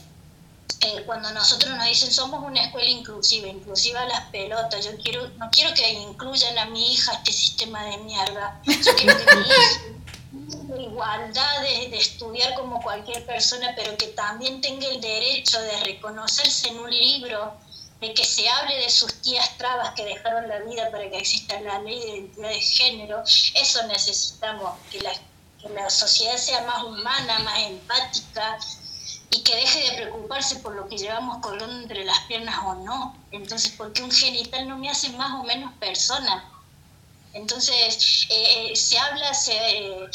eh, 0.81 1.03
cuando 1.05 1.31
nosotros 1.31 1.75
nos 1.75 1.85
dicen 1.85 2.11
somos 2.11 2.43
una 2.43 2.63
escuela 2.63 2.89
inclusiva, 2.89 3.47
inclusiva 3.47 4.05
las 4.05 4.25
pelotas, 4.29 4.85
yo 4.85 4.97
quiero, 4.97 5.27
no 5.37 5.49
quiero 5.51 5.73
que 5.73 5.89
incluyan 5.93 6.57
a 6.57 6.65
mi 6.65 6.93
hija 6.93 7.13
este 7.13 7.31
sistema 7.31 7.83
de 7.85 7.97
mierda, 7.99 8.61
yo 8.65 8.95
quiero 8.95 9.17
que 9.25 9.35
mi 9.35 9.47
hija 9.47 9.81
tenga 10.51 10.81
igualdad 10.81 11.61
de, 11.61 11.89
de 11.89 11.97
estudiar 11.97 12.53
como 12.55 12.81
cualquier 12.81 13.25
persona, 13.25 13.73
pero 13.75 13.97
que 13.97 14.07
también 14.07 14.61
tenga 14.61 14.87
el 14.87 15.01
derecho 15.01 15.59
de 15.61 15.79
reconocerse 15.83 16.67
en 16.67 16.79
un 16.79 16.89
libro, 16.89 17.57
de 18.01 18.13
que 18.13 18.23
se 18.23 18.47
hable 18.49 18.75
de 18.75 18.89
sus 18.89 19.21
tías 19.21 19.57
trabas 19.57 19.91
que 19.95 20.03
dejaron 20.03 20.47
la 20.47 20.59
vida 20.59 20.91
para 20.91 21.09
que 21.09 21.17
exista 21.17 21.59
la 21.61 21.79
ley 21.79 21.99
de 21.99 22.07
identidad 22.07 22.49
de 22.49 22.61
género, 22.61 23.23
eso 23.55 23.87
necesitamos, 23.87 24.77
que 24.91 24.99
la, 24.99 25.13
que 25.61 25.69
la 25.69 25.89
sociedad 25.89 26.37
sea 26.37 26.61
más 26.63 26.83
humana, 26.83 27.39
más 27.39 27.59
empática, 27.63 28.59
y 29.29 29.41
que 29.41 29.55
deje 29.55 29.91
de 29.91 29.97
preocuparse 29.97 30.57
por 30.57 30.75
lo 30.75 30.87
que 30.87 30.97
llevamos 30.97 31.37
colgando 31.41 31.81
entre 31.81 32.05
las 32.05 32.19
piernas 32.21 32.57
o 32.65 32.75
no. 32.75 33.15
Entonces, 33.31 33.73
porque 33.77 34.03
un 34.03 34.11
genital 34.11 34.67
no 34.67 34.77
me 34.77 34.89
hace 34.89 35.09
más 35.09 35.39
o 35.39 35.43
menos 35.43 35.73
persona. 35.73 36.51
Entonces, 37.33 38.27
eh, 38.29 38.71
eh, 38.71 38.75
se 38.77 38.97
habla, 38.97 39.33
se, 39.33 39.53
eh, 39.53 40.09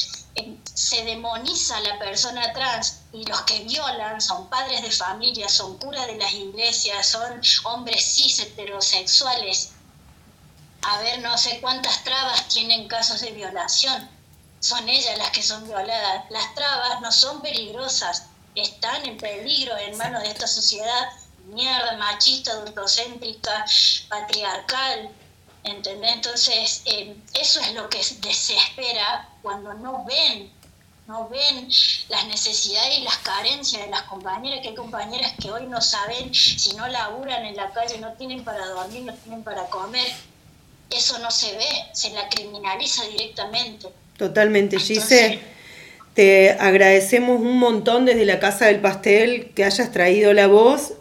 se 0.73 1.05
demoniza 1.05 1.77
a 1.77 1.81
la 1.81 1.99
persona 1.99 2.53
trans 2.55 3.01
y 3.13 3.25
los 3.27 3.43
que 3.43 3.61
violan 3.65 4.23
son 4.23 4.49
padres 4.49 4.81
de 4.83 4.91
familia, 4.91 5.47
son 5.49 5.77
curas 5.77 6.07
de 6.07 6.17
las 6.17 6.33
iglesias, 6.33 7.07
son 7.07 7.41
hombres 7.65 8.03
cis 8.03 8.39
heterosexuales. 8.39 9.73
A 10.83 10.99
ver, 11.01 11.21
no 11.21 11.37
sé 11.37 11.61
cuántas 11.61 12.03
trabas 12.05 12.49
tienen 12.49 12.89
casos 12.89 13.21
de 13.21 13.33
violación. 13.33 14.09
Son 14.61 14.89
ellas 14.89 15.19
las 15.19 15.31
que 15.31 15.43
son 15.43 15.65
violadas. 15.67 16.25
Las 16.31 16.55
trabas 16.55 17.03
no 17.03 17.13
son 17.13 17.43
peligrosas, 17.43 18.30
están 18.55 19.07
en 19.07 19.17
peligro 19.17 19.77
en 19.79 19.97
manos 19.97 20.23
de 20.23 20.31
esta 20.31 20.47
sociedad 20.47 21.09
mierda, 21.53 21.97
machista, 21.97 22.53
adultocéntrica, 22.53 23.65
patriarcal. 24.09 25.11
¿Entendés? 25.63 26.15
Entonces, 26.15 26.83
eh, 26.87 27.15
eso 27.39 27.61
es 27.61 27.75
lo 27.75 27.89
que 27.91 27.99
desespera 27.99 29.29
cuando 29.43 29.75
no 29.75 30.07
ven, 30.07 30.51
no 31.07 31.29
ven 31.29 31.69
las 32.09 32.27
necesidades 32.29 32.99
y 32.99 33.03
las 33.03 33.19
carencias 33.19 33.85
de 33.85 33.91
las 33.91 34.03
compañeras, 34.03 34.61
que 34.63 34.69
hay 34.69 34.75
compañeras 34.75 35.33
que 35.39 35.51
hoy 35.51 35.67
no 35.67 35.83
saben, 35.83 36.35
si 36.35 36.75
no 36.77 36.89
laburan 36.89 37.45
en 37.45 37.57
la 37.57 37.71
calle, 37.73 37.99
no 37.99 38.13
tienen 38.15 38.43
para 38.43 38.67
dormir, 38.69 39.03
no 39.03 39.13
tienen 39.15 39.45
para 39.45 39.67
comer. 39.67 40.11
Eso 40.89 41.19
no 41.19 41.31
se 41.31 41.55
ve, 41.57 41.69
se 41.93 42.11
la 42.11 42.27
criminaliza 42.31 43.05
directamente. 43.05 43.89
Totalmente, 44.17 44.79
Gise. 44.79 45.43
Te 46.21 46.51
agradecemos 46.51 47.41
un 47.41 47.57
montón 47.59 48.05
desde 48.05 48.27
la 48.27 48.41
Casa 48.41 48.67
del 48.67 48.81
Pastel 48.81 49.53
que 49.55 49.65
hayas 49.65 49.91
traído 49.91 50.35
la 50.35 50.49
voz. 50.49 50.93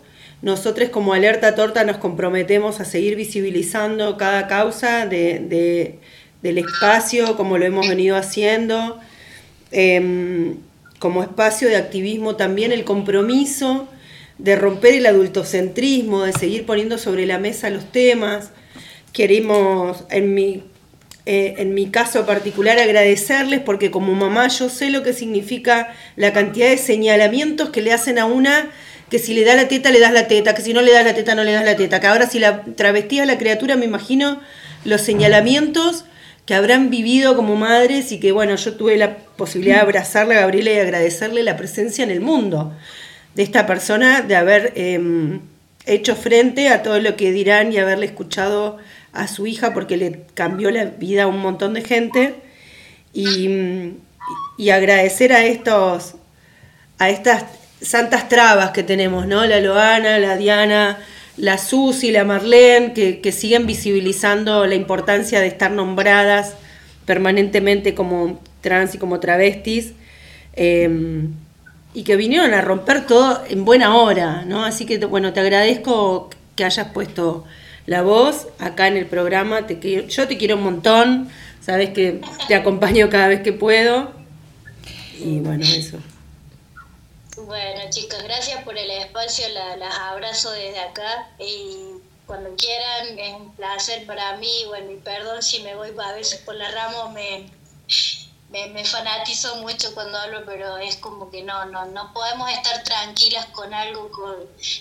Nosotros 0.42 0.88
como 0.92 1.12
Alerta 1.14 1.56
Torta 1.56 1.84
nos 1.84 1.98
comprometemos 1.98 2.80
a 2.80 2.86
seguir 2.86 3.18
visibilizando 3.18 4.16
cada 4.16 4.48
causa 4.48 5.08
de, 5.08 5.40
de- 5.40 6.00
del 6.42 6.60
espacio 6.60 7.36
como 7.36 7.58
lo 7.58 7.66
hemos 7.66 7.86
venido 7.90 8.16
haciendo. 8.16 8.98
Em, 9.74 10.56
como 11.00 11.22
espacio 11.22 11.68
de 11.68 11.76
activismo 11.76 12.38
también 12.38 12.72
el 12.72 12.86
compromiso 12.86 13.90
de 14.38 14.56
romper 14.56 14.94
el 14.94 15.06
adultocentrismo, 15.06 16.24
de 16.24 16.32
seguir 16.32 16.66
poniendo 16.66 16.98
sobre 16.98 17.26
la 17.26 17.40
mesa 17.40 17.70
los 17.70 17.92
temas. 17.92 18.52
Queremos, 19.12 20.06
en 20.12 20.34
mi 20.34 20.64
eh, 21.32 21.62
en 21.62 21.76
mi 21.76 21.92
caso 21.92 22.26
particular, 22.26 22.80
agradecerles 22.80 23.60
porque 23.60 23.92
como 23.92 24.16
mamá 24.16 24.48
yo 24.48 24.68
sé 24.68 24.90
lo 24.90 25.04
que 25.04 25.14
significa 25.14 25.94
la 26.16 26.34
cantidad 26.34 26.68
de 26.70 26.78
señalamientos 26.80 27.70
que 27.70 27.84
le 27.84 27.94
hacen 27.94 28.18
a 28.18 28.26
una, 28.26 28.72
que 29.12 29.20
si 29.20 29.36
le 29.36 29.46
da 29.46 29.54
la 29.54 29.68
teta 29.68 29.92
le 29.92 30.00
das 30.00 30.12
la 30.12 30.28
teta, 30.28 30.56
que 30.56 30.64
si 30.64 30.74
no 30.74 30.82
le 30.82 30.92
das 30.92 31.06
la 31.06 31.14
teta 31.14 31.36
no 31.36 31.44
le 31.44 31.52
das 31.52 31.64
la 31.64 31.76
teta, 31.76 32.00
que 32.00 32.08
ahora 32.08 32.28
si 32.28 32.40
la 32.40 32.64
travestía 32.64 33.28
la 33.28 33.38
criatura 33.38 33.76
me 33.76 33.86
imagino 33.86 34.42
los 34.86 35.02
señalamientos 35.02 36.06
que 36.48 36.56
habrán 36.56 36.90
vivido 36.90 37.36
como 37.36 37.56
madres 37.56 38.12
y 38.12 38.20
que 38.20 38.32
bueno, 38.32 38.56
yo 38.56 38.74
tuve 38.74 38.98
la 38.98 39.18
posibilidad 39.18 39.76
de 39.76 39.82
abrazarla 39.82 40.34
a 40.34 40.40
Gabriela 40.40 40.72
y 40.72 40.80
agradecerle 40.80 41.44
la 41.44 41.58
presencia 41.58 42.04
en 42.04 42.10
el 42.10 42.22
mundo 42.22 42.74
de 43.36 43.44
esta 43.44 43.68
persona, 43.68 44.22
de 44.24 44.36
haber 44.36 44.74
eh, 44.76 45.40
hecho 45.86 46.16
frente 46.16 46.70
a 46.70 46.82
todo 46.82 47.00
lo 47.00 47.16
que 47.16 47.32
dirán 47.32 47.72
y 47.72 47.78
haberle 47.78 48.08
escuchado 48.08 48.80
a 49.14 49.28
su 49.28 49.48
hija 49.48 49.74
porque 49.74 49.98
le 49.98 50.26
cambió 50.34 50.72
la 50.72 50.86
vida 50.86 51.24
a 51.24 51.28
un 51.28 51.40
montón 51.40 51.74
de 51.74 51.82
gente 51.82 52.36
y, 53.14 53.94
y 54.58 54.70
agradecer 54.70 55.34
a 55.34 55.44
estos 55.46 56.16
a 57.00 57.10
estas 57.10 57.46
santas 57.82 58.28
trabas 58.30 58.72
que 58.72 58.84
tenemos, 58.84 59.26
¿no? 59.28 59.46
La 59.46 59.60
Loana, 59.62 60.20
la 60.20 60.36
Diana, 60.38 61.00
la 61.38 61.58
Susi, 61.58 62.12
la 62.12 62.26
Marlene, 62.26 62.94
que, 62.94 63.22
que 63.22 63.32
siguen 63.32 63.66
visibilizando 63.66 64.66
la 64.66 64.76
importancia 64.76 65.40
de 65.40 65.48
estar 65.48 65.72
nombradas 65.72 66.56
permanentemente 67.06 67.96
como 67.96 68.42
trans 68.62 68.96
y 68.96 68.98
como 68.98 69.20
travestis. 69.20 69.94
eh, 70.54 71.28
y 71.94 72.04
que 72.04 72.16
vinieron 72.16 72.54
a 72.54 72.62
romper 72.62 73.06
todo 73.08 73.44
en 73.50 73.66
buena 73.66 73.96
hora, 73.96 74.44
¿no? 74.46 74.64
Así 74.64 74.86
que, 74.86 74.98
bueno, 75.06 75.34
te 75.34 75.40
agradezco 75.40 76.30
que 76.56 76.64
hayas 76.64 76.90
puesto 76.90 77.46
la 77.90 78.04
voz 78.04 78.48
acá 78.60 78.88
en 78.88 78.98
el 78.98 79.08
programa. 79.08 79.66
Te 79.66 79.80
quiero, 79.80 80.08
yo 80.08 80.28
te 80.28 80.38
quiero 80.38 80.58
un 80.58 80.64
montón, 80.64 81.30
sabes 81.60 81.90
que 81.90 82.22
te 82.48 82.54
acompaño 82.54 83.10
cada 83.10 83.28
vez 83.28 83.42
que 83.42 83.52
puedo. 83.52 84.12
Y 85.18 85.40
bueno, 85.40 85.66
eso. 85.66 85.98
Bueno, 87.46 87.82
chicos, 87.90 88.22
gracias 88.24 88.64
por 88.64 88.78
el 88.78 88.92
espacio, 88.92 89.46
la- 89.50 89.76
las 89.78 89.96
abrazo 89.98 90.52
desde 90.52 90.80
acá 90.80 91.30
y 91.40 91.98
cuando 92.28 92.56
quieran, 92.56 93.18
es 93.18 93.34
un 93.34 93.56
placer 93.56 94.06
para 94.06 94.38
mí, 94.38 94.66
bueno, 94.68 94.92
y 94.92 94.98
perdón 94.98 95.42
si 95.42 95.64
me 95.64 95.74
voy 95.76 95.90
a 95.98 96.14
veces 96.14 96.42
por 96.42 96.54
la 96.56 96.70
rama, 96.70 97.10
me, 97.12 97.50
me, 98.52 98.84
fanatizo 98.84 99.58
mucho 99.58 99.94
cuando 99.94 100.18
hablo, 100.18 100.42
pero 100.46 100.78
es 100.78 100.96
como 100.96 101.30
que 101.30 101.44
no, 101.44 101.66
no, 101.66 101.86
no 101.86 102.14
podemos 102.14 102.50
estar 102.52 102.84
tranquilas 102.84 103.46
con 103.48 103.74
algo 103.74 104.10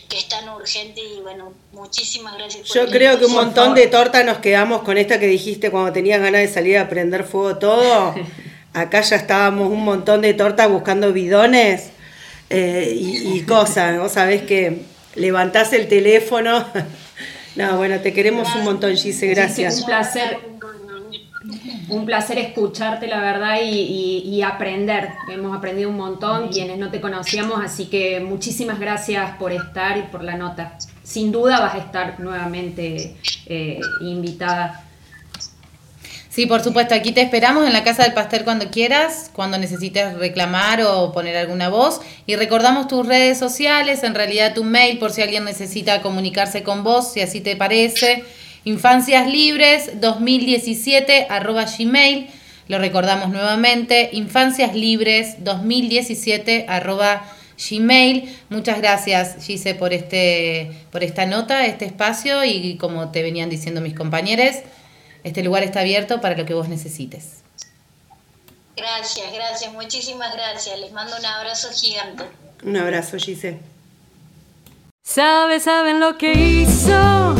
que 0.09 0.19
es 0.19 0.29
tan 0.29 0.49
urgente 0.49 1.01
y 1.01 1.21
bueno, 1.21 1.53
muchísimas 1.73 2.37
gracias. 2.37 2.69
Yo 2.69 2.87
creo 2.87 3.19
que 3.19 3.27
un 3.27 3.35
montón 3.35 3.75
de 3.75 3.87
torta 3.87 4.23
nos 4.25 4.39
quedamos 4.39 4.83
con 4.83 4.97
esta 4.97 5.19
que 5.21 5.27
dijiste 5.27 5.71
cuando 5.71 5.93
tenías 5.93 6.21
ganas 6.21 6.41
de 6.41 6.49
salir 6.49 6.79
a 6.79 6.89
prender 6.89 7.25
fuego 7.25 7.59
todo. 7.59 8.15
Acá 8.73 9.01
ya 9.01 9.17
estábamos 9.17 9.69
un 9.71 9.85
montón 9.85 10.23
de 10.23 10.35
torta 10.35 10.67
buscando 10.67 11.13
bidones 11.13 11.91
eh, 12.51 12.93
y, 12.95 13.37
y 13.39 13.43
cosas, 13.43 13.99
vos 13.99 14.13
sabés 14.13 14.43
que 14.43 14.85
levantás 15.15 15.73
el 15.73 15.89
teléfono 15.89 16.65
No, 17.59 17.77
bueno, 17.77 17.99
te 17.99 18.13
queremos 18.13 18.55
un 18.55 18.63
montón, 18.63 18.97
Gise, 18.97 19.27
gracias. 19.27 19.81
un 19.81 19.87
placer. 19.87 20.39
Un 21.89 22.05
placer 22.05 22.39
escucharte, 22.39 23.07
la 23.07 23.21
verdad, 23.21 23.57
y, 23.63 24.43
aprender. 24.43 25.11
Hemos 25.31 25.57
aprendido 25.57 25.91
un 25.91 25.97
montón, 25.97 26.49
quienes 26.49 26.79
no 26.79 26.91
te 26.91 27.01
conocíamos, 27.01 27.61
así 27.65 27.87
que 27.87 28.21
muchísimas 28.21 28.79
gracias 28.79 29.37
por 29.37 29.53
estar 29.53 29.97
y 29.97 30.03
por 30.03 30.23
la 30.23 30.37
nota. 30.37 30.79
Sin 31.03 31.33
duda 31.33 31.61
vas 31.61 31.75
a 31.75 31.79
estar 31.79 32.21
nuevamente 32.21 33.17
eh, 33.47 33.81
invitada 34.03 34.85
Sí, 36.39 36.47
por 36.47 36.63
supuesto, 36.63 36.95
aquí 36.95 37.11
te 37.11 37.21
esperamos 37.21 37.67
en 37.67 37.73
la 37.73 37.83
Casa 37.83 38.05
del 38.05 38.13
Pastel 38.13 38.45
cuando 38.45 38.71
quieras, 38.71 39.29
cuando 39.33 39.59
necesites 39.59 40.15
reclamar 40.19 40.81
o 40.83 41.11
poner 41.11 41.37
alguna 41.37 41.69
voz. 41.69 42.01
Y 42.27 42.37
recordamos 42.37 42.87
tus 42.87 43.05
redes 43.05 43.41
sociales, 43.41 44.05
en 44.05 44.15
realidad 44.15 44.55
tu 44.55 44.63
mail, 44.63 45.01
por 45.01 45.11
si 45.11 45.21
alguien 45.21 45.45
necesita 45.45 46.01
comunicarse 46.01 46.63
con 46.63 46.85
vos, 46.85 47.13
si 47.13 47.23
así 47.23 47.41
te 47.41 47.57
parece. 47.57 48.23
Infancias 48.69 49.27
Libres 49.27 49.99
2017 49.99 51.29
arroba 51.31 51.65
gmail. 51.65 52.29
Lo 52.69 52.79
recordamos 52.79 53.31
nuevamente, 53.31 54.11
Infancias 54.13 54.75
Libres 54.75 55.43
2017 55.43 56.67
arroba 56.69 57.25
gmail. 57.71 58.39
Muchas 58.51 58.77
gracias, 58.77 59.37
Gise, 59.43 59.75
por, 59.75 59.95
este, 59.95 60.71
por 60.93 61.03
esta 61.03 61.25
nota, 61.25 61.65
este 61.65 61.87
espacio 61.87 62.45
y 62.45 62.77
como 62.77 63.11
te 63.11 63.23
venían 63.23 63.49
diciendo 63.49 63.81
mis 63.81 63.95
compañeros 63.95 64.57
este 65.25 65.43
lugar 65.43 65.63
está 65.63 65.81
abierto 65.81 66.21
para 66.21 66.37
lo 66.37 66.45
que 66.45 66.53
vos 66.53 66.69
necesites. 66.69 67.39
Gracias, 68.77 69.33
gracias, 69.33 69.73
muchísimas 69.73 70.35
gracias. 70.35 70.79
Les 70.79 70.93
mando 70.93 71.17
un 71.17 71.25
abrazo 71.25 71.69
gigante. 71.73 72.25
Un 72.63 72.77
abrazo, 72.77 73.17
Gise. 73.17 73.59
Sabe, 75.03 75.59
saben 75.59 76.01
lo 76.01 76.19
que 76.19 76.33
hizo 76.33 77.35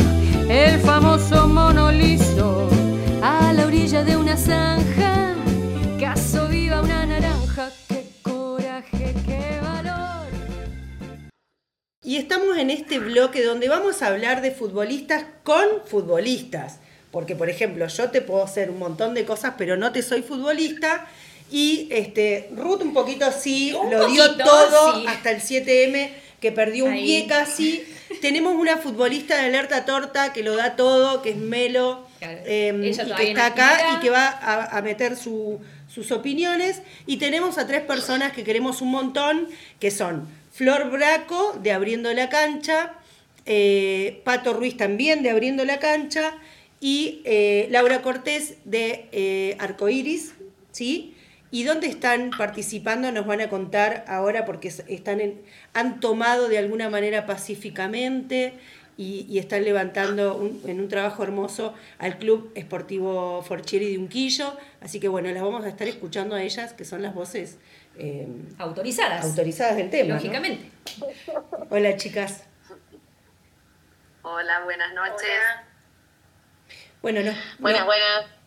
el 0.49 0.79
famoso 0.79 1.47
monolizo 1.47 2.67
a 3.21 3.53
la 3.53 3.67
orilla 3.67 4.03
de 4.03 4.17
una 4.17 4.35
zanja. 4.35 5.35
Caso 5.99 6.47
viva 6.47 6.81
una 6.81 7.05
naranja, 7.05 7.71
qué 7.87 8.05
coraje, 8.23 9.13
qué 9.27 9.59
valor. 9.61 10.27
Y 12.03 12.17
estamos 12.17 12.57
en 12.57 12.71
este 12.71 12.97
bloque 12.97 13.43
donde 13.43 13.69
vamos 13.69 14.01
a 14.01 14.07
hablar 14.07 14.41
de 14.41 14.49
futbolistas 14.49 15.23
con 15.43 15.65
futbolistas. 15.85 16.79
Porque, 17.11 17.35
por 17.35 17.49
ejemplo, 17.49 17.85
yo 17.87 18.09
te 18.09 18.21
puedo 18.21 18.43
hacer 18.43 18.71
un 18.71 18.79
montón 18.79 19.13
de 19.13 19.25
cosas, 19.25 19.53
pero 19.55 19.77
no 19.77 19.91
te 19.91 20.01
soy 20.01 20.23
futbolista. 20.23 21.07
Y 21.51 21.87
este, 21.91 22.49
Ruth 22.55 22.81
un 22.81 22.93
poquito 22.93 23.25
así, 23.25 23.71
lo 23.71 24.07
dio 24.07 24.35
todo 24.35 25.07
hasta 25.07 25.31
el 25.31 25.41
7M, 25.41 26.09
que 26.39 26.51
perdió 26.51 26.85
un 26.85 26.93
pie 26.93 27.27
casi. 27.27 27.83
Tenemos 28.21 28.55
una 28.55 28.77
futbolista 28.77 29.37
de 29.37 29.47
alerta 29.47 29.85
torta 29.85 30.33
que 30.33 30.43
lo 30.43 30.55
da 30.55 30.75
todo, 30.75 31.21
que 31.21 31.31
es 31.31 31.37
Melo, 31.37 32.07
em, 32.21 32.83
y 32.83 32.91
que 32.91 33.29
está 33.29 33.45
acá 33.47 33.95
y 33.95 33.99
que 33.99 34.09
va 34.09 34.27
a, 34.27 34.81
meter 34.81 35.15
sus 35.15 36.11
opiniones. 36.11 36.81
Y 37.05 37.17
tenemos 37.17 37.57
a 37.57 37.67
tres 37.67 37.81
personas 37.81 38.33
que 38.33 38.43
queremos 38.43 38.81
un 38.81 38.91
montón, 38.91 39.47
que 39.79 39.91
son 39.91 40.27
Flor 40.51 40.89
Braco, 40.89 41.57
de 41.61 41.71
Abriendo 41.71 42.13
la 42.13 42.29
Cancha, 42.29 42.93
eh, 43.45 44.21
Pato 44.23 44.53
Ruiz 44.53 44.77
también, 44.77 45.23
de 45.23 45.29
Abriendo 45.29 45.65
la 45.65 45.79
Cancha, 45.79 46.35
y 46.81 47.21
eh, 47.25 47.67
Laura 47.71 48.01
Cortés 48.01 48.55
de 48.65 49.07
eh, 49.11 49.55
Arcoiris, 49.59 50.33
¿sí? 50.71 51.15
¿Y 51.51 51.63
dónde 51.63 51.87
están 51.87 52.31
participando? 52.37 53.11
Nos 53.11 53.25
van 53.25 53.41
a 53.41 53.49
contar 53.49 54.05
ahora 54.07 54.45
porque 54.45 54.67
están 54.67 55.19
han 55.73 55.99
tomado 55.99 56.47
de 56.47 56.59
alguna 56.59 56.89
manera 56.89 57.25
pacíficamente 57.25 58.53
y, 58.97 59.39
están 59.39 59.63
levantando 59.63 60.51
en 60.65 60.79
un 60.81 60.89
trabajo 60.89 61.23
hermoso 61.23 61.73
al 61.99 62.17
Club 62.17 62.51
Esportivo 62.53 63.41
Forchieri 63.41 63.93
de 63.93 63.97
Unquillo. 63.97 64.57
Así 64.81 64.99
que 64.99 65.07
bueno, 65.07 65.31
las 65.31 65.41
vamos 65.41 65.63
a 65.63 65.69
estar 65.69 65.87
escuchando 65.87 66.35
a 66.35 66.43
ellas, 66.43 66.73
que 66.73 66.83
son 66.83 67.01
las 67.01 67.15
voces 67.15 67.57
eh, 67.97 68.27
autorizadas. 68.57 69.23
Autorizadas 69.23 69.77
del 69.77 69.89
tema. 69.89 70.15
Lógicamente. 70.15 70.69
Hola 71.69 71.95
chicas. 71.95 72.43
Hola, 74.21 74.63
buenas 74.65 74.93
noches. 74.93 75.39
Bueno, 77.01 77.21
no, 77.21 77.31
buenas, 77.59 77.85
buenas. 77.85 78.38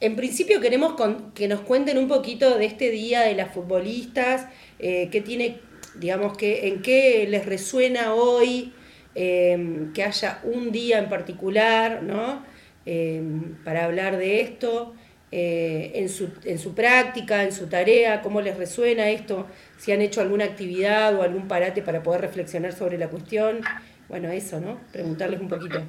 En 0.00 0.16
principio 0.16 0.62
queremos 0.62 0.94
que 1.34 1.46
nos 1.46 1.60
cuenten 1.60 1.98
un 1.98 2.08
poquito 2.08 2.56
de 2.56 2.64
este 2.64 2.90
día 2.90 3.20
de 3.20 3.34
las 3.34 3.52
futbolistas, 3.52 4.46
eh, 4.78 5.10
qué 5.12 5.20
tiene, 5.20 5.58
digamos, 5.96 6.38
que, 6.38 6.68
en 6.68 6.80
qué 6.80 7.26
les 7.28 7.44
resuena 7.44 8.14
hoy 8.14 8.72
em, 9.14 9.92
que 9.92 10.02
haya 10.02 10.40
un 10.44 10.72
día 10.72 10.98
en 10.98 11.10
particular, 11.10 12.02
¿no? 12.02 12.42
Em, 12.86 13.56
para 13.62 13.84
hablar 13.84 14.16
de 14.16 14.40
esto, 14.40 14.94
eh, 15.32 15.92
en, 15.94 16.08
su, 16.08 16.30
en 16.44 16.58
su 16.58 16.74
práctica, 16.74 17.42
en 17.42 17.52
su 17.52 17.66
tarea, 17.66 18.22
cómo 18.22 18.40
les 18.40 18.56
resuena 18.56 19.10
esto, 19.10 19.46
si 19.78 19.92
han 19.92 20.00
hecho 20.00 20.22
alguna 20.22 20.44
actividad 20.46 21.14
o 21.14 21.22
algún 21.22 21.46
parate 21.46 21.82
para 21.82 22.02
poder 22.02 22.22
reflexionar 22.22 22.72
sobre 22.72 22.96
la 22.96 23.08
cuestión. 23.08 23.60
Bueno, 24.08 24.30
eso, 24.30 24.60
¿no? 24.60 24.80
Preguntarles 24.92 25.40
un 25.40 25.48
poquito. 25.48 25.82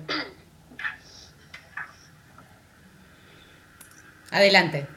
Adelante. 4.31 4.87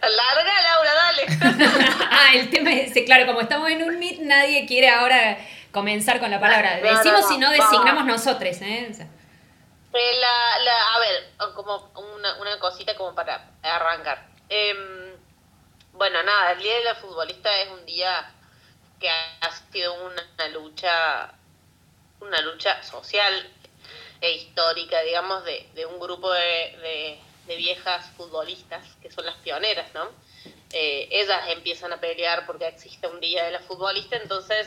Larga, 0.00 0.62
Laura, 0.62 0.94
dale. 0.94 1.26
ah, 2.10 2.30
el 2.34 2.50
tema 2.50 2.72
es, 2.72 2.92
claro, 3.04 3.26
como 3.26 3.42
estamos 3.42 3.70
en 3.70 3.82
un 3.82 3.98
meet, 3.98 4.18
nadie 4.20 4.66
quiere 4.66 4.88
ahora 4.88 5.38
comenzar 5.70 6.18
con 6.20 6.30
la 6.30 6.40
palabra. 6.40 6.76
Decimos 6.76 7.28
si 7.28 7.38
no 7.38 7.50
designamos 7.50 8.06
nosotros, 8.06 8.60
¿eh? 8.62 8.90
eh 8.90 10.24
a 10.24 10.98
ver, 10.98 11.54
como 11.54 11.92
una, 12.14 12.58
cosita 12.58 12.96
como 12.96 13.14
para 13.14 13.50
arrancar. 13.62 14.26
Em, 14.48 15.14
bueno, 15.92 16.22
nada, 16.22 16.52
el 16.52 16.58
Día 16.60 16.76
de 16.78 16.84
la 16.84 16.94
Futbolista 16.94 17.54
es 17.60 17.68
un 17.68 17.84
día 17.84 18.32
que 18.98 19.10
ha 19.10 19.50
sido 19.70 19.94
una 20.06 20.48
lucha, 20.48 21.34
una 22.20 22.40
lucha 22.40 22.82
social 22.82 23.48
e 24.20 24.32
histórica, 24.32 25.00
digamos, 25.02 25.44
de, 25.44 25.68
de 25.74 25.86
un 25.86 25.98
grupo 26.00 26.32
de, 26.32 27.18
de, 27.46 27.56
viejas 27.56 28.10
futbolistas 28.16 28.84
que 29.00 29.10
son 29.10 29.24
las 29.24 29.36
pioneras, 29.36 29.92
¿no? 29.94 30.10
Eh, 30.70 31.08
ellas 31.10 31.48
empiezan 31.48 31.92
a 31.92 31.98
pelear 31.98 32.44
porque 32.44 32.66
existe 32.66 33.06
un 33.06 33.20
día 33.20 33.44
de 33.44 33.52
la 33.52 33.60
futbolista, 33.60 34.16
entonces 34.16 34.66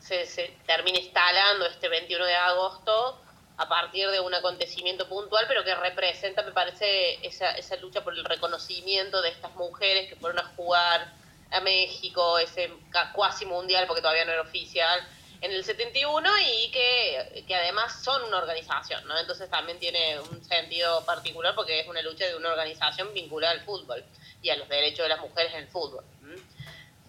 se, 0.00 0.26
se 0.26 0.54
termina 0.66 0.98
instalando 0.98 1.64
este 1.64 1.88
21 1.88 2.26
de 2.26 2.34
agosto 2.34 3.18
a 3.58 3.68
partir 3.68 4.08
de 4.10 4.20
un 4.20 4.32
acontecimiento 4.32 5.08
puntual, 5.08 5.46
pero 5.48 5.64
que 5.64 5.74
representa, 5.74 6.42
me 6.42 6.52
parece, 6.52 7.26
esa, 7.26 7.50
esa 7.52 7.76
lucha 7.76 8.04
por 8.04 8.14
el 8.14 8.24
reconocimiento 8.24 9.20
de 9.20 9.30
estas 9.30 9.54
mujeres 9.56 10.08
que 10.08 10.16
fueron 10.16 10.38
a 10.38 10.52
jugar 10.54 11.12
a 11.50 11.60
México, 11.60 12.38
ese 12.38 12.72
cuasi 13.12 13.46
mundial, 13.46 13.86
porque 13.86 14.00
todavía 14.00 14.24
no 14.24 14.32
era 14.32 14.42
oficial, 14.42 15.00
en 15.40 15.52
el 15.52 15.64
71 15.64 16.28
y 16.38 16.70
que, 16.70 17.44
que, 17.46 17.54
además 17.54 18.02
son 18.02 18.22
una 18.24 18.38
organización, 18.38 19.06
¿no? 19.06 19.18
Entonces 19.18 19.48
también 19.50 19.78
tiene 19.78 20.18
un 20.18 20.44
sentido 20.44 21.04
particular 21.04 21.54
porque 21.54 21.80
es 21.80 21.88
una 21.88 22.02
lucha 22.02 22.26
de 22.26 22.36
una 22.36 22.50
organización 22.50 23.12
vinculada 23.14 23.52
al 23.52 23.60
fútbol 23.64 24.04
y 24.42 24.50
a 24.50 24.56
los 24.56 24.68
derechos 24.68 25.04
de 25.04 25.08
las 25.08 25.20
mujeres 25.20 25.52
en 25.52 25.60
el 25.60 25.68
fútbol. 25.68 26.04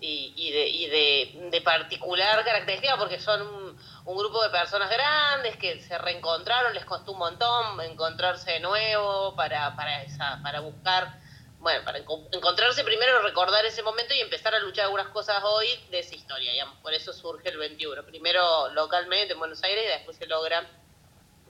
Y, 0.01 0.33
y, 0.37 0.51
de, 0.51 0.67
y 0.69 0.87
de, 0.87 1.49
de, 1.51 1.61
particular 1.61 2.45
característica 2.45 2.95
porque 2.95 3.19
son 3.19 3.41
un, 3.41 3.77
un, 4.05 4.17
grupo 4.17 4.41
de 4.41 4.49
personas 4.49 4.89
grandes 4.89 5.57
que 5.57 5.81
se 5.81 5.97
reencontraron, 5.97 6.73
les 6.73 6.85
costó 6.85 7.11
un 7.11 7.19
montón 7.19 7.81
encontrarse 7.81 8.53
de 8.53 8.59
nuevo 8.61 9.35
para, 9.35 9.75
para, 9.75 10.03
esa, 10.03 10.39
para 10.41 10.61
buscar 10.61 11.18
bueno, 11.59 11.83
para 11.83 11.97
encontrarse 11.97 12.83
primero, 12.83 13.21
recordar 13.21 13.65
ese 13.65 13.83
momento 13.83 14.13
y 14.13 14.21
empezar 14.21 14.55
a 14.55 14.59
luchar 14.59 14.85
algunas 14.85 15.09
cosas 15.09 15.43
hoy 15.43 15.67
de 15.91 15.99
esa 15.99 16.15
historia, 16.15 16.51
digamos. 16.53 16.77
Por 16.79 16.93
eso 16.93 17.11
surge 17.11 17.49
el 17.49 17.57
21. 17.57 18.05
Primero 18.05 18.69
localmente 18.69 19.33
en 19.33 19.39
Buenos 19.39 19.61
Aires 19.63 19.83
y 19.85 19.87
después 19.87 20.17
se 20.17 20.25
logra 20.25 20.65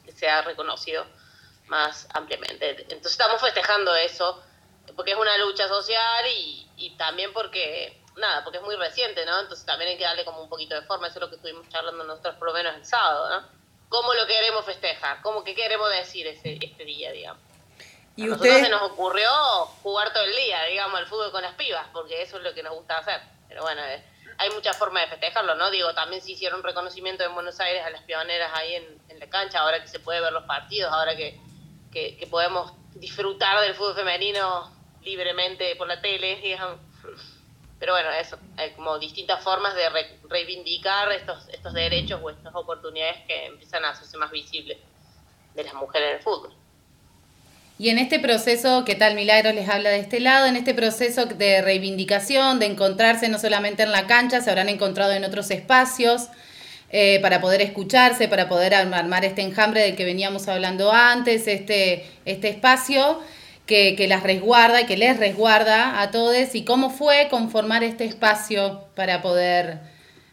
que 0.03 0.11
sea 0.11 0.41
reconocido 0.41 1.05
más 1.67 2.07
ampliamente. 2.13 2.69
Entonces 2.69 3.11
estamos 3.11 3.39
festejando 3.39 3.95
eso, 3.95 4.43
porque 4.95 5.11
es 5.11 5.17
una 5.17 5.37
lucha 5.37 5.67
social 5.67 6.25
y, 6.27 6.67
y 6.77 6.97
también 6.97 7.31
porque, 7.31 8.01
nada, 8.17 8.43
porque 8.43 8.57
es 8.57 8.63
muy 8.63 8.75
reciente, 8.75 9.23
¿no? 9.27 9.39
Entonces 9.39 9.63
también 9.65 9.91
hay 9.91 9.97
que 9.97 10.05
darle 10.05 10.25
como 10.25 10.41
un 10.41 10.49
poquito 10.49 10.73
de 10.73 10.81
forma, 10.81 11.07
eso 11.07 11.19
es 11.19 11.21
lo 11.21 11.29
que 11.29 11.35
estuvimos 11.35 11.69
charlando 11.69 12.03
nosotros 12.03 12.35
por 12.35 12.47
lo 12.47 12.53
menos 12.55 12.75
el 12.75 12.85
sábado, 12.85 13.29
¿no? 13.29 13.59
cómo 13.89 14.13
lo 14.13 14.25
queremos 14.27 14.63
festejar, 14.65 15.21
cómo 15.21 15.43
que 15.43 15.55
queremos 15.55 15.89
decir 15.89 16.27
ese, 16.27 16.57
este 16.61 16.85
día, 16.85 17.11
digamos. 17.11 17.41
Y 18.19 18.23
a 18.23 18.27
nosotros 18.27 18.49
usted, 18.49 18.63
se 18.65 18.69
nos 18.69 18.81
ocurrió 18.83 19.29
jugar 19.83 20.11
todo 20.13 20.23
el 20.23 20.35
día, 20.35 20.63
digamos, 20.65 20.99
el 20.99 21.05
fútbol 21.07 21.31
con 21.31 21.41
las 21.41 21.53
pibas, 21.55 21.85
porque 21.93 22.21
eso 22.21 22.37
es 22.37 22.43
lo 22.43 22.53
que 22.53 22.63
nos 22.63 22.73
gusta 22.73 22.97
hacer. 22.97 23.21
Pero 23.47 23.61
bueno, 23.63 23.81
eh, 23.83 24.03
hay 24.37 24.49
muchas 24.51 24.77
formas 24.77 25.03
de 25.03 25.09
festejarlo, 25.09 25.55
¿no? 25.55 25.69
Digo, 25.71 25.93
también 25.93 26.21
se 26.21 26.31
hicieron 26.31 26.61
reconocimiento 26.63 27.23
en 27.23 27.33
Buenos 27.33 27.59
Aires 27.59 27.83
a 27.85 27.89
las 27.89 28.01
pioneras 28.03 28.51
ahí 28.53 28.75
en, 28.75 29.01
en 29.09 29.19
la 29.19 29.29
cancha, 29.29 29.59
ahora 29.59 29.81
que 29.81 29.87
se 29.87 29.99
puede 29.99 30.21
ver 30.21 30.31
los 30.33 30.43
partidos, 30.45 30.91
ahora 30.93 31.15
que, 31.15 31.39
que, 31.91 32.17
que 32.17 32.27
podemos 32.27 32.71
disfrutar 32.95 33.59
del 33.61 33.73
fútbol 33.75 33.95
femenino 33.95 34.71
libremente 35.01 35.75
por 35.75 35.87
la 35.87 36.01
tele, 36.01 36.37
digamos. 36.37 36.79
Pero 37.79 37.93
bueno, 37.93 38.11
eso, 38.11 38.37
hay 38.57 38.71
como 38.71 38.99
distintas 38.99 39.41
formas 39.41 39.73
de 39.73 39.89
re- 39.89 40.19
reivindicar 40.27 41.09
estos, 41.13 41.47
estos 41.47 41.73
derechos 41.73 42.19
o 42.21 42.29
estas 42.29 42.53
oportunidades 42.53 43.25
que 43.25 43.45
empiezan 43.45 43.85
a 43.85 43.91
hacerse 43.91 44.17
más 44.17 44.31
visibles 44.31 44.77
de 45.53 45.63
las 45.63 45.73
mujeres 45.73 46.09
en 46.09 46.17
el 46.17 46.23
fútbol. 46.23 46.53
Y 47.81 47.87
en 47.87 47.97
este 47.97 48.19
proceso, 48.19 48.83
¿qué 48.83 48.93
tal 48.95 49.15
Milagros 49.15 49.55
les 49.55 49.69
habla 49.69 49.89
de 49.89 49.99
este 49.99 50.19
lado? 50.19 50.45
En 50.47 50.57
este 50.57 50.73
proceso 50.73 51.27
de 51.27 51.61
reivindicación, 51.61 52.59
de 52.59 52.65
encontrarse 52.65 53.29
no 53.29 53.39
solamente 53.39 53.83
en 53.83 53.93
la 53.93 54.05
cancha, 54.05 54.41
se 54.41 54.49
habrán 54.49 54.67
encontrado 54.67 55.13
en 55.13 55.23
otros 55.23 55.49
espacios 55.49 56.27
eh, 56.89 57.19
para 57.21 57.39
poder 57.39 57.61
escucharse, 57.61 58.27
para 58.27 58.49
poder 58.49 58.73
arm- 58.73 58.93
armar 58.93 59.23
este 59.23 59.43
enjambre 59.43 59.79
del 59.81 59.95
que 59.95 60.03
veníamos 60.03 60.49
hablando 60.49 60.91
antes, 60.91 61.47
este, 61.47 62.05
este 62.25 62.49
espacio 62.49 63.21
que, 63.65 63.95
que 63.95 64.09
las 64.09 64.23
resguarda 64.23 64.81
y 64.81 64.85
que 64.85 64.97
les 64.97 65.17
resguarda 65.17 66.01
a 66.01 66.11
todos. 66.11 66.55
¿Y 66.55 66.65
cómo 66.65 66.89
fue 66.89 67.29
conformar 67.29 67.85
este 67.85 68.03
espacio 68.03 68.89
para 68.93 69.21
poder 69.21 69.79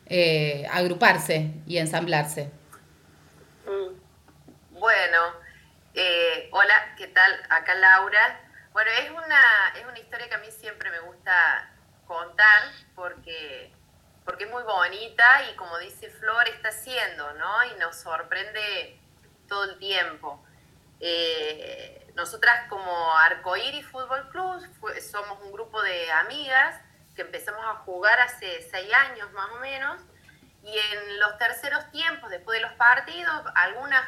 eh, 0.08 0.66
agruparse 0.72 1.52
y 1.68 1.78
ensamblarse? 1.78 2.48
Bueno, 4.72 5.18
eh, 5.96 6.50
hola, 6.52 6.94
¿qué 6.98 7.08
tal? 7.08 7.42
Acá 7.48 7.74
Laura. 7.74 8.40
Bueno, 8.72 8.90
es 8.90 9.10
una, 9.10 9.72
es 9.74 9.86
una 9.86 9.98
historia 9.98 10.28
que 10.28 10.34
a 10.34 10.38
mí 10.38 10.50
siempre 10.50 10.90
me 10.90 11.00
gusta 11.00 11.70
contar 12.06 12.64
porque, 12.94 13.72
porque 14.26 14.44
es 14.44 14.50
muy 14.50 14.62
bonita 14.62 15.24
y 15.50 15.56
como 15.56 15.78
dice 15.78 16.10
Flor, 16.10 16.46
está 16.48 16.68
haciendo, 16.68 17.32
¿no? 17.34 17.64
Y 17.64 17.78
nos 17.78 17.96
sorprende 17.96 19.00
todo 19.48 19.64
el 19.64 19.78
tiempo. 19.78 20.44
Eh, 21.00 22.12
nosotras 22.14 22.68
como 22.68 23.16
Arcoíris 23.16 23.86
Fútbol 23.86 24.28
Club 24.28 24.60
somos 25.00 25.40
un 25.40 25.52
grupo 25.52 25.80
de 25.80 26.12
amigas 26.12 26.78
que 27.14 27.22
empezamos 27.22 27.64
a 27.64 27.76
jugar 27.84 28.20
hace 28.20 28.68
seis 28.70 28.92
años 28.92 29.32
más 29.32 29.50
o 29.50 29.60
menos 29.60 30.02
y 30.62 30.76
en 30.76 31.20
los 31.20 31.38
terceros 31.38 31.90
tiempos, 31.90 32.28
después 32.28 32.60
de 32.60 32.68
los 32.68 32.76
partidos, 32.76 33.42
algunas 33.54 34.04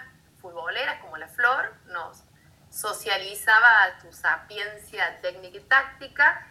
futboleras 0.48 1.00
como 1.00 1.16
la 1.16 1.28
Flor 1.28 1.74
nos 1.86 2.24
socializaba 2.70 4.00
su 4.00 4.12
sapiencia 4.12 5.20
técnica 5.20 5.58
y 5.58 5.60
táctica 5.60 6.46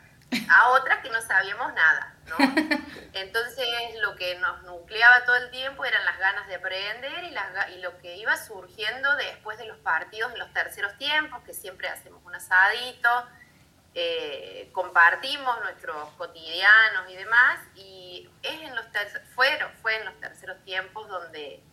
a 0.50 0.70
otras 0.72 1.00
que 1.00 1.10
no 1.10 1.22
sabíamos 1.22 1.74
nada, 1.74 2.14
¿no? 2.28 2.38
Entonces 3.14 3.66
lo 4.02 4.16
que 4.16 4.36
nos 4.36 4.64
nucleaba 4.64 5.24
todo 5.26 5.38
el 5.38 5.50
tiempo 5.52 5.86
eran 5.86 6.04
las 6.06 6.18
ganas 6.20 6.48
de 6.48 6.56
aprender 6.56 7.24
y, 7.24 7.32
las, 7.32 7.70
y 7.70 7.80
lo 7.80 7.98
que 8.00 8.18
iba 8.18 8.36
surgiendo 8.36 9.16
después 9.16 9.58
de 9.58 9.66
los 9.66 9.78
partidos 9.78 10.34
en 10.34 10.40
los 10.40 10.52
terceros 10.54 10.98
tiempos, 10.98 11.42
que 11.44 11.54
siempre 11.54 11.88
hacemos 11.88 12.22
un 12.26 12.36
asadito, 12.36 13.10
eh, 13.94 14.70
compartimos 14.74 15.60
nuestros 15.62 16.10
cotidianos 16.18 17.10
y 17.10 17.16
demás, 17.16 17.60
y 17.76 18.30
es 18.44 18.62
en 18.62 18.76
los 18.76 18.86
fueron, 19.34 19.72
fue 19.82 19.96
en 19.96 20.06
los 20.06 20.20
terceros 20.20 20.62
tiempos 20.66 21.08
donde 21.08 21.64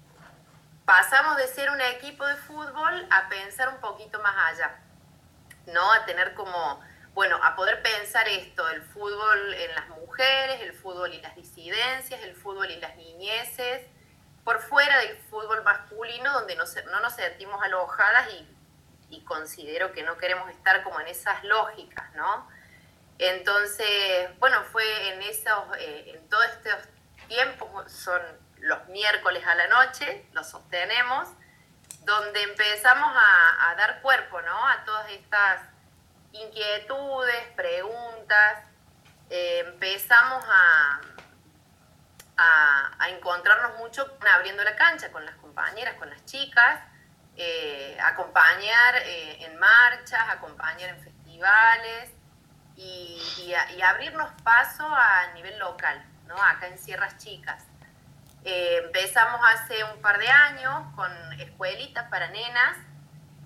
pasamos 0.85 1.37
de 1.37 1.47
ser 1.49 1.71
un 1.71 1.81
equipo 1.81 2.27
de 2.27 2.37
fútbol 2.37 3.07
a 3.11 3.29
pensar 3.29 3.69
un 3.69 3.81
poquito 3.81 4.21
más 4.21 4.53
allá, 4.53 4.79
¿no? 5.67 5.93
A 5.93 6.05
tener 6.05 6.35
como, 6.35 6.81
bueno, 7.15 7.39
a 7.43 7.57
poder 7.57 7.83
pensar 7.83 8.29
esto, 8.29 8.69
el 8.69 8.83
fútbol 8.83 9.55
en 9.55 9.75
las 9.75 9.89
mujeres, 9.89 10.61
el 10.61 10.75
fútbol 10.75 11.13
y 11.15 11.21
las 11.21 11.35
disidencias, 11.35 12.21
el 12.23 12.35
fútbol 12.35 12.71
y 12.71 12.81
las 12.81 12.97
niñeces, 12.97 13.87
por 14.45 14.61
fuera 14.61 14.99
del 14.99 15.17
fútbol 15.31 15.63
masculino, 15.63 16.33
donde 16.33 16.55
no, 16.57 16.65
no 16.91 17.01
nos 17.01 17.15
sentimos 17.15 17.63
alojadas 17.63 18.29
y, 18.35 18.49
y 19.09 19.25
considero 19.25 19.93
que 19.93 20.03
no 20.03 20.19
queremos 20.19 20.51
estar 20.51 20.83
como 20.83 21.01
en 21.01 21.07
esas 21.07 21.43
lógicas, 21.45 22.15
¿no? 22.15 22.47
Entonces, 23.19 24.39
bueno, 24.39 24.63
fue 24.65 25.15
en 25.15 25.23
esos, 25.23 25.65
eh, 25.79 26.13
en 26.15 26.29
todos 26.29 26.45
estos 26.47 26.89
tiempos, 27.29 27.91
son 27.91 28.21
los 28.65 28.89
miércoles 28.89 29.47
a 29.47 29.55
la 29.55 29.67
noche, 29.69 30.27
los 30.33 30.49
sostenemos, 30.49 31.29
donde 32.01 32.43
empezamos 32.43 33.15
a, 33.15 33.75
dar 33.77 34.01
cuerpo, 34.03 34.41
¿no? 34.43 34.69
A 34.69 34.85
todas 34.85 35.11
estas 35.11 35.61
inquietudes, 36.33 37.49
preguntas, 37.57 38.65
eh, 39.31 39.65
empezamos 39.67 40.45
a, 40.49 41.01
a, 42.37 43.09
encontrarnos 43.09 43.79
mucho 43.79 44.17
abriendo 44.35 44.63
la 44.65 44.77
cancha 44.77 45.13
con 45.13 45.25
las 45.27 45.35
compañeras, 45.37 45.95
con 45.95 46.09
las 46.09 46.25
chicas, 46.25 46.81
eh, 47.37 47.99
acompañar 48.01 48.97
eh, 48.97 49.45
en 49.45 49.59
marchas, 49.59 50.29
acompañar 50.31 50.91
en 50.91 51.03
festivales 51.03 52.11
y, 52.77 53.21
y 53.77 53.83
abrirnos 53.83 54.31
paso 54.43 54.87
a 54.87 55.33
nivel 55.35 55.59
local, 55.59 56.05
¿no? 56.27 56.41
acá 56.43 56.69
en 56.69 56.79
Sierras 56.79 57.19
Chicas. 57.19 57.65
Eh, 58.45 58.83
empezamos 58.85 59.41
hace 59.55 59.83
un 59.85 60.03
par 60.03 60.19
de 60.19 60.29
años 60.29 60.95
con 60.95 61.11
escuelitas 61.41 62.09
para 62.11 62.29
nenas, 62.29 62.77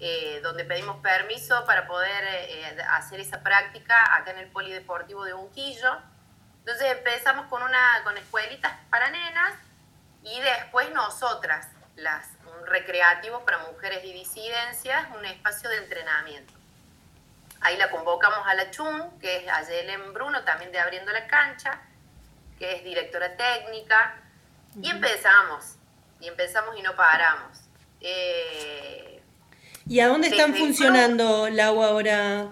eh, 0.00 0.40
donde 0.42 0.64
pedimos 0.64 0.96
permiso 0.96 1.64
para 1.66 1.86
poder 1.86 2.24
eh, 2.24 2.76
hacer 2.90 3.20
esa 3.20 3.40
práctica 3.40 4.16
acá 4.16 4.32
en 4.32 4.38
el 4.38 4.50
Polideportivo 4.50 5.24
de 5.24 5.34
Unquillo. 5.34 5.98
Entonces 6.60 6.90
empezamos 6.90 7.46
con, 7.46 7.62
una, 7.62 8.02
con 8.02 8.16
escuelitas 8.16 8.72
para 8.90 9.08
nenas 9.10 9.54
y 10.24 10.40
después 10.40 10.90
nosotras, 10.90 11.68
las, 11.94 12.30
un 12.58 12.66
recreativo 12.66 13.44
para 13.44 13.58
mujeres 13.58 14.04
y 14.04 14.12
disidencias, 14.12 15.06
un 15.16 15.24
espacio 15.24 15.70
de 15.70 15.76
entrenamiento. 15.76 16.52
Ahí 17.60 17.76
la 17.76 17.90
convocamos 17.90 18.46
a 18.46 18.54
la 18.54 18.70
Chun, 18.72 19.18
que 19.20 19.38
es 19.38 19.48
Ayelen 19.48 20.12
Bruno, 20.12 20.42
también 20.42 20.72
de 20.72 20.80
Abriendo 20.80 21.12
la 21.12 21.26
Cancha, 21.28 21.80
que 22.58 22.76
es 22.76 22.84
directora 22.84 23.36
técnica, 23.36 24.14
y 24.82 24.90
empezamos, 24.90 25.76
y 26.20 26.28
empezamos 26.28 26.76
y 26.78 26.82
no 26.82 26.94
paramos. 26.94 27.58
Eh, 28.00 29.22
¿Y 29.86 30.00
a 30.00 30.08
dónde 30.08 30.28
están 30.28 30.54
funcionando, 30.54 31.48
Lau, 31.50 31.82
ahora? 31.82 32.48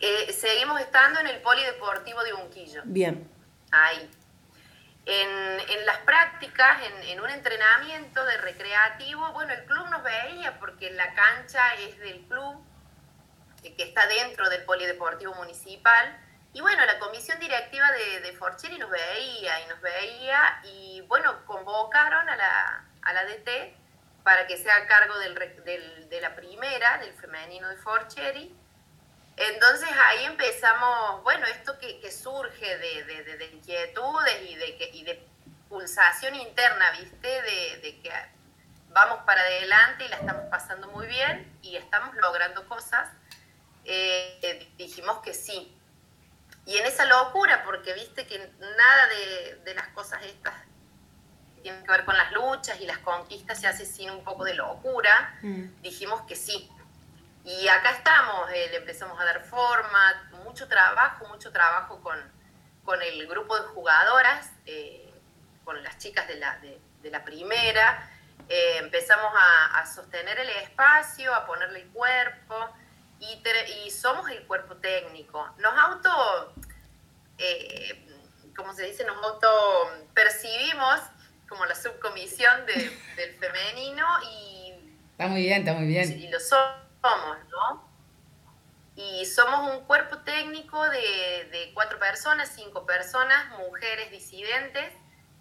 eh, 0.00 0.32
seguimos 0.32 0.80
estando 0.80 1.20
en 1.20 1.26
el 1.26 1.40
Polideportivo 1.40 2.22
de 2.22 2.32
Unquillo. 2.34 2.82
Bien. 2.84 3.28
ahí. 3.72 4.10
En, 5.08 5.28
en 5.70 5.86
las 5.86 5.98
prácticas, 5.98 6.78
en, 6.84 7.02
en 7.10 7.20
un 7.20 7.30
entrenamiento 7.30 8.24
de 8.24 8.36
recreativo, 8.38 9.32
bueno, 9.32 9.52
el 9.52 9.64
club 9.64 9.88
nos 9.88 10.02
veía 10.02 10.58
porque 10.58 10.90
la 10.90 11.14
cancha 11.14 11.62
es 11.76 11.98
del 12.00 12.20
club, 12.22 12.56
eh, 13.62 13.74
que 13.74 13.84
está 13.84 14.06
dentro 14.06 14.48
del 14.50 14.64
Polideportivo 14.64 15.34
Municipal. 15.34 16.18
Y 16.56 16.62
bueno, 16.62 16.86
la 16.86 16.98
comisión 16.98 17.38
directiva 17.38 17.92
de, 17.92 18.20
de 18.20 18.32
Forcheri 18.32 18.78
nos 18.78 18.88
veía 18.88 19.60
y 19.60 19.66
nos 19.66 19.78
veía 19.82 20.60
y 20.64 21.02
bueno, 21.02 21.44
convocaron 21.44 22.26
a 22.30 22.34
la, 22.34 22.82
a 23.02 23.12
la 23.12 23.24
DT 23.26 23.76
para 24.24 24.46
que 24.46 24.56
sea 24.56 24.74
a 24.76 24.86
cargo 24.86 25.18
del, 25.18 25.34
del- 25.66 26.08
de 26.08 26.20
la 26.22 26.34
primera, 26.34 26.96
del 26.96 27.12
femenino 27.12 27.68
de 27.68 27.76
Forcheri. 27.76 28.56
Entonces 29.36 29.90
ahí 30.06 30.24
empezamos, 30.24 31.22
bueno, 31.24 31.44
esto 31.46 31.78
que, 31.78 32.10
surge 32.10 32.78
de, 32.78 33.04
de- 33.04 33.22
de- 33.24 33.36
de 33.36 33.46
inquietudes 33.48 34.40
y 34.50 34.54
de, 34.56 34.90
y 34.94 35.04
de 35.04 35.28
pulsación 35.68 36.36
interna, 36.36 36.90
¿viste? 36.92 37.42
De, 37.42 37.76
de 37.82 38.00
que 38.00 38.10
vamos 38.88 39.18
para 39.26 39.42
adelante 39.42 40.06
y 40.06 40.08
la 40.08 40.16
estamos 40.16 40.44
pasando 40.50 40.88
muy 40.88 41.06
bien 41.06 41.58
y 41.60 41.76
estamos 41.76 42.14
logrando 42.16 42.66
cosas, 42.66 43.10
eh, 43.84 44.72
dijimos 44.78 45.18
que 45.20 45.34
sí. 45.34 45.75
Y 46.66 46.76
en 46.78 46.86
esa 46.86 47.04
locura, 47.04 47.62
porque 47.64 47.94
viste 47.94 48.26
que 48.26 48.38
nada 48.58 49.06
de, 49.06 49.60
de 49.64 49.74
las 49.74 49.88
cosas 49.88 50.20
estas 50.24 50.52
que 51.54 51.62
tienen 51.62 51.82
que 51.84 51.90
ver 51.90 52.04
con 52.04 52.16
las 52.16 52.32
luchas 52.32 52.80
y 52.80 52.86
las 52.86 52.98
conquistas 52.98 53.60
se 53.60 53.66
hace 53.68 53.86
sin 53.86 54.10
un 54.10 54.24
poco 54.24 54.44
de 54.44 54.54
locura, 54.54 55.38
Mm. 55.42 55.80
dijimos 55.82 56.22
que 56.22 56.34
sí. 56.36 56.70
Y 57.44 57.68
acá 57.68 57.90
estamos, 57.92 58.50
eh, 58.50 58.68
le 58.70 58.76
empezamos 58.78 59.20
a 59.20 59.24
dar 59.24 59.44
forma, 59.44 60.28
mucho 60.44 60.66
trabajo, 60.66 61.26
mucho 61.28 61.52
trabajo 61.52 62.00
con, 62.02 62.18
con 62.84 63.00
el 63.00 63.26
grupo 63.28 63.56
de 63.56 63.68
jugadoras, 63.68 64.50
eh, 64.66 65.14
con 65.64 65.80
las 65.84 65.96
chicas 65.98 66.26
de 66.26 66.36
la, 66.36 66.58
de, 66.58 66.80
de 67.02 67.10
la 67.10 67.24
primera. 67.24 68.10
Eh, 68.48 68.78
empezamos 68.78 69.32
a, 69.36 69.78
a 69.78 69.86
sostener 69.86 70.38
el 70.40 70.48
espacio, 70.50 71.32
a 71.32 71.46
ponerle 71.46 71.82
el 71.82 71.88
cuerpo 71.90 72.74
y, 73.20 73.42
y 73.84 73.90
somos 73.90 74.28
el 74.30 74.46
cuerpo 74.46 74.76
técnico. 74.76 75.48
Nos 75.58 75.72
auto, 75.78 76.54
eh, 77.38 78.06
¿cómo 78.56 78.74
se 78.74 78.84
dice? 78.84 79.04
Nos 79.04 79.22
auto 79.24 79.48
percibimos 80.14 81.00
como 81.48 81.64
la 81.66 81.74
subcomisión 81.74 82.66
de, 82.66 82.74
del 83.16 83.34
femenino 83.38 84.06
y... 84.30 84.74
Está 85.12 85.28
muy 85.28 85.42
bien, 85.42 85.60
está 85.60 85.72
muy 85.74 85.86
bien. 85.86 86.20
Y 86.20 86.28
lo 86.28 86.40
somos, 86.40 87.38
¿no? 87.50 87.88
Y 88.96 89.24
somos 89.26 89.76
un 89.76 89.84
cuerpo 89.84 90.18
técnico 90.18 90.82
de, 90.88 91.48
de 91.50 91.70
cuatro 91.74 91.98
personas, 91.98 92.52
cinco 92.54 92.86
personas, 92.86 93.50
mujeres 93.58 94.10
disidentes, 94.10 94.92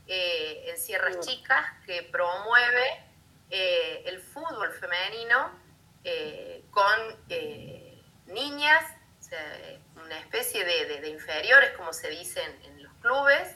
eh, 0.08 0.66
en 0.68 0.78
Sierras 0.78 1.20
Chicas, 1.22 1.66
que 1.86 2.04
promueve 2.04 3.04
eh, 3.50 4.04
el 4.06 4.20
fútbol 4.20 4.72
femenino 4.74 5.52
eh, 6.04 6.55
con 6.76 7.28
niñas, 8.28 8.84
una 9.96 10.20
especie 10.20 10.66
de, 10.66 11.08
inferiores, 11.08 11.72
como 11.78 11.94
se 11.94 12.10
dice 12.10 12.44
en, 12.64 12.84
los 12.84 12.94
clubes, 13.02 13.56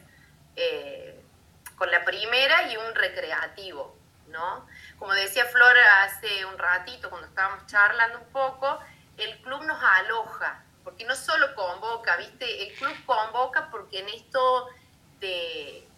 con 1.77 1.91
la 1.91 2.05
primera 2.05 2.71
y 2.71 2.77
un 2.77 2.95
recreativo, 2.95 3.95
¿no? 4.29 4.65
Como 4.97 5.13
decía 5.13 5.45
Flora 5.45 6.03
hace 6.03 6.45
un 6.45 6.57
ratito, 6.57 7.09
cuando 7.09 7.27
estábamos 7.27 7.67
charlando 7.67 8.19
un 8.19 8.31
poco, 8.31 8.79
el 9.17 9.37
club 9.41 9.63
nos 9.63 9.83
aloja, 9.83 10.63
porque 10.85 11.03
no 11.03 11.15
solo 11.15 11.53
convoca, 11.55 12.15
¿viste? 12.15 12.67
El 12.67 12.73
club 12.75 12.93
convoca 13.05 13.69
porque 13.69 13.99
en 13.99 14.09
esto 14.09 14.69
de 15.19 15.88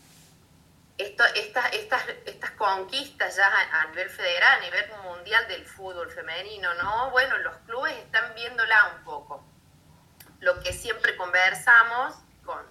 estas, 1.01 1.31
estas 2.25 2.51
conquistas 2.51 3.35
ya 3.35 3.47
a, 3.47 3.87
nivel 3.87 4.09
federal, 4.09 4.59
a 4.59 4.61
nivel 4.61 4.91
mundial 5.03 5.47
del 5.47 5.65
fútbol 5.65 6.09
femenino, 6.11 6.73
¿no? 6.75 7.11
Bueno, 7.11 7.37
los 7.39 7.57
clubes 7.59 7.93
están 7.97 8.33
viéndola 8.35 8.95
un 8.95 9.03
poco. 9.03 9.45
Lo 10.39 10.59
que 10.61 10.73
siempre 10.73 11.15
conversamos 11.15 12.15
con, 12.43 12.65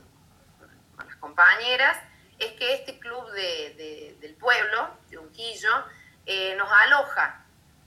las 0.99 1.17
compañeras 1.17 1.99
es 2.39 2.53
que 2.53 2.75
este 2.75 2.99
club 2.99 3.31
del 3.33 4.37
pueblo, 4.39 4.97
de 5.09 5.19
Unquillo, 5.19 5.85
eh, 6.27 6.55
nos 6.57 6.71
aloja, 6.71 7.45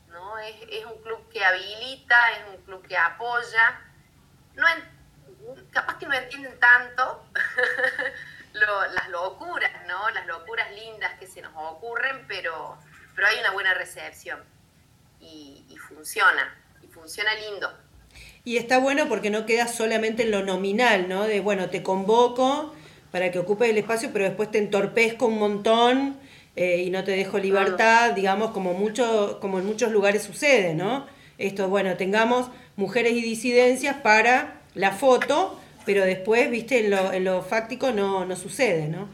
¿no? 0.07 0.37
Es, 0.39 0.85
un 0.85 1.01
club 1.01 1.29
que 1.29 1.43
habilita, 1.43 2.31
es 2.33 2.47
un 2.49 2.63
club 2.63 2.85
que 2.87 2.97
apoya. 2.97 3.81
No 4.55 4.67
capaz 5.71 5.97
que 5.97 6.05
no 6.05 6.13
entienden 6.13 6.57
tanto, 6.59 7.27
las 8.53 9.09
locuras, 9.09 9.71
¿no? 9.87 10.09
Las 10.11 10.25
locuras 10.27 10.71
lindas 10.71 11.17
que 11.19 11.27
se 11.27 11.41
nos 11.41 11.53
ocurren, 11.55 12.25
pero, 12.27 12.77
pero 13.15 13.27
hay 13.27 13.39
una 13.39 13.51
buena 13.51 13.73
recepción 13.73 14.39
y, 15.19 15.77
funciona, 15.87 16.55
y 16.81 16.87
funciona 16.87 17.33
lindo. 17.35 17.71
Y 18.43 18.57
está 18.57 18.77
bueno 18.77 19.07
porque 19.07 19.29
no 19.29 19.45
queda 19.45 19.67
solamente 19.67 20.23
en 20.23 20.31
lo 20.31 20.43
nominal, 20.43 21.07
¿no? 21.07 21.23
De, 21.23 21.39
bueno, 21.39 21.69
te 21.69 21.81
convoco 21.81 22.75
para 23.11 23.31
que 23.31 23.39
ocupes 23.39 23.69
el 23.69 23.77
espacio, 23.77 24.09
pero 24.11 24.25
después 24.25 24.51
te 24.51 24.57
entorpezco 24.57 25.27
un 25.27 25.39
montón 25.39 26.19
eh, 26.55 26.83
y 26.85 26.89
no 26.89 27.03
te 27.03 27.11
dejo 27.11 27.37
libertad, 27.39 28.11
digamos, 28.11 28.51
como, 28.51 28.73
mucho, 28.73 29.39
como 29.39 29.59
en 29.59 29.65
muchos 29.65 29.91
lugares 29.91 30.23
sucede, 30.23 30.73
¿no? 30.73 31.07
Esto, 31.37 31.67
bueno, 31.69 31.95
tengamos 31.95 32.49
mujeres 32.75 33.13
y 33.13 33.21
disidencias 33.21 33.97
para 33.97 34.61
la 34.75 34.91
foto, 34.91 35.59
pero 35.85 36.05
después, 36.05 36.49
viste, 36.49 36.79
en 36.79 36.91
lo, 36.91 37.11
en 37.11 37.23
lo 37.23 37.41
fáctico 37.41 37.91
no, 37.91 38.25
no 38.25 38.35
sucede, 38.35 38.87
¿no? 38.87 39.09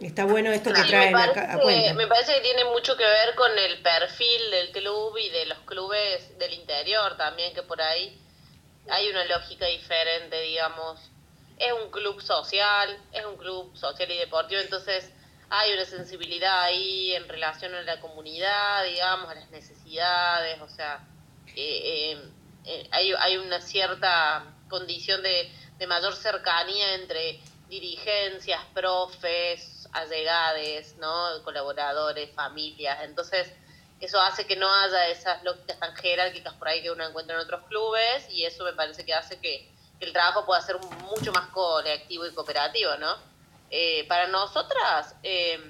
Está 0.00 0.24
bueno 0.24 0.50
esto 0.50 0.72
que 0.72 0.82
traen 0.82 1.14
acá, 1.14 1.52
a 1.52 1.58
cuenta. 1.58 1.92
Me 1.92 2.06
parece 2.06 2.34
que 2.34 2.40
tiene 2.40 2.64
mucho 2.64 2.96
que 2.96 3.04
ver 3.04 3.34
con 3.34 3.50
el 3.58 3.82
perfil 3.82 4.50
del 4.50 4.70
club 4.72 5.16
y 5.18 5.28
de 5.28 5.46
los 5.46 5.58
clubes 5.60 6.38
del 6.38 6.54
interior 6.54 7.16
también, 7.18 7.54
que 7.54 7.62
por 7.62 7.82
ahí 7.82 8.18
hay 8.88 9.08
una 9.10 9.24
lógica 9.26 9.66
diferente, 9.66 10.40
digamos. 10.40 11.10
Es 11.58 11.72
un 11.72 11.90
club 11.90 12.22
social, 12.22 12.98
es 13.12 13.26
un 13.26 13.36
club 13.36 13.76
social 13.76 14.10
y 14.10 14.16
deportivo, 14.16 14.60
entonces 14.62 15.12
hay 15.50 15.74
una 15.74 15.84
sensibilidad 15.84 16.62
ahí 16.62 17.12
en 17.12 17.28
relación 17.28 17.74
a 17.74 17.82
la 17.82 18.00
comunidad, 18.00 18.84
digamos, 18.84 19.28
a 19.28 19.34
las 19.34 19.50
necesidades, 19.50 20.60
o 20.62 20.68
sea, 20.68 21.06
eh, 21.48 22.14
eh, 22.14 22.22
eh 22.64 22.88
hay, 22.90 23.12
hay 23.18 23.36
una 23.36 23.60
cierta 23.60 24.46
condición 24.70 25.22
de, 25.22 25.52
mayor 25.86 26.14
cercanía 26.14 26.94
entre 26.94 27.40
dirigencias, 27.68 28.60
profes, 28.72 29.88
allegades, 29.92 30.96
¿no? 30.96 31.42
colaboradores, 31.42 32.30
familias. 32.34 32.98
Entonces, 33.02 33.52
eso 34.00 34.20
hace 34.20 34.46
que 34.46 34.56
no 34.56 34.72
haya 34.72 35.08
esas 35.08 35.42
lógicas 35.42 35.78
tan 35.78 35.94
jerárquicas 35.96 36.54
por 36.54 36.68
ahí 36.68 36.82
que 36.82 36.90
uno 36.90 37.04
encuentra 37.06 37.34
en 37.34 37.42
otros 37.42 37.62
clubes 37.68 38.26
y 38.30 38.44
eso 38.44 38.64
me 38.64 38.72
parece 38.72 39.04
que 39.04 39.14
hace 39.14 39.38
que, 39.40 39.68
el 40.00 40.14
trabajo 40.14 40.46
pueda 40.46 40.62
ser 40.62 40.78
mucho 41.10 41.30
más 41.30 41.48
colectivo 41.48 42.24
y 42.24 42.32
cooperativo, 42.32 42.96
¿no? 42.96 43.18
Eh, 43.68 44.06
para 44.08 44.28
nosotras, 44.28 45.14
eh, 45.22 45.60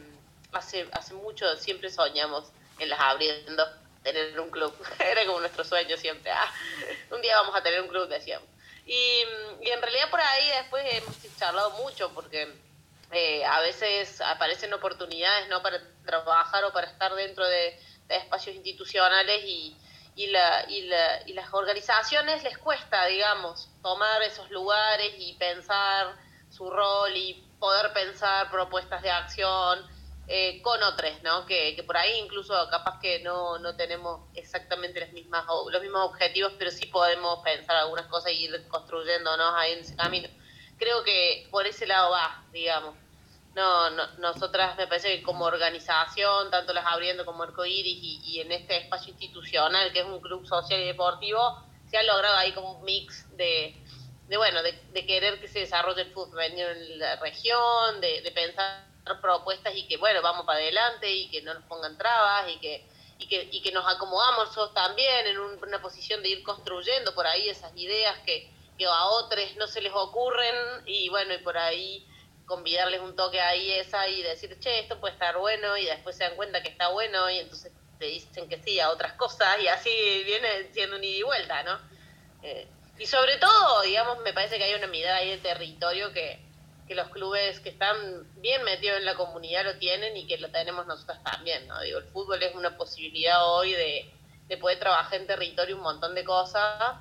hace, 0.53 0.89
hace 0.93 1.15
mucho 1.15 1.57
siempre 1.57 1.91
soñamos 1.91 2.45
en 2.79 2.89
las 2.91 3.01
abriendo 3.01 3.67
tener 4.03 4.39
un 4.41 4.51
club. 4.51 4.73
Era 4.99 5.27
como 5.27 5.41
nuestro 5.41 5.65
sueño 5.65 5.97
siempre. 5.97 6.31
Ah, 6.31 6.53
un 7.11 7.21
día 7.21 7.37
vamos 7.41 7.57
a 7.57 7.63
tener 7.63 7.81
un 7.81 7.89
club, 7.89 8.09
decíamos. 8.09 8.49
Y, 8.91 9.23
en 9.71 9.81
realidad 9.81 10.11
por 10.11 10.21
ahí 10.21 10.49
después 10.49 10.85
hemos 10.95 11.17
charlado 11.39 11.71
mucho 11.83 12.13
porque 12.13 12.53
eh, 13.13 13.45
a 13.45 13.61
veces 13.61 14.21
aparecen 14.21 14.75
oportunidades 14.75 15.49
no 15.49 15.63
para 15.63 15.81
trabajar 16.05 16.65
o 16.65 16.73
para 16.73 16.89
estar 16.89 17.15
dentro 17.15 17.47
de, 17.47 17.79
espacios 18.09 18.57
institucionales 18.57 19.45
y, 19.45 19.77
y, 20.17 20.27
la, 20.27 20.69
y, 20.69 20.83
la, 20.89 21.23
y 21.25 21.33
las 21.35 21.55
organizaciones 21.55 22.43
les 22.43 22.59
cuesta, 22.59 23.07
digamos, 23.07 23.69
tomar 23.81 24.21
esos 24.23 24.51
lugares 24.51 25.15
y 25.19 25.35
pensar 25.35 26.17
su 26.51 26.69
rol 26.69 27.17
y 27.17 27.35
poder 27.61 27.93
pensar 27.93 28.51
propuestas 28.51 29.03
de 29.03 29.13
acción 29.13 29.87
eh, 30.33 30.63
con 30.63 30.81
otros, 30.85 31.11
¿no? 31.25 31.45
Que, 31.45 31.75
que, 31.75 31.83
por 31.83 31.97
ahí 31.97 32.21
incluso 32.21 32.55
capaz 32.71 33.01
que 33.01 33.19
no, 33.19 33.59
no 33.59 33.75
tenemos 33.75 34.29
exactamente 34.37 35.01
las 35.01 35.13
mismas, 35.13 35.45
los 35.73 35.83
mismos 35.83 36.09
objetivos, 36.09 36.53
pero 36.57 36.71
sí 36.71 36.87
podemos 36.87 37.41
pensar 37.43 37.75
algunas 37.75 38.07
cosas 38.07 38.31
y 38.31 38.45
ir 38.45 38.69
construyéndonos 38.69 39.53
ahí 39.57 39.73
en 39.73 39.81
ese 39.81 39.97
camino. 39.97 40.29
Creo 40.79 41.03
que 41.03 41.49
por 41.51 41.67
ese 41.67 41.85
lado 41.85 42.13
va, 42.13 42.45
digamos. 42.53 42.95
No, 43.57 43.91
no, 43.91 44.07
nosotras 44.19 44.77
me 44.77 44.87
parece 44.87 45.17
que 45.17 45.25
como 45.25 45.47
organización, 45.47 46.49
tanto 46.53 46.73
las 46.75 46.87
abriendo 46.87 47.27
como 47.27 47.43
Arcoiris 47.43 47.99
y, 48.01 48.21
y 48.23 48.41
en 48.41 48.53
este 48.53 48.77
espacio 48.77 49.11
institucional 49.11 49.93
que 49.93 49.99
es 49.99 50.07
un 50.07 50.21
club 50.21 50.47
social 50.47 50.81
y 50.81 50.87
deportivo, 50.87 51.61
se 51.91 51.99
ha 51.99 52.05
logrado 52.05 52.37
ahí 52.37 52.53
como 52.53 52.79
un 52.79 52.85
mix 52.85 53.27
de, 53.37 53.75
de 54.29 54.37
bueno, 54.37 54.63
de, 54.63 54.81
de 54.93 55.07
querer 55.07 55.41
que 55.41 55.49
se 55.49 55.59
desarrolle 55.59 56.03
el 56.03 56.13
fútbol 56.13 56.41
en 56.41 57.01
la 57.01 57.17
región, 57.17 58.01
de, 58.01 58.23
de 58.23 58.31
pensar 58.31 58.90
propuestas 59.21 59.75
y 59.75 59.87
que, 59.87 59.97
bueno, 59.97 60.23
vamos 60.23 60.47
para 60.47 60.59
adelante 60.59 61.11
y 61.11 61.29
que 61.31 61.43
no 61.43 61.55
nos 61.55 61.65
pongan 61.65 61.97
trabas 61.99 62.51
y 62.51 62.59
que, 62.59 62.87
y 63.19 63.27
que, 63.27 63.49
y 63.51 63.63
que 63.63 63.73
nos 63.73 63.87
acomodamos 63.87 64.51
también 64.75 65.27
en 65.27 65.39
una 65.39 65.81
posición 65.83 66.23
de 66.23 66.31
ir 66.31 66.43
construyendo 66.43 67.15
por 67.15 67.27
ahí 67.27 67.49
esas 67.49 67.73
ideas 67.77 68.19
que, 68.25 68.51
que 68.79 68.87
a 68.87 69.05
otros 69.07 69.45
no 69.57 69.67
se 69.67 69.81
les 69.81 69.93
ocurren 69.93 70.55
y 70.87 71.09
bueno, 71.09 71.35
y 71.35 71.39
por 71.39 71.59
ahí 71.59 72.07
convidarles 72.47 73.01
un 73.01 73.15
toque 73.15 73.41
ahí 73.41 73.71
esa 73.73 74.09
y 74.09 74.23
decir, 74.23 74.59
che, 74.59 74.81
esto 74.81 74.99
puede 74.99 75.15
estar 75.15 75.39
bueno 75.39 75.77
y 75.77 75.85
después 75.85 76.17
se 76.17 76.25
dan 76.25 76.35
cuenta 76.35 76.63
que 76.63 76.71
está 76.71 76.89
bueno 76.89 77.31
y 77.31 77.39
entonces 77.39 77.73
te 77.99 78.07
dicen 78.07 78.49
que 78.49 78.61
sí 78.63 78.81
a 78.81 78.91
otras 78.91 79.13
cosas 79.13 79.61
y 79.63 79.69
así 79.69 79.91
viene 80.25 80.73
siendo 80.73 80.97
un 80.97 81.05
ida 81.05 81.19
y 81.19 81.23
vuelta, 81.23 81.63
¿no? 81.63 81.79
Eh, 82.43 82.67
y 82.99 83.07
sobre 83.07 83.37
todo, 83.37 83.83
digamos, 83.83 84.19
me 84.21 84.33
parece 84.33 84.59
que 84.59 84.65
hay 84.65 84.75
una 84.75 84.87
mirada 84.87 85.19
ahí 85.19 85.31
de 85.31 85.39
territorio 85.39 86.13
que, 86.13 86.41
que 86.91 86.97
los 86.97 87.09
clubes 87.11 87.61
que 87.61 87.69
están 87.69 87.97
bien 88.41 88.65
metidos 88.65 88.99
en 88.99 89.05
la 89.05 89.15
comunidad 89.15 89.65
lo 89.65 89.79
tienen 89.79 90.17
y 90.17 90.27
que 90.27 90.39
lo 90.39 90.51
tenemos 90.51 90.89
nosotros 90.89 91.23
también, 91.23 91.69
¿no? 91.69 91.81
Digo, 91.83 92.01
el 92.01 92.05
fútbol 92.07 92.43
es 92.43 92.53
una 92.57 92.77
posibilidad 92.77 93.49
hoy 93.49 93.71
de, 93.71 94.13
de 94.49 94.57
poder 94.57 94.81
trabajar 94.81 95.21
en 95.21 95.29
territorio 95.29 95.77
un 95.77 95.85
montón 95.85 96.17
de 96.17 96.25
cosas 96.25 96.97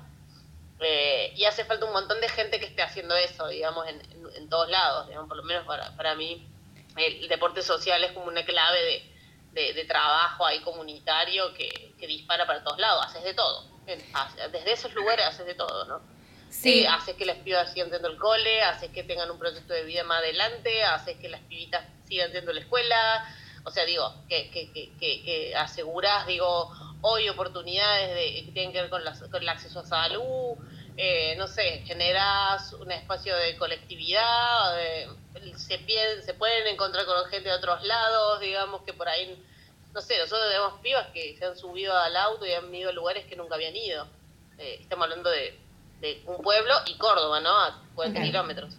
eh, 0.78 1.32
y 1.34 1.44
hace 1.44 1.64
falta 1.64 1.86
un 1.86 1.92
montón 1.92 2.20
de 2.20 2.28
gente 2.28 2.60
que 2.60 2.66
esté 2.66 2.82
haciendo 2.82 3.16
eso, 3.16 3.48
digamos, 3.48 3.84
en, 3.88 4.00
en, 4.36 4.48
todos 4.48 4.70
lados, 4.70 5.08
digamos, 5.08 5.26
por 5.26 5.38
lo 5.38 5.42
menos 5.42 5.66
para, 5.66 5.90
para 5.96 6.14
mí 6.14 6.46
el, 6.96 7.26
deporte 7.26 7.60
social 7.60 8.04
es 8.04 8.12
como 8.12 8.26
una 8.26 8.44
clave 8.44 9.02
de, 9.50 9.72
de, 9.72 9.84
trabajo 9.86 10.46
ahí 10.46 10.60
comunitario 10.60 11.52
que, 11.54 11.96
que, 11.98 12.06
dispara 12.06 12.46
para 12.46 12.62
todos 12.62 12.78
lados, 12.78 13.06
haces 13.06 13.24
de 13.24 13.34
todo, 13.34 13.64
desde 13.84 14.70
esos 14.70 14.94
lugares 14.94 15.26
haces 15.26 15.46
de 15.46 15.54
todo, 15.56 15.84
¿no? 15.86 16.00
Sí. 16.50 16.80
Eh, 16.80 16.88
haces 16.88 17.14
que 17.14 17.24
las 17.24 17.38
pibas 17.38 17.72
sigan 17.72 17.90
yendo 17.90 18.08
al 18.08 18.18
cole, 18.18 18.62
haces 18.62 18.90
que 18.90 19.04
tengan 19.04 19.30
un 19.30 19.38
proyecto 19.38 19.72
de 19.72 19.84
vida 19.84 20.04
más 20.04 20.18
adelante, 20.18 20.82
haces 20.82 21.16
que 21.18 21.28
las 21.28 21.40
pibitas 21.42 21.84
sigan 22.06 22.32
yendo 22.32 22.50
a 22.50 22.54
la 22.54 22.60
escuela. 22.60 23.34
O 23.64 23.70
sea, 23.70 23.84
digo, 23.84 24.14
que, 24.28 24.50
que, 24.50 24.72
que, 24.72 24.92
que 24.98 25.54
aseguras, 25.54 26.26
digo, 26.26 26.72
hoy 27.02 27.28
oportunidades 27.28 28.14
de, 28.14 28.44
que 28.46 28.52
tienen 28.52 28.72
que 28.72 28.80
ver 28.80 28.90
con, 28.90 29.02
con 29.30 29.42
el 29.42 29.48
acceso 29.48 29.80
a 29.80 29.86
salud, 29.86 30.56
eh, 30.96 31.34
no 31.36 31.46
sé, 31.46 31.82
generas 31.86 32.72
un 32.74 32.90
espacio 32.90 33.36
de 33.36 33.56
colectividad, 33.56 34.74
se, 35.56 35.78
se 36.22 36.34
pueden 36.34 36.66
encontrar 36.66 37.06
con 37.06 37.24
gente 37.26 37.48
de 37.48 37.54
otros 37.54 37.82
lados, 37.84 38.40
digamos 38.40 38.82
que 38.82 38.92
por 38.92 39.08
ahí, 39.08 39.42
no 39.92 40.00
sé, 40.00 40.18
nosotros 40.18 40.48
tenemos 40.48 40.80
pibas 40.80 41.06
que 41.08 41.36
se 41.38 41.44
han 41.44 41.56
subido 41.56 41.96
al 41.96 42.16
auto 42.16 42.46
y 42.46 42.52
han 42.52 42.74
ido 42.74 42.90
a 42.90 42.92
lugares 42.92 43.24
que 43.26 43.36
nunca 43.36 43.54
habían 43.54 43.76
ido. 43.76 44.06
Eh, 44.58 44.78
estamos 44.80 45.04
hablando 45.04 45.30
de 45.30 45.58
de 46.00 46.22
un 46.26 46.38
pueblo 46.38 46.74
y 46.86 46.96
Córdoba, 46.96 47.40
¿no? 47.40 47.50
A 47.50 47.82
40 47.94 48.22
kilómetros. 48.22 48.74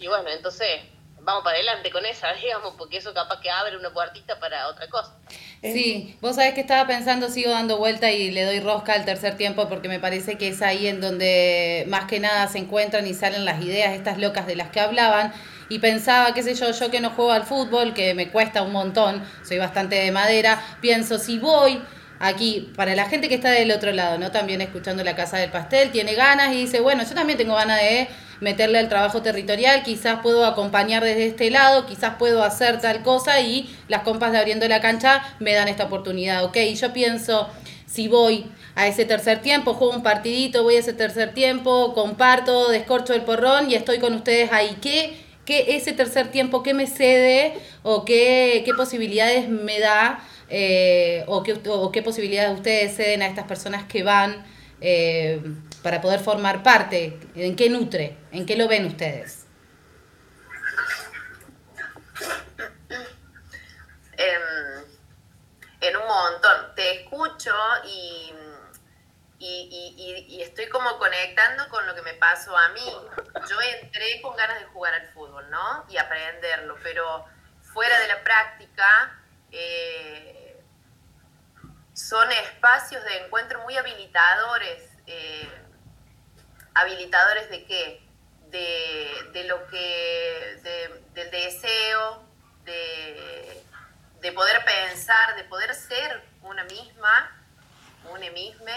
Y 0.00 0.06
bueno, 0.06 0.28
entonces 0.30 0.80
vamos 1.24 1.42
para 1.42 1.56
adelante 1.56 1.90
con 1.90 2.04
esa, 2.06 2.32
digamos, 2.42 2.74
porque 2.76 2.98
eso 2.98 3.12
capaz 3.14 3.40
que 3.40 3.50
abre 3.50 3.76
una 3.76 3.92
puertita 3.92 4.38
para 4.38 4.68
otra 4.68 4.88
cosa. 4.88 5.14
Sí, 5.62 6.16
vos 6.20 6.36
sabés 6.36 6.52
que 6.52 6.60
estaba 6.60 6.86
pensando, 6.86 7.30
sigo 7.30 7.50
dando 7.50 7.78
vuelta 7.78 8.10
y 8.10 8.30
le 8.30 8.44
doy 8.44 8.60
rosca 8.60 8.92
al 8.92 9.06
tercer 9.06 9.36
tiempo 9.36 9.66
porque 9.68 9.88
me 9.88 9.98
parece 9.98 10.36
que 10.36 10.48
es 10.48 10.60
ahí 10.60 10.86
en 10.86 11.00
donde 11.00 11.84
más 11.88 12.04
que 12.04 12.20
nada 12.20 12.46
se 12.48 12.58
encuentran 12.58 13.06
y 13.06 13.14
salen 13.14 13.46
las 13.46 13.62
ideas 13.62 13.94
estas 13.94 14.18
locas 14.18 14.46
de 14.46 14.56
las 14.56 14.68
que 14.70 14.80
hablaban. 14.80 15.32
Y 15.70 15.78
pensaba, 15.78 16.34
qué 16.34 16.42
sé 16.42 16.54
yo, 16.54 16.70
yo 16.72 16.90
que 16.90 17.00
no 17.00 17.10
juego 17.10 17.32
al 17.32 17.44
fútbol, 17.44 17.94
que 17.94 18.12
me 18.12 18.30
cuesta 18.30 18.60
un 18.60 18.72
montón, 18.72 19.26
soy 19.42 19.56
bastante 19.56 19.96
de 19.96 20.10
madera, 20.10 20.62
pienso, 20.82 21.18
si 21.18 21.38
voy 21.38 21.82
aquí, 22.24 22.70
para 22.74 22.94
la 22.94 23.06
gente 23.06 23.28
que 23.28 23.34
está 23.34 23.50
del 23.50 23.70
otro 23.70 23.92
lado, 23.92 24.18
¿no? 24.18 24.30
También 24.30 24.60
escuchando 24.60 25.04
la 25.04 25.14
Casa 25.14 25.36
del 25.36 25.50
Pastel, 25.50 25.90
tiene 25.90 26.14
ganas 26.14 26.52
y 26.54 26.62
dice, 26.62 26.80
bueno, 26.80 27.02
yo 27.04 27.14
también 27.14 27.38
tengo 27.38 27.54
ganas 27.54 27.80
de 27.80 28.08
meterle 28.40 28.78
al 28.78 28.88
trabajo 28.88 29.22
territorial, 29.22 29.82
quizás 29.82 30.20
puedo 30.22 30.44
acompañar 30.46 31.04
desde 31.04 31.26
este 31.26 31.50
lado, 31.50 31.86
quizás 31.86 32.14
puedo 32.18 32.42
hacer 32.42 32.80
tal 32.80 33.02
cosa 33.02 33.40
y 33.40 33.68
las 33.88 34.02
compas 34.02 34.32
de 34.32 34.38
abriendo 34.38 34.66
la 34.68 34.80
cancha 34.80 35.22
me 35.38 35.52
dan 35.52 35.68
esta 35.68 35.84
oportunidad, 35.84 36.44
¿ok? 36.44 36.56
Y 36.56 36.74
yo 36.74 36.92
pienso, 36.92 37.48
si 37.86 38.08
voy 38.08 38.46
a 38.74 38.86
ese 38.86 39.04
tercer 39.04 39.40
tiempo, 39.40 39.74
juego 39.74 39.94
un 39.94 40.02
partidito, 40.02 40.62
voy 40.62 40.76
a 40.76 40.80
ese 40.80 40.94
tercer 40.94 41.34
tiempo, 41.34 41.94
comparto, 41.94 42.70
descorcho 42.70 43.12
el 43.12 43.22
porrón 43.22 43.70
y 43.70 43.74
estoy 43.74 43.98
con 43.98 44.14
ustedes 44.14 44.50
ahí, 44.52 44.78
¿qué? 44.80 45.22
¿Qué 45.44 45.76
ese 45.76 45.92
tercer 45.92 46.30
tiempo, 46.30 46.62
qué 46.62 46.72
me 46.72 46.86
cede 46.86 47.52
o 47.82 48.06
qué, 48.06 48.62
qué 48.64 48.72
posibilidades 48.72 49.46
me 49.46 49.78
da 49.78 50.24
eh, 50.56 51.24
o, 51.26 51.42
qué, 51.42 52.02
posibilidades 52.02 52.56
ustedes 52.56 52.94
ceden 52.94 53.22
a 53.22 53.26
estas 53.26 53.44
personas 53.44 53.86
que 53.86 54.04
van 54.04 54.46
eh, 54.80 55.42
para 55.82 56.00
poder 56.00 56.20
formar 56.20 56.62
parte? 56.62 57.18
¿En 57.34 57.56
qué 57.56 57.68
nutre? 57.68 58.16
¿En 58.30 58.46
qué 58.46 58.54
lo 58.54 58.68
ven 58.68 58.84
ustedes? 58.84 59.46
Em, 64.16 64.84
en 65.80 65.96
un 65.96 66.06
montón. 66.06 66.72
Te 66.76 67.00
escucho 67.00 67.52
y, 67.86 68.32
y, 69.40 70.24
y, 70.28 70.40
estoy 70.40 70.68
como 70.68 70.98
conectando 70.98 71.68
con 71.68 71.84
lo 71.84 71.96
que 71.96 72.02
me 72.02 72.14
pasó 72.14 72.56
a 72.56 72.68
mí. 72.68 72.96
Yo 73.50 73.56
entré 73.82 74.22
con 74.22 74.36
ganas 74.36 74.60
de 74.60 74.66
jugar 74.66 74.94
al 74.94 75.08
fútbol, 75.08 75.50
¿no? 75.50 75.84
Y 75.88 75.96
aprenderlo, 75.96 76.76
pero 76.84 77.24
fuera 77.60 77.98
de 77.98 78.06
la 78.06 78.22
práctica, 78.22 79.18
eh, 79.50 80.43
son 81.94 82.30
espacios 82.32 83.02
de 83.04 83.24
encuentro 83.24 83.62
muy 83.62 83.76
habilitadores. 83.76 84.82
Eh, 85.06 85.48
¿Habilitadores 86.74 87.48
de 87.50 87.64
qué? 87.64 88.00
De, 88.50 89.44
lo 89.48 89.66
que, 89.66 90.92
del 91.14 91.30
deseo, 91.30 92.24
de, 92.64 93.62
de, 94.20 94.32
poder 94.32 94.64
pensar, 94.64 95.34
de 95.36 95.44
poder 95.44 95.74
ser 95.74 96.22
una 96.42 96.62
misma, 96.64 97.44
una 98.10 98.30
misma, 98.30 98.72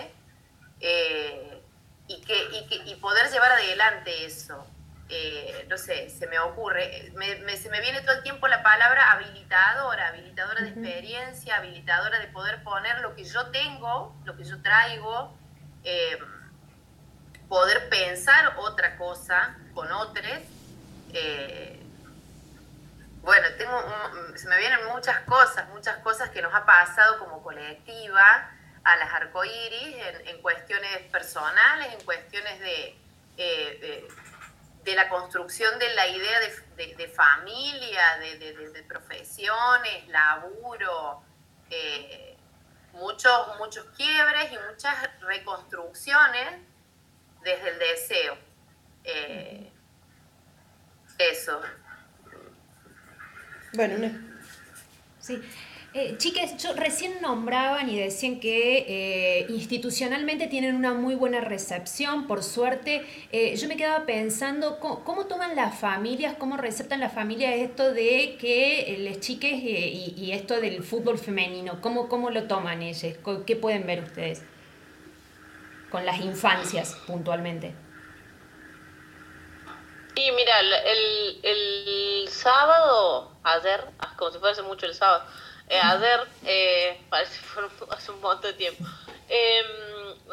eh, 0.79 1.61
y, 2.07 2.21
que, 2.21 2.43
y, 2.53 2.67
que, 2.67 2.75
y 2.89 2.95
poder 2.95 3.29
llevar 3.31 3.51
adelante 3.51 4.25
eso. 4.25 4.65
Eh, 5.09 5.65
no 5.69 5.77
sé, 5.77 6.09
se 6.09 6.27
me 6.27 6.37
ocurre, 6.39 7.13
se 7.55 7.69
me 7.69 7.79
viene 7.79 8.01
todo 8.01 8.17
el 8.17 8.23
tiempo 8.23 8.47
la 8.49 8.61
palabra 8.61 9.13
habilitadora, 9.13 10.09
habilitadora 10.09 10.61
de 10.61 10.69
experiencia, 10.69 11.55
habilitadora 11.55 12.19
de 12.19 12.27
poder 12.27 12.61
poner 12.63 12.99
lo 12.99 13.15
que 13.15 13.23
yo 13.23 13.47
tengo, 13.51 14.13
lo 14.25 14.35
que 14.35 14.43
yo 14.43 14.61
traigo, 14.61 15.33
eh, 15.85 16.19
poder 17.47 17.87
pensar 17.87 18.55
otra 18.57 18.97
cosa 18.97 19.57
con 19.73 19.89
otros. 19.93 20.25
Eh, 21.13 21.81
bueno, 23.21 23.47
tengo 23.57 23.81
se 24.35 24.47
me 24.49 24.57
vienen 24.57 24.85
muchas 24.93 25.21
cosas, 25.21 25.69
muchas 25.69 25.97
cosas 25.97 26.29
que 26.31 26.41
nos 26.41 26.53
ha 26.53 26.65
pasado 26.65 27.19
como 27.19 27.41
colectiva 27.43 28.51
a 28.83 28.95
las 28.97 29.13
arcoíris 29.13 29.95
en, 29.95 30.27
en 30.27 30.41
cuestiones 30.41 30.97
personales, 31.11 31.93
en 31.93 32.05
cuestiones 32.05 32.59
de 32.59 32.97
de 33.37 34.07
la 34.95 35.09
construcción 35.09 35.77
de 35.79 35.93
la 35.95 36.07
idea 36.07 36.39
de, 36.75 37.07
familia, 37.07 38.17
de, 38.19 38.83
profesiones, 38.87 40.07
laburo, 40.07 41.21
eh, 41.69 42.37
muchos, 42.93 43.57
muchos 43.59 43.85
quiebres 43.95 44.51
y 44.51 44.57
muchas 44.69 44.95
reconstrucciones 45.21 46.61
desde 47.43 47.69
el 47.69 47.79
deseo. 47.79 48.37
Eh, 49.03 49.71
eso. 51.17 51.61
Bueno, 53.73 54.09
Sí. 55.19 55.41
Eh, 55.93 56.15
chiques, 56.17 56.61
yo, 56.61 56.73
recién 56.73 57.21
nombraban 57.21 57.89
y 57.89 57.97
decían 57.97 58.39
que 58.39 58.85
eh, 58.87 59.45
institucionalmente 59.49 60.47
tienen 60.47 60.75
una 60.75 60.93
muy 60.93 61.15
buena 61.15 61.39
recepción, 61.41 62.27
por 62.27 62.43
suerte. 62.43 63.05
Eh, 63.31 63.55
yo 63.55 63.67
me 63.67 63.77
quedaba 63.77 64.05
pensando 64.05 64.79
¿cómo, 64.79 65.25
toman 65.27 65.55
las 65.55 65.79
familias, 65.79 66.35
cómo 66.37 66.57
receptan 66.57 66.99
las 66.99 67.13
familias 67.13 67.53
esto 67.55 67.93
de 67.93 68.37
que 68.39 68.97
les 68.99 69.21
chiques 69.21 69.53
y, 69.53 70.31
esto 70.33 70.59
del 70.59 70.83
fútbol 70.83 71.17
femenino, 71.17 71.79
cómo, 71.81 72.09
cómo 72.09 72.29
lo 72.29 72.43
toman 72.43 72.81
ellos, 72.81 73.15
qué 73.45 73.55
pueden 73.55 73.87
ver 73.87 74.03
ustedes 74.03 74.43
con 75.89 76.05
las 76.05 76.19
infancias 76.19 76.95
puntualmente. 77.07 77.73
Sí, 80.15 80.31
mira, 80.35 80.59
el, 80.59 81.39
el 81.43 82.27
sábado, 82.27 83.37
ayer, 83.43 83.85
ah, 83.99 84.13
como 84.17 84.31
si 84.31 84.39
fuese 84.39 84.61
mucho 84.63 84.85
el 84.85 84.93
sábado, 84.93 85.23
eh, 85.69 85.79
ayer, 85.79 86.27
eh, 86.45 87.01
parece 87.09 87.39
que 87.39 87.93
hace 87.93 88.11
un 88.11 88.21
montón 88.21 88.51
de 88.51 88.57
tiempo. 88.57 88.83
Em, 89.29 89.65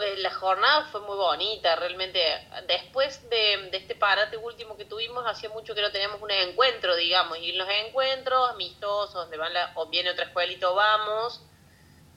eh, 0.01 0.17
la 0.19 0.33
jornada 0.33 0.87
fue 0.93 1.01
muy 1.01 1.17
bonita, 1.17 1.75
realmente. 1.77 2.21
Después 2.69 3.29
de, 3.29 3.71
este 3.73 3.97
parate 3.97 4.37
último 4.37 4.77
que 4.77 4.85
tuvimos, 4.85 5.25
hacía 5.27 5.49
mucho 5.51 5.75
que 5.75 5.83
no 5.83 5.91
teníamos 5.91 6.23
un 6.23 6.31
encuentro, 6.31 6.95
digamos, 6.95 7.39
y 7.39 7.53
los 7.53 7.69
encuentros 7.69 8.51
amistosos, 8.51 9.15
donde 9.15 9.37
van 9.37 9.53
la, 9.53 9.73
o 9.75 9.87
viene 9.87 10.11
otra 10.11 10.27
escuelita 10.27 10.71
o 10.71 10.75
vamos, 10.75 11.43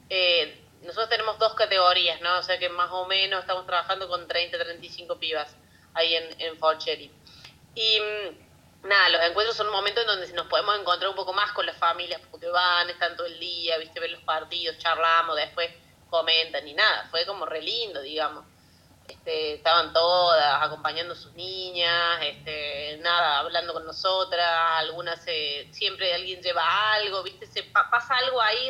eh, 0.10 0.64
nosotros 0.82 1.10
tenemos 1.10 1.40
dos 1.40 1.56
categorías, 1.56 2.22
¿no? 2.22 2.38
O 2.38 2.44
sea 2.44 2.60
que 2.60 2.70
más 2.70 2.90
o 2.92 3.06
menos 3.06 3.42
estamos 3.42 3.66
trabajando 3.66 4.08
con 4.08 4.28
30, 4.28 4.58
35 4.58 5.18
pibas 5.18 5.56
ahí 5.94 6.16
en, 6.16 6.42
en 6.42 6.58
Y 7.76 8.00
mm, 8.00 8.47
nada, 8.84 9.10
los 9.10 9.22
encuentros 9.24 9.56
son 9.56 9.68
un 9.68 9.74
momento 9.74 10.02
en 10.02 10.08
donde 10.08 10.32
nos 10.34 10.48
podemos 10.48 10.78
encontrar 10.80 11.10
un 11.10 11.16
poco 11.16 11.34
más 11.34 11.52
con 11.52 11.66
las 11.66 11.78
familias, 11.78 12.22
porque 12.32 12.48
van, 12.48 12.90
están 12.90 13.16
todo 13.16 13.28
el 13.28 13.40
día, 13.40 13.78
viste, 13.78 14.00
ven 14.00 14.12
los 14.12 14.24
partidos, 14.24 14.78
charlamos, 14.78 15.36
después 15.36 15.70
comentan 16.10 16.68
y 16.68 16.74
nada, 16.74 17.08
fue 17.12 17.26
como 17.26 17.46
re 17.46 17.62
lindo, 17.62 18.02
digamos. 18.02 18.46
Este, 19.08 19.54
estaban 19.54 19.94
todas 19.94 20.62
acompañando 20.62 21.14
a 21.14 21.16
sus 21.16 21.32
niñas, 21.34 22.20
este, 22.24 22.98
nada, 23.02 23.40
hablando 23.40 23.74
con 23.74 23.86
nosotras, 23.86 24.46
algunas 24.78 25.22
siempre 25.72 26.14
alguien 26.14 26.42
lleva 26.42 26.94
algo, 26.94 27.24
viste, 27.24 27.48
se 27.48 27.64
pasa 27.64 28.18
algo 28.18 28.42
ahí 28.42 28.70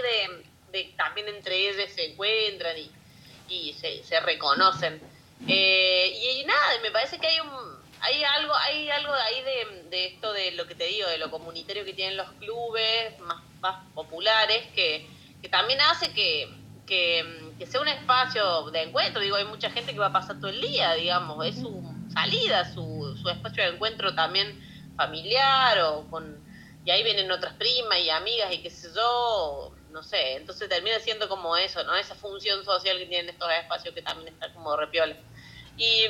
de, 0.71 0.93
también 0.95 1.27
entre 1.29 1.55
ellas 1.55 1.91
se 1.91 2.11
encuentran 2.11 2.75
y, 3.47 3.73
se, 3.73 4.03
se 4.03 4.19
reconocen. 4.19 5.01
Eh, 5.47 6.39
y 6.39 6.45
nada, 6.45 6.79
me 6.81 6.91
parece 6.91 7.19
que 7.19 7.27
hay 7.27 7.39
un, 7.39 7.76
hay 8.01 8.23
algo, 8.23 8.53
hay 8.55 8.89
algo 8.89 9.13
ahí 9.13 9.41
de, 9.89 10.07
esto 10.07 10.33
de 10.33 10.51
lo 10.51 10.67
que 10.67 10.75
te 10.75 10.85
digo, 10.85 11.07
de 11.07 11.17
lo 11.17 11.31
comunitario 11.31 11.85
que 11.85 11.93
tienen 11.93 12.17
los 12.17 12.29
clubes 12.33 13.19
más, 13.19 13.43
más 13.59 13.85
populares, 13.93 14.67
que, 14.75 15.07
también 15.49 15.79
hace 15.81 16.11
que, 16.13 16.49
sea 17.65 17.81
un 17.81 17.87
espacio 17.87 18.69
de 18.71 18.83
encuentro. 18.83 19.21
Digo, 19.21 19.37
hay 19.37 19.45
mucha 19.45 19.69
gente 19.69 19.93
que 19.93 19.99
va 19.99 20.07
a 20.07 20.13
pasar 20.13 20.39
todo 20.39 20.49
el 20.49 20.61
día, 20.61 20.93
digamos, 20.93 21.45
es 21.45 21.55
su 21.55 21.83
salida, 22.13 22.71
su, 22.73 23.17
su 23.21 23.29
espacio 23.29 23.63
de 23.63 23.69
encuentro 23.69 24.13
también 24.15 24.61
familiar 24.95 25.79
o 25.81 26.07
con... 26.09 26.45
Y 26.85 26.91
ahí 26.91 27.03
vienen 27.03 27.29
otras 27.31 27.53
primas 27.55 27.99
y 27.99 28.09
amigas 28.09 28.53
y 28.53 28.59
qué 28.59 28.69
sé 28.69 28.87
yo, 28.95 29.73
no 29.91 30.03
sé, 30.03 30.35
entonces 30.35 30.69
termina 30.69 30.99
siendo 30.99 31.27
como 31.27 31.57
eso, 31.57 31.83
¿no? 31.83 31.95
Esa 31.95 32.15
función 32.15 32.63
social 32.63 32.97
que 32.97 33.07
tienen 33.07 33.29
estos 33.29 33.49
espacios 33.51 33.93
que 33.93 34.01
también 34.01 34.33
está 34.33 34.53
como 34.53 34.75
repiola. 34.77 35.15
Y 35.77 36.05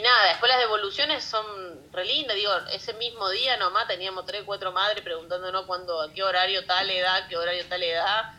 y 0.00 0.02
nada, 0.02 0.28
después 0.28 0.48
las 0.48 0.60
devoluciones 0.60 1.22
son 1.22 1.44
re 1.92 2.06
lindas, 2.06 2.34
digo, 2.34 2.50
ese 2.72 2.94
mismo 2.94 3.28
día 3.28 3.58
nomás 3.58 3.86
teníamos 3.86 4.24
tres, 4.24 4.44
cuatro 4.46 4.72
madres 4.72 5.02
preguntándonos 5.04 5.66
cuándo, 5.66 6.00
a 6.00 6.10
qué 6.10 6.22
horario 6.22 6.64
tal 6.64 6.88
edad, 6.88 7.28
qué 7.28 7.36
horario 7.36 7.66
tal 7.68 7.82
edad. 7.82 8.32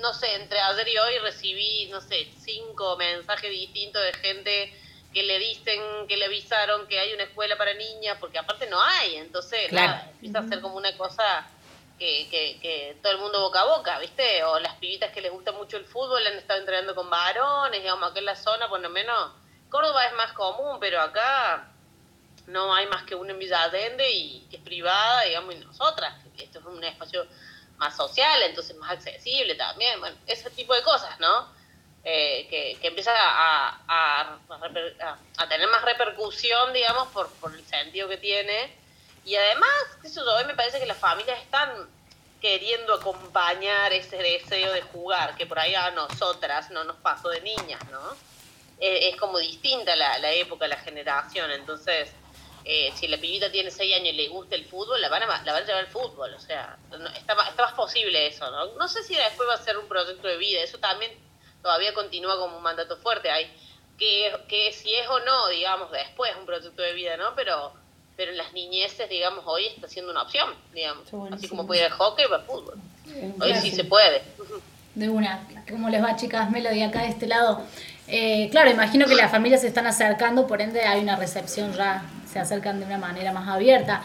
No 0.00 0.14
sé, 0.14 0.34
entre 0.36 0.58
ayer 0.58 0.88
y 0.88 0.96
hoy 0.96 1.18
recibí, 1.18 1.86
no 1.90 2.00
sé, 2.00 2.32
cinco 2.38 2.96
mensajes 2.96 3.50
distintos 3.50 4.02
de 4.02 4.14
gente 4.14 4.74
que 5.12 5.22
le 5.22 5.38
dicen, 5.38 5.82
que 6.08 6.16
le 6.16 6.24
avisaron 6.24 6.86
que 6.86 6.98
hay 6.98 7.12
una 7.12 7.24
escuela 7.24 7.58
para 7.58 7.74
niñas, 7.74 8.16
porque 8.18 8.38
aparte 8.38 8.66
no 8.68 8.80
hay, 8.80 9.16
entonces 9.16 9.70
nada, 9.70 10.08
empieza 10.12 10.38
a 10.38 10.48
ser 10.48 10.62
como 10.62 10.76
una 10.76 10.96
cosa 10.96 11.46
que, 11.98 12.26
que, 12.30 12.58
que, 12.62 12.96
todo 13.02 13.12
el 13.12 13.18
mundo 13.18 13.38
boca 13.42 13.60
a 13.60 13.76
boca, 13.76 13.98
¿viste? 13.98 14.44
O 14.44 14.58
las 14.60 14.76
pibitas 14.76 15.12
que 15.12 15.20
les 15.20 15.30
gusta 15.30 15.52
mucho 15.52 15.76
el 15.76 15.84
fútbol 15.84 16.26
han 16.26 16.38
estado 16.38 16.60
entrenando 16.60 16.94
con 16.94 17.10
varones, 17.10 17.82
digamos, 17.82 18.10
acá 18.10 18.18
en 18.18 18.24
la 18.24 18.36
zona 18.36 18.66
por 18.70 18.80
lo 18.80 18.88
menos 18.88 19.41
Córdoba 19.72 20.04
es 20.04 20.12
más 20.12 20.32
común, 20.34 20.76
pero 20.78 21.00
acá 21.00 21.66
no 22.46 22.74
hay 22.74 22.86
más 22.88 23.04
que 23.04 23.14
una 23.14 23.32
en 23.32 23.38
Villa 23.38 23.62
Allende 23.62 24.06
y 24.10 24.46
que 24.50 24.56
es 24.56 24.62
privada, 24.62 25.22
digamos, 25.22 25.54
y 25.54 25.58
nosotras. 25.60 26.14
Esto 26.36 26.58
es 26.58 26.64
un 26.66 26.84
espacio 26.84 27.26
más 27.78 27.96
social, 27.96 28.42
entonces 28.42 28.76
más 28.76 28.90
accesible 28.90 29.54
también, 29.54 29.98
bueno, 29.98 30.14
ese 30.26 30.50
tipo 30.50 30.74
de 30.74 30.82
cosas, 30.82 31.18
¿no? 31.20 31.48
Eh, 32.04 32.46
que, 32.50 32.78
que 32.82 32.88
empieza 32.88 33.12
a, 33.16 34.38
tener 35.48 35.68
más 35.68 35.82
repercusión, 35.82 36.74
digamos, 36.74 37.08
por, 37.08 37.32
por 37.36 37.54
el 37.54 37.64
sentido 37.64 38.10
que 38.10 38.18
tiene. 38.18 38.76
Y 39.24 39.36
además, 39.36 39.70
eso 40.04 40.22
hoy 40.34 40.44
me 40.44 40.54
parece 40.54 40.80
que 40.80 40.86
las 40.86 40.98
familias 40.98 41.40
están 41.40 41.88
queriendo 42.42 42.92
acompañar 42.92 43.90
ese 43.94 44.18
deseo 44.18 44.70
de 44.74 44.82
jugar, 44.82 45.34
que 45.36 45.46
por 45.46 45.58
ahí 45.58 45.74
a 45.74 45.92
nosotras 45.92 46.70
no 46.70 46.84
nos 46.84 46.96
pasó 46.96 47.30
de 47.30 47.40
niñas, 47.40 47.80
¿no? 47.90 48.31
Es 48.84 49.16
como 49.16 49.38
distinta 49.38 49.94
la, 49.94 50.18
la 50.18 50.32
época, 50.32 50.66
la 50.66 50.76
generación, 50.76 51.52
entonces 51.52 52.10
eh, 52.64 52.92
si 52.94 53.08
la 53.08 53.18
pibita 53.18 53.50
tiene 53.50 53.70
6 53.70 53.96
años 53.96 54.08
y 54.08 54.12
le 54.12 54.28
gusta 54.28 54.54
el 54.54 54.64
fútbol, 54.64 55.00
la 55.00 55.08
van 55.08 55.22
a, 55.22 55.26
la 55.42 55.52
van 55.52 55.62
a 55.62 55.66
llevar 55.66 55.84
al 55.84 55.90
fútbol, 55.90 56.32
o 56.32 56.38
sea, 56.38 56.76
está, 57.16 57.32
está, 57.48 57.62
más 57.64 57.74
posible 57.74 58.26
eso, 58.26 58.48
¿no? 58.50 58.74
No 58.74 58.86
sé 58.86 59.02
si 59.02 59.16
después 59.16 59.48
va 59.48 59.54
a 59.54 59.58
ser 59.62 59.78
un 59.78 59.88
proyecto 59.88 60.28
de 60.28 60.36
vida, 60.36 60.62
eso 60.62 60.78
también 60.78 61.10
todavía 61.60 61.92
continúa 61.92 62.38
como 62.38 62.56
un 62.56 62.62
mandato 62.62 62.96
fuerte, 62.98 63.30
hay 63.30 63.52
que, 63.98 64.32
que 64.48 64.72
si 64.72 64.94
es 64.94 65.08
o 65.08 65.18
no, 65.20 65.48
digamos, 65.48 65.90
después 65.90 66.30
un 66.38 66.46
proyecto 66.46 66.82
de 66.82 66.92
vida, 66.92 67.16
¿no? 67.16 67.34
Pero, 67.34 67.72
pero 68.16 68.30
en 68.30 68.38
las 68.38 68.52
niñeces, 68.52 69.08
digamos, 69.08 69.44
hoy 69.46 69.66
está 69.66 69.88
siendo 69.88 70.12
una 70.12 70.22
opción, 70.22 70.54
digamos, 70.72 71.08
así 71.32 71.48
como 71.48 71.66
puede 71.66 71.80
ir 71.80 71.86
al 71.86 71.92
hockey, 71.92 72.26
va 72.26 72.36
al 72.36 72.44
fútbol, 72.44 72.74
hoy 73.40 73.54
sí 73.56 73.72
se 73.72 73.84
puede. 73.84 74.22
De 74.94 75.08
una, 75.08 75.48
¿cómo 75.68 75.88
les 75.88 76.02
va 76.02 76.14
chicas? 76.14 76.50
Melody 76.50 76.82
acá 76.82 77.02
de 77.02 77.08
este 77.08 77.26
lado. 77.26 77.66
Eh, 78.08 78.48
claro, 78.50 78.70
imagino 78.70 79.06
que 79.06 79.14
las 79.14 79.30
familias 79.30 79.60
se 79.60 79.68
están 79.68 79.86
acercando, 79.86 80.46
por 80.46 80.60
ende 80.60 80.82
hay 80.82 81.00
una 81.00 81.16
recepción 81.16 81.72
ya 81.72 82.02
se 82.30 82.38
acercan 82.38 82.80
de 82.80 82.86
una 82.86 82.98
manera 82.98 83.32
más 83.32 83.48
abierta. 83.48 84.02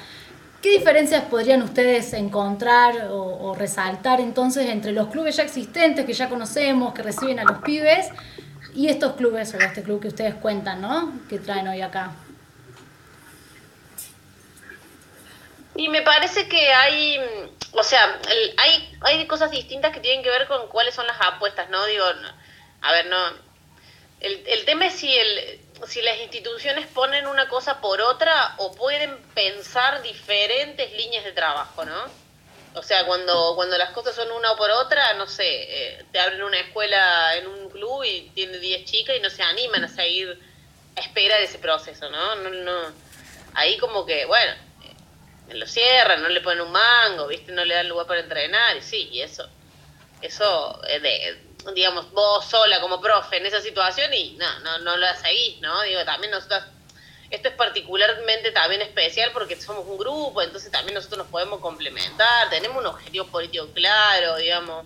¿Qué 0.61 0.69
diferencias 0.71 1.23
podrían 1.25 1.61
ustedes 1.61 2.13
encontrar 2.13 3.09
o, 3.11 3.55
resaltar 3.55 4.19
entonces 4.19 4.69
entre 4.69 4.91
los 4.91 5.07
clubes 5.07 5.35
ya 5.37 5.43
existentes 5.43 6.05
que 6.05 6.13
ya 6.13 6.29
conocemos, 6.29 6.93
que 6.93 7.03
reciben 7.03 7.39
a 7.39 7.43
los 7.43 7.59
pibes, 7.59 8.07
y 8.73 8.89
estos 8.89 9.13
clubes 9.15 9.53
o 9.53 9.57
este 9.57 9.81
club 9.81 10.01
que 10.01 10.09
ustedes 10.09 10.35
cuentan, 10.35 10.81
¿no? 10.81 11.13
Que 11.29 11.39
traen 11.39 11.67
hoy 11.67 11.81
acá. 11.81 12.11
Y 15.75 15.89
me 15.89 16.01
parece 16.01 16.47
que 16.47 16.73
hay, 16.73 17.19
o 17.71 17.83
sea, 17.83 18.19
hay, 18.57 18.97
hay 19.01 19.27
cosas 19.27 19.51
distintas 19.51 19.91
que 19.91 19.99
tienen 19.99 20.23
que 20.23 20.29
ver 20.29 20.47
con 20.47 20.67
cuáles 20.69 20.93
son 20.93 21.07
las 21.07 21.17
apuestas, 21.21 21.69
¿no? 21.69 21.85
Digo, 21.85 22.03
a 22.81 22.91
ver, 22.91 23.07
no. 23.07 23.46
El, 24.19 24.43
el 24.47 24.65
tema 24.65 24.87
es 24.87 24.93
si 24.93 25.15
el, 25.15 25.59
si 25.87 26.01
las 26.01 26.19
instituciones 26.19 26.87
ponen 26.87 27.27
una 27.27 27.47
cosa 27.49 27.79
por 27.81 28.01
otra 28.01 28.55
o 28.57 28.73
pueden 28.73 29.17
pensar 29.35 30.01
diferentes 30.01 30.91
líneas 30.93 31.23
de 31.23 31.33
trabajo, 31.33 31.85
¿no? 31.85 32.27
O 32.73 32.83
sea, 32.83 33.05
cuando, 33.05 33.53
cuando 33.55 33.77
las 33.77 33.91
cosas 33.91 34.15
son 34.15 34.31
una 34.31 34.51
o 34.51 34.57
por 34.57 34.69
otra, 34.69 35.13
no 35.15 35.27
sé, 35.27 35.45
eh, 35.47 36.05
te 36.11 36.19
abren 36.19 36.43
una 36.43 36.59
escuela 36.59 37.35
en 37.35 37.47
un 37.47 37.69
club 37.69 38.03
y 38.03 38.29
tiene 38.35 38.57
10 38.59 38.85
chicas 38.85 39.15
y 39.17 39.19
no 39.19 39.29
se 39.29 39.41
animan 39.41 39.83
a 39.83 39.87
seguir 39.87 40.39
a 40.95 40.99
espera 40.99 41.37
de 41.37 41.45
ese 41.45 41.59
proceso, 41.59 42.09
¿no? 42.09 42.35
no, 42.35 42.49
no 42.49 42.93
ahí 43.55 43.77
como 43.77 44.05
que, 44.05 44.25
bueno, 44.25 44.53
eh, 45.49 45.53
lo 45.55 45.65
cierran, 45.65 46.21
no 46.21 46.29
le 46.29 46.41
ponen 46.41 46.61
un 46.61 46.71
mango, 46.71 47.27
¿viste? 47.27 47.51
No 47.51 47.65
le 47.65 47.73
dan 47.73 47.89
lugar 47.89 48.05
para 48.05 48.19
entrenar 48.19 48.77
y 48.77 48.81
sí, 48.81 49.09
y 49.11 49.21
eso, 49.21 49.47
eso 50.21 50.79
eh, 50.87 50.99
de, 50.99 51.46
digamos, 51.73 52.11
vos 52.11 52.45
sola 52.45 52.79
como 52.79 53.01
profe 53.01 53.37
en 53.37 53.45
esa 53.45 53.61
situación 53.61 54.13
y 54.13 54.31
no, 54.31 54.59
no, 54.59 54.79
no 54.79 54.97
la 54.97 55.15
seguís, 55.15 55.59
¿no? 55.61 55.81
Digo, 55.83 56.03
también 56.05 56.31
nosotros, 56.31 56.63
esto 57.29 57.49
es 57.49 57.55
particularmente 57.55 58.51
también 58.51 58.81
especial 58.81 59.31
porque 59.33 59.59
somos 59.59 59.85
un 59.87 59.97
grupo, 59.97 60.41
entonces 60.41 60.71
también 60.71 60.95
nosotros 60.95 61.19
nos 61.19 61.27
podemos 61.27 61.59
complementar, 61.59 62.49
tenemos 62.49 62.77
un 62.77 62.87
objetivo 62.87 63.27
político 63.27 63.67
claro, 63.73 64.37
digamos. 64.37 64.85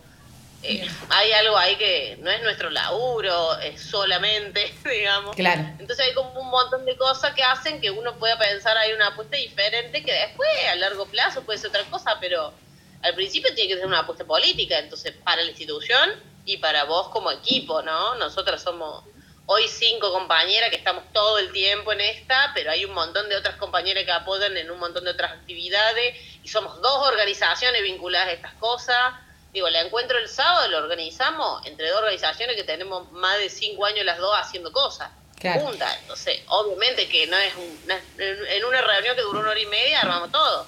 Eh, 0.63 0.87
hay 1.09 1.31
algo 1.31 1.57
ahí 1.57 1.75
que 1.75 2.17
no 2.21 2.29
es 2.29 2.43
nuestro 2.43 2.69
laburo, 2.69 3.57
es 3.59 3.81
solamente, 3.81 4.71
digamos. 4.89 5.35
Claro. 5.35 5.61
Entonces 5.79 6.05
hay 6.05 6.13
como 6.13 6.39
un 6.39 6.49
montón 6.49 6.85
de 6.85 6.95
cosas 6.97 7.33
que 7.33 7.43
hacen 7.43 7.81
que 7.81 7.89
uno 7.89 8.15
pueda 8.17 8.37
pensar 8.37 8.77
hay 8.77 8.93
una 8.93 9.07
apuesta 9.07 9.37
diferente 9.37 10.03
que 10.03 10.13
después 10.13 10.49
a 10.71 10.75
largo 10.75 11.05
plazo 11.07 11.41
puede 11.43 11.57
ser 11.57 11.69
otra 11.69 11.83
cosa, 11.85 12.17
pero 12.19 12.53
al 13.01 13.15
principio 13.15 13.53
tiene 13.55 13.73
que 13.73 13.77
ser 13.77 13.87
una 13.87 13.99
apuesta 13.99 14.25
política, 14.25 14.77
entonces 14.77 15.13
para 15.23 15.41
la 15.41 15.49
institución 15.49 16.30
y 16.45 16.57
para 16.57 16.85
vos 16.85 17.09
como 17.09 17.31
equipo, 17.31 17.81
¿no? 17.81 18.15
Nosotras 18.15 18.61
somos 18.63 19.03
hoy 19.45 19.67
cinco 19.67 20.11
compañeras 20.11 20.69
que 20.69 20.77
estamos 20.77 21.03
todo 21.11 21.37
el 21.39 21.51
tiempo 21.51 21.91
en 21.91 22.01
esta, 22.01 22.51
pero 22.53 22.71
hay 22.71 22.85
un 22.85 22.93
montón 22.93 23.27
de 23.27 23.35
otras 23.35 23.57
compañeras 23.57 24.05
que 24.05 24.11
apoyan 24.11 24.55
en 24.55 24.71
un 24.71 24.79
montón 24.79 25.03
de 25.03 25.11
otras 25.11 25.31
actividades 25.33 26.15
y 26.43 26.47
somos 26.47 26.81
dos 26.81 27.07
organizaciones 27.07 27.83
vinculadas 27.83 28.29
a 28.29 28.31
estas 28.31 28.53
cosas. 28.53 29.13
Digo, 29.51 29.67
el 29.67 29.75
encuentro 29.75 30.17
el 30.17 30.29
sábado 30.29 30.69
lo 30.69 30.77
organizamos 30.77 31.65
entre 31.65 31.89
dos 31.89 31.99
organizaciones 31.99 32.55
que 32.55 32.63
tenemos 32.63 33.11
más 33.11 33.37
de 33.39 33.49
cinco 33.49 33.85
años 33.85 34.05
las 34.05 34.19
dos 34.19 34.33
haciendo 34.37 34.71
cosas. 34.71 35.11
Juntas. 35.41 35.97
Entonces, 36.01 36.39
obviamente 36.49 37.09
que 37.09 37.25
no 37.25 37.35
es 37.35 37.53
una, 37.55 37.99
en 38.19 38.63
una 38.63 38.79
reunión 38.79 39.15
que 39.15 39.23
duró 39.23 39.39
una 39.39 39.49
hora 39.49 39.59
y 39.59 39.65
media, 39.65 40.01
armamos 40.01 40.31
todo. 40.31 40.67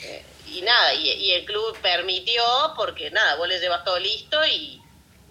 Eh, 0.00 0.24
y 0.48 0.62
nada, 0.62 0.92
y, 0.94 1.08
y, 1.08 1.32
el 1.32 1.44
club 1.44 1.78
permitió, 1.80 2.42
porque 2.76 3.10
nada, 3.10 3.36
vos 3.36 3.46
le 3.46 3.60
llevas 3.60 3.84
todo 3.84 3.98
listo 3.98 4.44
y 4.46 4.82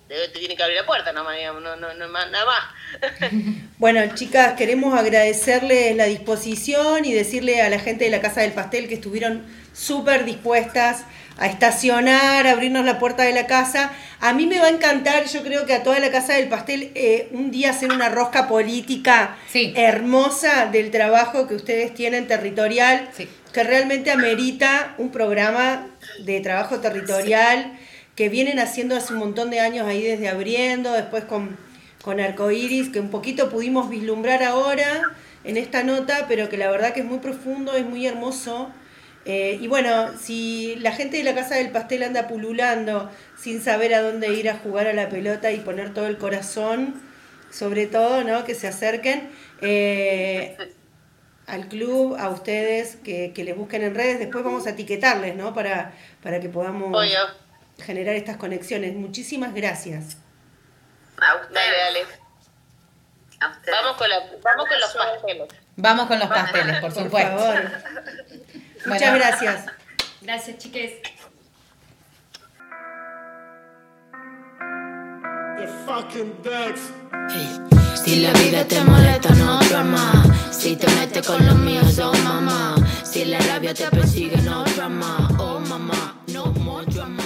te 0.08 0.40
tiene 0.40 0.56
que 0.56 0.64
abrir 0.64 0.78
la 0.78 0.86
puerta, 0.86 1.12
no, 1.12 1.24
no, 1.24 1.76
no, 1.76 1.94
no 1.94 2.08
nada 2.08 2.46
más. 2.46 3.22
bueno, 3.78 4.02
chicas, 4.16 4.54
queremos 4.54 4.98
agradecerles 4.98 5.96
la 5.96 6.06
disposición 6.06 7.06
y 7.06 7.14
decirle 7.14 7.62
a 7.62 7.70
la 7.70 7.80
gente 7.80 8.06
de 8.06 8.12
la 8.12 8.22
Casa 8.22 8.42
del 8.42 8.54
Pastel 8.54 8.88
que 8.88 8.96
estuvieron 8.96 9.46
súper 9.74 10.26
dispuestas 10.26 11.04
a 11.38 11.48
estacionar, 11.48 12.48
a 12.48 12.52
abrirnos 12.52 12.86
la 12.86 13.00
puerta 13.00 13.24
de 13.24 13.34
la 13.34 13.46
casa. 13.46 13.92
A 14.20 14.34
mí 14.34 14.48
me 14.48 14.60
va 14.60 14.68
a 14.68 14.70
encantar, 14.70 15.28
yo 15.28 15.44
creo 15.44 15.66
que 15.66 15.74
a 15.74 15.84
toda 15.84 16.00
la 16.00 16.10
Casa 16.10 16.34
del 16.34 16.48
Pastel, 16.48 16.92
eh, 16.96 17.28
un 17.32 17.52
día 17.52 17.72
hacer 17.72 17.92
una 17.92 18.10
rosca 18.10 18.48
política 18.48 19.38
hermosa 19.54 20.68
del 20.68 20.90
trabajo 20.90 21.48
que 21.48 21.56
ustedes 21.56 21.94
tienen 21.94 22.28
territorial, 22.28 23.10
que 23.54 23.64
realmente 23.64 24.10
amerita 24.10 24.96
un 24.98 25.12
programa 25.12 25.88
de 26.20 26.40
trabajo 26.40 26.80
territorial 26.80 27.78
que 28.18 28.30
vienen 28.30 28.58
haciendo 28.58 28.96
hace 28.96 29.14
un 29.14 29.20
montón 29.20 29.52
de 29.52 29.60
años 29.60 29.88
ahí 29.88 30.02
desde 30.02 30.28
abriendo, 30.28 30.92
después 30.92 31.24
con, 31.26 31.56
con 32.02 32.20
Arcoiris, 32.20 32.90
que 32.90 33.00
un 33.00 33.12
poquito 33.12 33.50
pudimos 33.50 33.92
vislumbrar 33.92 34.42
ahora 34.42 35.14
en 35.44 35.56
esta 35.56 35.84
nota, 35.84 36.26
pero 36.28 36.50
que 36.50 36.58
la 36.58 36.70
verdad 36.72 36.94
que 36.94 37.02
es 37.02 37.06
muy 37.06 37.20
profundo, 37.20 37.74
es 37.76 37.86
muy 37.86 38.08
hermoso. 38.08 38.72
Eh, 39.26 39.60
y 39.62 39.68
bueno, 39.68 40.18
si 40.18 40.78
la 40.78 40.94
gente 40.94 41.18
de 41.18 41.24
la 41.24 41.36
Casa 41.36 41.56
del 41.56 41.70
Pastel 41.70 42.02
anda 42.02 42.28
pululando 42.28 43.12
sin 43.38 43.62
saber 43.62 43.94
a 43.94 44.02
dónde 44.02 44.34
ir 44.34 44.50
a 44.50 44.58
jugar 44.58 44.88
a 44.88 44.94
la 44.94 45.10
pelota 45.10 45.52
y 45.52 45.60
poner 45.60 45.94
todo 45.94 46.08
el 46.08 46.18
corazón, 46.18 46.96
sobre 47.52 47.86
todo, 47.86 48.24
¿no? 48.24 48.46
Que 48.46 48.56
se 48.56 48.68
acerquen 48.68 49.30
eh, 49.62 50.58
al 51.46 51.68
club, 51.68 52.16
a 52.18 52.30
ustedes, 52.30 52.96
que, 52.96 53.32
les 53.36 53.56
busquen 53.56 53.84
en 53.84 53.94
redes. 53.94 54.18
Después 54.18 54.44
vamos 54.44 54.66
a 54.66 54.72
etiquetarles, 54.72 55.36
¿no? 55.36 55.54
Para, 55.54 55.94
para 56.24 56.40
que 56.40 56.50
podamos 56.50 56.92
generar 57.84 58.16
estas 58.16 58.38
conexiones. 58.38 58.94
Muchísimas 58.96 59.54
gracias. 59.54 60.18
A 61.20 61.36
ustedes. 61.36 62.08
Vamos 63.40 63.98
con, 63.98 64.10
la, 64.10 64.20
vamos 64.44 64.68
con 64.68 64.80
los 64.80 64.94
pasteles. 64.96 65.48
Vamos 65.76 66.08
con 66.08 66.20
los 66.20 66.28
pasteles, 66.28 66.80
por 66.80 66.92
supuesto. 66.92 67.36
Por 67.36 67.46
favor. 67.46 67.72
Muchas 68.86 69.16
gracias. 69.16 69.66
Gracias, 70.22 70.58
chiques. 70.58 70.94
Si 78.04 78.22
la 78.22 78.32
vida 78.34 78.66
te 78.66 78.82
molesta, 78.82 79.30
no 79.36 79.60
drama. 79.60 80.24
Si 80.52 80.76
te 80.76 80.88
metes 80.96 81.26
con 81.26 81.46
los 81.46 81.56
míos, 81.56 82.00
oh 82.00 82.14
mamá. 82.24 82.76
Si 83.04 83.26
la 83.26 83.40
rabia 83.40 83.74
te 83.74 83.90
persigue, 83.90 84.38
no 84.38 84.64
drama. 84.64 85.30
Oh 85.40 85.60
mamá, 85.60 86.16
no 86.28 86.48
more 86.54 86.86
drama. 86.86 87.17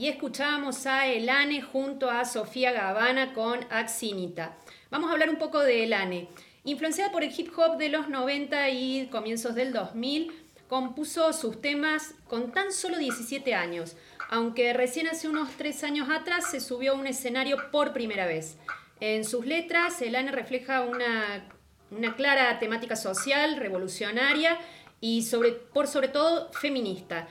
Y 0.00 0.06
escuchábamos 0.06 0.86
a 0.86 1.08
Elane 1.08 1.60
junto 1.60 2.08
a 2.08 2.24
Sofía 2.24 2.70
Gavana 2.70 3.34
con 3.34 3.58
Axinita. 3.68 4.56
Vamos 4.92 5.10
a 5.10 5.12
hablar 5.14 5.28
un 5.28 5.38
poco 5.38 5.58
de 5.58 5.82
Elane. 5.82 6.28
Influenciada 6.62 7.10
por 7.10 7.24
el 7.24 7.32
hip 7.36 7.50
hop 7.58 7.78
de 7.78 7.88
los 7.88 8.08
90 8.08 8.70
y 8.70 9.08
comienzos 9.08 9.56
del 9.56 9.72
2000, 9.72 10.30
compuso 10.68 11.32
sus 11.32 11.60
temas 11.60 12.14
con 12.28 12.52
tan 12.52 12.72
solo 12.72 12.96
17 12.96 13.56
años, 13.56 13.96
aunque 14.30 14.72
recién 14.72 15.08
hace 15.08 15.28
unos 15.28 15.50
3 15.56 15.82
años 15.82 16.08
atrás 16.10 16.48
se 16.48 16.60
subió 16.60 16.92
a 16.92 16.94
un 16.94 17.08
escenario 17.08 17.56
por 17.72 17.92
primera 17.92 18.24
vez. 18.24 18.56
En 19.00 19.24
sus 19.24 19.46
letras, 19.46 20.00
Elane 20.00 20.30
refleja 20.30 20.82
una, 20.82 21.44
una 21.90 22.14
clara 22.14 22.56
temática 22.60 22.94
social, 22.94 23.56
revolucionaria 23.56 24.60
y 25.00 25.22
sobre, 25.24 25.50
por 25.50 25.88
sobre 25.88 26.06
todo 26.06 26.52
feminista 26.52 27.26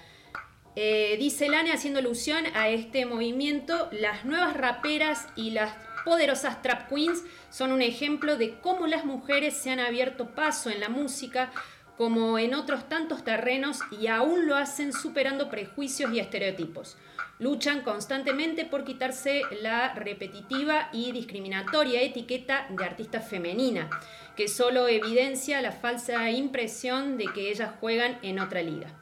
eh, 0.80 1.18
dice 1.18 1.49
Lane 1.49 1.74
haciendo 1.74 1.98
alusión 1.98 2.45
a 2.54 2.70
este 2.70 3.08
movimiento, 3.08 3.90
las 3.91 4.26
nuevas 4.26 4.56
raperas 4.56 5.28
y 5.36 5.49
las 5.49 5.74
poderosas 6.06 6.62
trap 6.62 6.88
queens 6.88 7.24
son 7.49 7.72
un 7.72 7.82
ejemplo 7.82 8.38
de 8.38 8.60
cómo 8.60 8.86
las 8.86 9.04
mujeres 9.04 9.56
se 9.56 9.72
han 9.72 9.80
abierto 9.80 10.36
paso 10.36 10.70
en 10.70 10.80
la 10.80 10.90
música 10.90 11.52
como 11.98 12.38
en 12.38 12.54
otros 12.54 12.88
tantos 12.88 13.24
terrenos 13.24 13.80
y 13.90 14.06
aún 14.06 14.45
lo 14.45 14.56
hacen 14.56 14.94
superando 14.94 15.49
prejuicios 15.49 16.14
y 16.14 16.20
estereotipos. 16.20 16.95
Luchan 17.40 17.82
constantemente 17.82 18.64
por 18.64 18.84
quitarse 18.84 19.41
la 19.64 19.95
repetitiva 19.95 20.90
y 20.94 21.12
discriminatoria 21.12 22.04
etiqueta 22.04 22.68
de 22.70 22.86
artista 22.86 23.20
femenina, 23.20 23.90
que 24.36 24.48
solo 24.48 24.88
evidencia 24.88 25.60
la 25.64 25.72
falsa 25.72 26.30
impresión 26.30 27.18
de 27.18 27.26
que 27.34 27.49
ellas 27.49 27.72
juegan 27.80 28.20
en 28.22 28.40
otra 28.40 28.62
liga. 28.62 28.94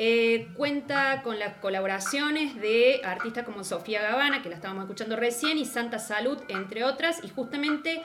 Eh, 0.00 0.48
cuenta 0.54 1.22
con 1.22 1.40
las 1.40 1.54
colaboraciones 1.56 2.54
de 2.60 3.00
artistas 3.04 3.44
como 3.44 3.64
Sofía 3.64 4.00
Gavana, 4.00 4.42
que 4.42 4.48
la 4.48 4.54
estábamos 4.54 4.84
escuchando 4.84 5.16
recién, 5.16 5.58
y 5.58 5.64
Santa 5.64 5.98
Salud, 5.98 6.38
entre 6.48 6.84
otras, 6.84 7.18
y 7.24 7.28
justamente 7.28 8.02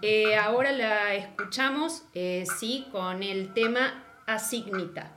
eh, 0.00 0.36
ahora 0.36 0.72
la 0.72 1.14
escuchamos, 1.14 2.04
eh, 2.14 2.44
sí, 2.58 2.86
con 2.90 3.22
el 3.22 3.52
tema 3.52 4.02
Asignita. 4.26 5.12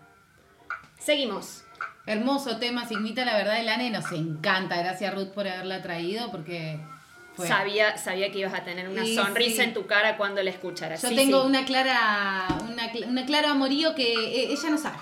Seguimos. 0.99 1.63
Hermoso 2.05 2.57
tema, 2.57 2.85
Signita, 2.87 3.23
la 3.25 3.35
verdad, 3.37 3.59
el 3.59 3.69
ANE 3.69 3.89
nos 3.89 4.11
encanta. 4.11 4.77
Gracias, 4.77 5.13
Ruth, 5.13 5.29
por 5.29 5.47
haberla 5.47 5.81
traído, 5.81 6.31
porque 6.31 6.79
Sabía, 7.37 7.97
sabía 7.97 8.31
que 8.31 8.39
ibas 8.39 8.53
a 8.55 8.63
tener 8.63 8.89
una 8.89 9.05
Sí, 9.05 9.13
sonrisa 9.15 9.57
sí. 9.61 9.69
en 9.69 9.73
tu 9.75 9.85
cara 9.85 10.17
cuando 10.17 10.41
la 10.41 10.49
escucharas. 10.49 11.01
Yo 11.03 11.09
Sí, 11.09 11.15
tengo 11.15 11.43
una 11.45 11.65
clara, 11.65 12.47
una, 12.67 12.89
una 13.07 13.25
clara 13.27 13.51
amorío 13.51 13.93
que 13.93 14.51
ella 14.51 14.69
no 14.71 14.77
sabe. 14.77 14.97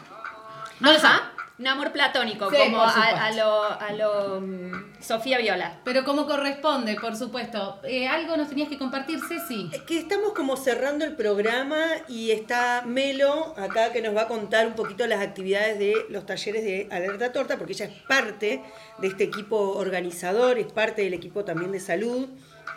No 0.80 0.91
lo 0.91 0.99
sabe. 0.99 1.15
Ajá. 1.15 1.31
Un 1.57 1.68
amor 1.68 1.93
platónico, 1.93 2.49
Sí, 2.49 2.57
como 2.57 2.81
a, 2.84 3.31
lo, 3.31 3.64
a 3.64 3.93
lo 3.93 4.41
mm, 4.41 5.02
Sofía 5.02 5.38
Viola. 5.38 5.80
Pero 5.85 6.03
como 6.03 6.26
corresponde, 6.26 6.97
por 6.99 7.15
supuesto. 7.15 7.80
Eh, 7.85 8.10
algo 8.10 8.35
nos 8.35 8.49
tenías 8.49 8.68
que 8.68 8.77
compartir, 8.77 9.22
Ceci. 9.26 9.69
Es 9.72 9.81
que 9.84 9.97
estamos 9.97 10.34
como 10.34 10.57
cerrando 10.57 11.06
el 11.06 11.15
programa 11.15 11.81
y 12.10 12.31
está 12.31 12.84
Melo 12.85 13.53
acá 13.57 13.93
que 13.93 14.02
nos 14.02 14.14
va 14.14 14.23
a 14.23 14.27
contar 14.27 14.68
un 14.68 14.73
poquito 14.73 15.07
las 15.07 15.22
actividades 15.22 15.80
de 15.80 15.95
los 16.10 16.26
talleres 16.26 16.61
de 16.65 16.89
Alerta 16.91 17.31
Torta, 17.31 17.56
porque 17.57 17.72
ella 17.72 17.85
es 17.85 17.93
parte 18.03 18.61
de 18.97 19.07
este 19.07 19.23
equipo 19.23 19.77
organizador, 19.77 20.60
es 20.60 20.69
parte 20.69 21.03
del 21.03 21.14
equipo 21.14 21.45
también 21.45 21.72
de 21.72 21.80
salud. 21.80 22.27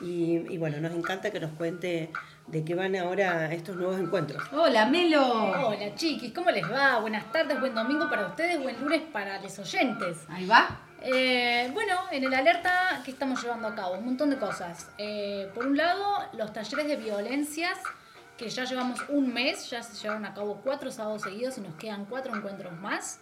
Y, 0.00 0.44
y 0.50 0.58
bueno, 0.58 0.80
nos 0.80 0.92
encanta 0.92 1.32
que 1.32 1.40
nos 1.40 1.50
cuente 1.54 2.12
de 2.50 2.64
qué 2.64 2.74
van 2.74 2.96
ahora 2.96 3.52
estos 3.52 3.76
nuevos 3.76 4.00
encuentros. 4.00 4.42
Hola, 4.52 4.86
Melo. 4.86 5.68
Hola 5.68 5.94
chiquis, 5.94 6.32
¿cómo 6.32 6.50
les 6.50 6.64
va? 6.64 6.98
Buenas 6.98 7.30
tardes, 7.30 7.60
buen 7.60 7.74
domingo 7.74 8.08
para 8.08 8.26
ustedes, 8.26 8.60
buen 8.62 8.80
lunes 8.80 9.02
para 9.12 9.40
los 9.40 9.58
oyentes. 9.58 10.24
Ahí 10.28 10.46
va. 10.46 10.80
Eh, 11.02 11.70
bueno, 11.74 11.94
en 12.10 12.24
el 12.24 12.32
alerta 12.32 13.02
que 13.04 13.10
estamos 13.10 13.42
llevando 13.42 13.68
a 13.68 13.74
cabo, 13.74 13.94
un 13.98 14.06
montón 14.06 14.30
de 14.30 14.38
cosas. 14.38 14.90
Eh, 14.96 15.50
por 15.54 15.66
un 15.66 15.76
lado, 15.76 16.04
los 16.32 16.52
talleres 16.52 16.88
de 16.88 16.96
violencias, 16.96 17.78
que 18.38 18.48
ya 18.48 18.64
llevamos 18.64 19.00
un 19.08 19.32
mes, 19.32 19.68
ya 19.68 19.82
se 19.82 19.94
llevaron 20.00 20.24
a 20.24 20.32
cabo 20.32 20.60
cuatro 20.64 20.90
sábados 20.90 21.22
seguidos 21.22 21.58
y 21.58 21.60
nos 21.60 21.74
quedan 21.74 22.06
cuatro 22.06 22.34
encuentros 22.34 22.72
más. 22.80 23.20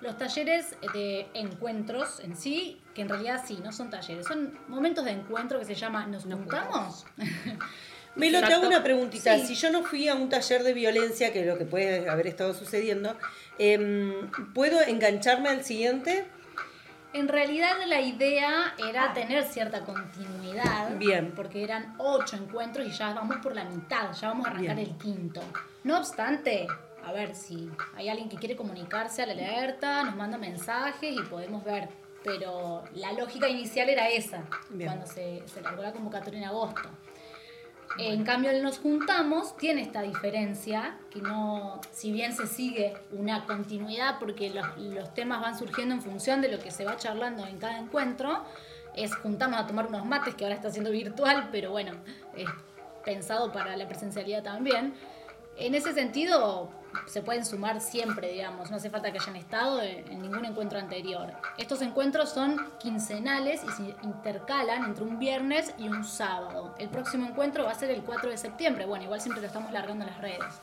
Los 0.00 0.16
talleres 0.16 0.76
de 0.94 1.28
encuentros 1.34 2.20
en 2.20 2.36
sí, 2.36 2.80
que 2.94 3.02
en 3.02 3.08
realidad 3.08 3.42
sí, 3.44 3.58
no 3.64 3.72
son 3.72 3.90
talleres, 3.90 4.26
son 4.26 4.56
momentos 4.68 5.04
de 5.04 5.12
encuentro 5.12 5.58
que 5.58 5.64
se 5.64 5.74
llama 5.74 6.06
¿Nos 6.06 6.22
juntamos? 6.24 7.04
Melo, 8.18 8.40
te 8.40 8.52
hago 8.52 8.66
una 8.66 8.82
preguntita. 8.82 9.38
Sí. 9.38 9.46
Si 9.46 9.54
yo 9.54 9.70
no 9.70 9.82
fui 9.84 10.08
a 10.08 10.14
un 10.14 10.28
taller 10.28 10.62
de 10.64 10.74
violencia, 10.74 11.32
que 11.32 11.40
es 11.40 11.46
lo 11.46 11.56
que 11.56 11.64
puede 11.64 12.08
haber 12.08 12.26
estado 12.26 12.52
sucediendo, 12.52 13.16
em, 13.58 14.30
¿puedo 14.52 14.80
engancharme 14.82 15.48
al 15.48 15.64
siguiente? 15.64 16.26
En 17.14 17.26
realidad 17.28 17.72
la 17.86 18.00
idea 18.00 18.74
era 18.78 19.14
tener 19.14 19.44
cierta 19.44 19.84
continuidad. 19.84 20.96
Bien. 20.96 21.32
Porque 21.34 21.64
eran 21.64 21.94
ocho 21.98 22.36
encuentros 22.36 22.86
y 22.86 22.90
ya 22.90 23.14
vamos 23.14 23.38
por 23.38 23.54
la 23.54 23.64
mitad, 23.64 24.12
ya 24.12 24.28
vamos 24.28 24.46
a 24.46 24.50
arrancar 24.50 24.76
Bien. 24.76 24.88
el 24.90 24.98
quinto. 24.98 25.40
No 25.84 25.98
obstante, 25.98 26.66
a 27.04 27.12
ver 27.12 27.34
si 27.34 27.70
hay 27.96 28.08
alguien 28.08 28.28
que 28.28 28.36
quiere 28.36 28.56
comunicarse 28.56 29.22
a 29.22 29.26
la 29.26 29.32
alerta, 29.32 30.02
nos 30.04 30.16
manda 30.16 30.36
mensajes 30.36 31.16
y 31.16 31.22
podemos 31.22 31.64
ver. 31.64 31.88
Pero 32.22 32.84
la 32.94 33.12
lógica 33.12 33.48
inicial 33.48 33.88
era 33.88 34.08
esa, 34.10 34.42
Bien. 34.68 34.90
cuando 34.90 35.06
se, 35.06 35.42
se 35.46 35.62
largó 35.62 35.82
la 35.82 35.92
convocatoria 35.92 36.40
en 36.40 36.44
agosto. 36.44 36.90
En 37.96 38.22
cambio, 38.24 38.50
el 38.50 38.62
nos 38.62 38.78
juntamos 38.78 39.56
tiene 39.56 39.82
esta 39.82 40.02
diferencia, 40.02 40.98
que 41.10 41.20
no, 41.20 41.80
si 41.90 42.12
bien 42.12 42.34
se 42.34 42.46
sigue 42.46 42.94
una 43.12 43.46
continuidad, 43.46 44.18
porque 44.18 44.50
los, 44.50 44.76
los 44.76 45.14
temas 45.14 45.40
van 45.40 45.58
surgiendo 45.58 45.94
en 45.94 46.02
función 46.02 46.40
de 46.40 46.48
lo 46.48 46.58
que 46.58 46.70
se 46.70 46.84
va 46.84 46.96
charlando 46.96 47.46
en 47.46 47.58
cada 47.58 47.78
encuentro, 47.78 48.44
es 48.94 49.14
juntamos 49.16 49.58
a 49.58 49.66
tomar 49.66 49.86
unos 49.86 50.04
mates, 50.04 50.34
que 50.34 50.44
ahora 50.44 50.56
está 50.56 50.70
siendo 50.70 50.90
virtual, 50.90 51.48
pero 51.50 51.70
bueno, 51.70 51.92
es 52.36 52.48
pensado 53.04 53.52
para 53.52 53.76
la 53.76 53.88
presencialidad 53.88 54.42
también. 54.42 54.94
En 55.56 55.74
ese 55.74 55.92
sentido, 55.92 56.70
se 57.06 57.22
pueden 57.22 57.44
sumar 57.44 57.80
siempre, 57.80 58.32
digamos, 58.32 58.70
no 58.70 58.76
hace 58.76 58.90
falta 58.90 59.12
que 59.12 59.18
hayan 59.18 59.36
estado 59.36 59.82
en, 59.82 60.20
ningún 60.20 60.44
encuentro 60.44 60.78
anterior. 60.78 61.32
Estos 61.56 61.82
encuentros 61.82 62.30
son 62.30 62.58
quincenales 62.78 63.62
y 63.64 63.70
se 63.70 63.94
intercalan 64.02 64.84
entre 64.84 65.04
un 65.04 65.18
viernes 65.18 65.74
y 65.78 65.88
un 65.88 66.04
sábado. 66.04 66.74
El 66.78 66.88
próximo 66.88 67.26
encuentro 67.26 67.64
va 67.64 67.72
a 67.72 67.74
ser 67.74 67.90
el 67.90 68.02
4 68.02 68.30
de 68.30 68.36
septiembre, 68.36 68.86
bueno, 68.86 69.04
igual 69.04 69.20
siempre 69.20 69.40
lo 69.40 69.46
estamos 69.46 69.72
largando 69.72 70.04
en 70.04 70.10
las 70.10 70.20
redes. 70.20 70.60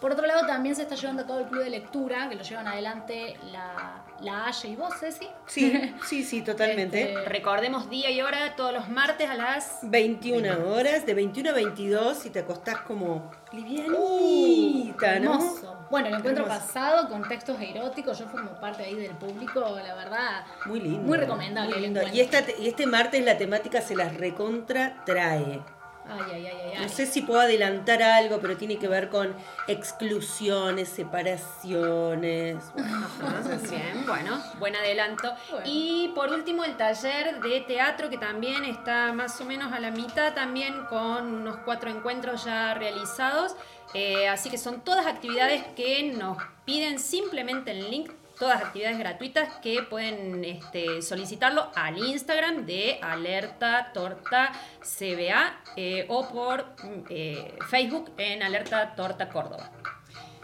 Por 0.00 0.12
otro 0.12 0.26
lado, 0.26 0.46
también 0.46 0.76
se 0.76 0.82
está 0.82 0.94
llevando 0.94 1.22
a 1.22 1.26
cabo 1.26 1.40
el 1.40 1.46
club 1.46 1.64
de 1.64 1.70
lectura, 1.70 2.28
que 2.28 2.34
lo 2.34 2.42
llevan 2.42 2.68
adelante 2.68 3.38
la, 3.50 4.04
la 4.20 4.52
y 4.64 4.76
vos, 4.76 4.94
Ceci. 5.00 5.26
Sí, 5.46 5.94
sí, 6.06 6.22
sí, 6.22 6.42
totalmente. 6.42 7.14
Este, 7.14 7.28
Recordemos 7.28 7.88
día 7.88 8.10
y 8.10 8.20
hora 8.20 8.54
todos 8.56 8.74
los 8.74 8.88
martes 8.90 9.28
a 9.30 9.34
las 9.34 9.78
21 9.82 10.68
horas, 10.68 11.06
de 11.06 11.14
21 11.14 11.50
a 11.50 11.52
22, 11.54 12.26
y 12.26 12.30
te 12.30 12.40
acostás 12.40 12.78
como 12.82 13.30
livianita, 13.52 15.18
¿no? 15.20 15.34
Hermoso. 15.34 15.78
Bueno, 15.90 16.08
el 16.08 16.14
encuentro 16.14 16.44
Hermoso. 16.44 16.60
pasado 16.66 17.08
con 17.08 17.26
textos 17.26 17.56
eróticos, 17.58 18.18
yo 18.18 18.26
formo 18.26 18.58
parte 18.60 18.84
ahí 18.84 18.96
del 18.96 19.12
público, 19.12 19.60
la 19.82 19.94
verdad. 19.94 20.44
Muy 20.66 20.80
lindo. 20.80 21.02
Muy 21.02 21.16
recomendable 21.16 21.72
muy 21.72 21.80
lindo. 21.82 22.00
Y, 22.12 22.20
esta, 22.20 22.44
y 22.58 22.68
este 22.68 22.86
martes 22.86 23.24
la 23.24 23.38
temática 23.38 23.80
se 23.80 23.96
las 23.96 24.14
recontra 24.14 25.02
trae. 25.06 25.62
Ay, 26.08 26.20
ay, 26.32 26.46
ay, 26.46 26.46
ay. 26.46 26.72
ay. 26.76 26.82
No 26.82 26.88
sé 26.88 27.06
si 27.06 27.22
puedo 27.22 27.40
adelantar 27.40 28.02
algo, 28.02 28.38
pero 28.40 28.56
tiene 28.56 28.78
que 28.78 28.88
ver 28.88 29.08
con 29.08 29.34
exclusiones, 29.66 30.88
separaciones. 30.88 32.64
Bien, 33.70 34.04
bueno, 34.06 34.40
buen 34.58 34.76
adelanto. 34.76 35.32
Bueno. 35.50 35.66
Y 35.66 36.12
por 36.14 36.30
último 36.30 36.64
el 36.64 36.76
taller 36.76 37.40
de 37.40 37.60
teatro 37.62 38.08
que 38.10 38.18
también 38.18 38.64
está 38.64 39.12
más 39.12 39.40
o 39.40 39.44
menos 39.44 39.72
a 39.72 39.80
la 39.80 39.90
mitad, 39.90 40.34
también 40.34 40.84
con 40.86 41.26
unos 41.34 41.56
cuatro 41.64 41.90
encuentros 41.90 42.44
ya 42.44 42.74
realizados. 42.74 43.56
Eh, 43.94 44.28
así 44.28 44.50
que 44.50 44.58
son 44.58 44.80
todas 44.82 45.06
actividades 45.06 45.64
que 45.76 46.12
nos 46.12 46.38
piden 46.64 46.98
simplemente 46.98 47.70
el 47.70 47.90
link, 47.90 48.10
todas 48.38 48.62
actividades 48.62 48.98
gratuitas 48.98 49.48
que 49.62 49.82
pueden 49.82 50.44
este, 50.44 51.02
solicitarlo 51.02 51.70
al 51.74 51.98
Instagram 51.98 52.66
de 52.66 52.98
Alerta 53.02 53.90
Torta 53.92 54.52
CBA 54.80 55.62
eh, 55.76 56.06
o 56.08 56.28
por 56.28 56.66
eh, 57.08 57.56
Facebook 57.68 58.12
en 58.18 58.42
Alerta 58.42 58.94
Torta 58.94 59.28
Córdoba. 59.28 59.70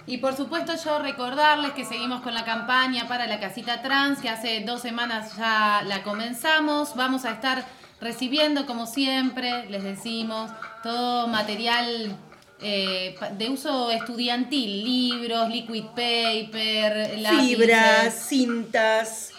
Y 0.07 0.19
por 0.19 0.35
supuesto 0.35 0.73
yo 0.85 0.99
recordarles 0.99 1.73
que 1.73 1.85
seguimos 1.85 2.23
con 2.23 2.35
la 2.35 2.45
campaña 2.45 3.07
para 3.07 3.27
la 3.27 3.39
casita 3.39 3.83
trans, 3.83 4.21
que 4.21 4.29
hace 4.29 4.61
dos 4.61 4.81
semanas 4.81 5.37
ya 5.37 5.83
la 5.87 6.03
comenzamos. 6.03 6.97
Vamos 6.97 7.25
a 7.25 7.31
estar 7.31 7.65
recibiendo, 8.01 8.67
como 8.67 8.87
siempre, 8.87 9.67
les 9.71 9.85
decimos, 9.85 10.51
todo 10.83 11.29
material 11.29 12.17
eh, 12.63 13.15
de 13.37 13.51
uso 13.51 13.91
estudiantil, 13.91 14.85
libros, 14.85 15.49
liquid 15.49 15.85
paper, 15.95 17.19
lápices. 17.19 17.57
Fibras, 17.57 18.27
cintas, 18.29 19.33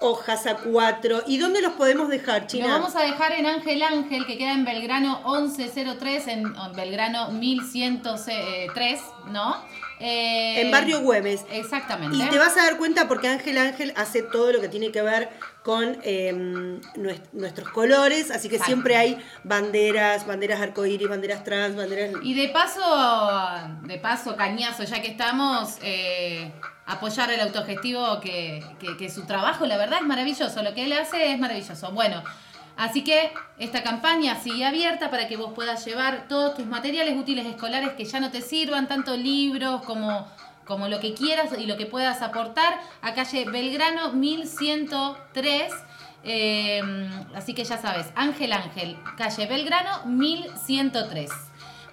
hojas 0.00 0.46
a 0.46 0.56
cuatro. 0.56 1.22
¿Y 1.26 1.38
dónde 1.38 1.62
los 1.62 1.74
podemos 1.74 2.08
dejar, 2.08 2.46
China? 2.46 2.66
Lo 2.66 2.72
vamos 2.74 2.96
a 2.96 3.02
dejar 3.02 3.32
en 3.32 3.46
Ángel 3.46 3.82
Ángel, 3.82 4.26
que 4.26 4.36
queda 4.36 4.52
en 4.52 4.64
Belgrano 4.64 5.22
1103, 5.24 6.28
en, 6.28 6.40
en 6.40 6.72
Belgrano 6.74 7.30
1103, 7.30 9.00
¿no? 9.30 9.56
Eh, 10.06 10.60
En 10.60 10.70
Barrio 10.70 11.00
Güemes. 11.00 11.44
Exactamente. 11.50 12.16
Y 12.16 12.28
te 12.28 12.38
vas 12.38 12.56
a 12.58 12.64
dar 12.64 12.76
cuenta 12.76 13.08
porque 13.08 13.28
Ángel 13.28 13.56
Ángel 13.56 13.92
hace 13.96 14.22
todo 14.22 14.52
lo 14.52 14.60
que 14.60 14.68
tiene 14.68 14.92
que 14.92 15.00
ver 15.00 15.30
con 15.62 15.96
eh, 16.02 16.30
nues- 16.96 17.22
nuestros 17.32 17.70
colores, 17.70 18.30
así 18.30 18.48
que 18.50 18.56
Exacto. 18.56 18.66
siempre 18.74 18.96
hay 18.96 19.18
banderas, 19.44 20.26
banderas 20.26 20.60
arcoíris, 20.60 21.08
banderas 21.08 21.42
trans, 21.42 21.74
banderas... 21.74 22.10
Y 22.22 22.34
de 22.34 22.48
paso, 22.50 22.82
de 23.82 23.96
paso, 23.98 24.36
cañazo, 24.36 24.84
ya 24.84 25.00
que 25.00 25.08
estamos, 25.08 25.78
eh, 25.82 26.52
apoyar 26.84 27.30
el 27.30 27.40
autogestivo, 27.40 28.20
que, 28.20 28.62
que, 28.78 28.96
que 28.98 29.08
su 29.10 29.24
trabajo, 29.24 29.64
la 29.64 29.78
verdad, 29.78 30.00
es 30.02 30.06
maravilloso. 30.06 30.62
Lo 30.62 30.74
que 30.74 30.84
él 30.84 30.92
hace 30.92 31.32
es 31.32 31.38
maravilloso. 31.38 31.92
Bueno, 31.92 32.22
así 32.76 33.04
que 33.04 33.32
esta 33.58 33.82
campaña 33.82 34.36
sigue 34.36 34.64
abierta 34.64 35.10
para 35.10 35.28
que 35.28 35.36
vos 35.36 35.52
puedas 35.54 35.84
llevar 35.84 36.26
todos 36.28 36.56
tus 36.56 36.66
materiales 36.66 37.16
útiles 37.16 37.46
escolares 37.46 37.90
que 37.90 38.04
ya 38.04 38.20
no 38.20 38.30
te 38.30 38.42
sirvan, 38.42 38.88
tanto 38.88 39.16
libros 39.16 39.82
como, 39.82 40.26
como 40.64 40.88
lo 40.88 41.00
que 41.00 41.14
quieras 41.14 41.50
y 41.58 41.66
lo 41.66 41.76
que 41.76 41.86
puedas 41.86 42.22
aportar, 42.22 42.78
a 43.02 43.14
calle 43.14 43.44
Belgrano 43.44 44.12
1103. 44.12 45.72
Eh, 46.26 46.80
así 47.34 47.52
que 47.54 47.64
ya 47.64 47.76
sabes, 47.76 48.06
Ángel 48.14 48.52
Ángel, 48.52 48.96
calle 49.16 49.46
Belgrano 49.46 50.06
1103. 50.06 51.30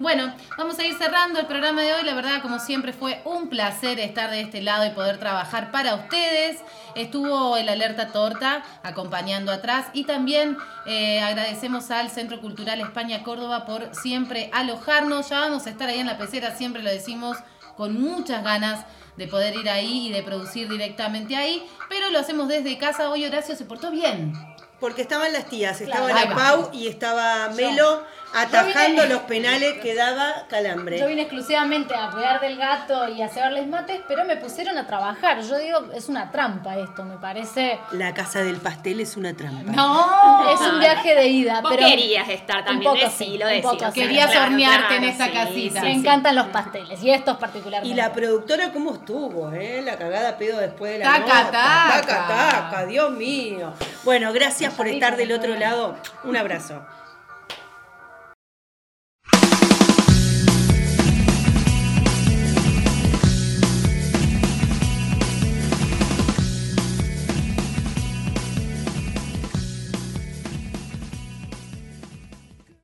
Bueno, 0.02 0.34
vamos 0.58 0.80
a 0.80 0.84
ir 0.84 0.98
cerrando 0.98 1.40
el 1.40 1.46
programa 1.46 1.84
de 1.84 1.94
hoy. 1.94 2.04
La 2.04 2.16
verdad, 2.16 2.42
como 2.42 2.58
siempre, 2.58 2.92
fue 2.92 3.22
un 3.24 3.50
placer 3.50 4.00
estar 4.00 4.32
de 4.32 4.42
este 4.42 4.60
lado 4.60 4.84
y 4.84 4.90
poder 4.90 5.20
trabajar 5.20 5.70
para 5.70 5.94
ustedes. 5.94 6.58
Estuvo 6.96 7.56
el 7.56 7.70
Alerta 7.70 8.08
Torta 8.08 8.64
acompañando 8.82 9.52
atrás 9.52 9.86
y 9.94 10.06
también 10.06 10.58
eh, 10.88 11.22
agradecemos 11.22 11.92
al 11.92 12.10
Centro 12.10 12.42
Cultural 12.42 12.82
España 12.82 13.22
Córdoba 13.22 13.64
por 13.68 13.94
siempre 13.94 14.50
alojarnos. 14.54 15.30
Ya 15.30 15.42
vamos 15.42 15.68
a 15.68 15.70
estar 15.70 15.88
ahí 15.88 16.00
en 16.00 16.08
la 16.08 16.18
pecera, 16.18 16.56
siempre 16.56 16.82
lo 16.82 16.90
decimos 16.90 17.38
con 17.78 17.94
muchas 18.02 18.44
ganas 18.44 18.84
de 19.18 19.28
poder 19.28 19.56
ir 19.56 19.70
ahí 19.70 20.08
y 20.08 20.12
de 20.12 20.24
producir 20.24 20.68
directamente 20.68 21.36
ahí, 21.36 21.64
pero 21.90 22.10
lo 22.10 22.18
hacemos 22.18 22.48
desde 22.48 22.76
casa. 22.80 23.12
Hoy 23.12 23.24
Horacio 23.26 23.56
se 23.56 23.66
portó 23.66 23.92
bien. 23.92 24.34
Porque 24.80 25.04
estaban 25.04 25.32
las 25.32 25.46
tías, 25.46 25.78
Claro. 25.78 26.08
estaba 26.08 26.20
Ahí 26.22 26.28
la. 26.28 26.36
Pau 26.36 26.70
y 26.74 26.88
estaba 26.88 27.50
Melo 27.50 28.02
atajando 28.34 29.04
vine- 29.04 29.08
los 29.14 29.22
penales 29.24 29.74
que 29.80 29.96
daba 29.96 30.34
Yo 30.44 30.48
Calambre. 30.48 31.08
vine 31.08 31.22
exclusivamente 31.24 31.96
a 31.96 32.10
cuidar 32.12 32.40
del 32.42 32.58
gato 32.58 33.08
y 33.10 33.22
a 33.22 33.28
cebarles 33.30 33.68
mates, 33.68 34.02
pero 34.08 34.26
me 34.26 34.38
pusieron 34.38 34.78
a 34.78 34.88
trabajar. 34.88 35.42
Yo 35.42 35.58
digo, 35.58 35.80
es 35.94 36.10
una 36.10 36.32
trampa 36.32 36.78
esto, 36.78 37.04
me 37.04 37.18
parece. 37.18 37.80
La 37.92 38.14
casa 38.14 38.44
del 38.44 38.58
pastel 38.58 39.00
es 39.02 39.18
una 39.18 39.34
trampa. 39.34 39.72
No, 39.72 40.50
Es 40.52 40.60
un 40.62 40.80
viaje 40.80 41.16
de 41.16 41.28
ida, 41.28 41.62
Vos 41.62 41.72
pero 41.76 41.88
querías 41.88 42.28
estar 42.30 42.64
también, 42.66 42.92
poco 42.92 43.04
un 43.06 43.62
poco 43.62 43.92
sí. 43.92 44.02
Querías 44.02 44.32
Claro, 44.32 44.46
hornearte 44.52 44.96
en 44.96 45.04
sí, 45.12 45.18
casita. 45.18 45.80
sí, 45.82 45.86
me 45.86 45.94
sí. 45.94 46.00
encantan 46.00 46.36
los 46.36 46.48
pasteles 46.48 47.02
y 47.04 47.12
estos 47.12 47.38
particularmente. 47.38 47.94
Y 47.94 47.96
la 47.98 48.12
productora, 48.14 48.72
¿cómo 48.72 48.94
estuvo? 48.94 49.52
Eh? 49.52 49.82
La 49.84 49.98
cagada 49.98 50.38
pedo 50.38 50.58
después 50.60 50.94
de 50.94 51.00
la 51.00 51.06
Taca, 51.06 51.20
nota. 51.20 51.52
taca. 51.52 52.02
taca, 52.02 52.28
taca, 52.28 52.86
Dios 52.86 53.12
mío. 53.12 53.74
Bueno, 54.04 54.32
gracias 54.34 54.74
por 54.74 54.88
estar 54.88 55.16
del 55.18 55.32
otro 55.32 55.56
lado. 55.56 55.98
Un 56.24 56.38
abrazo. 56.38 56.82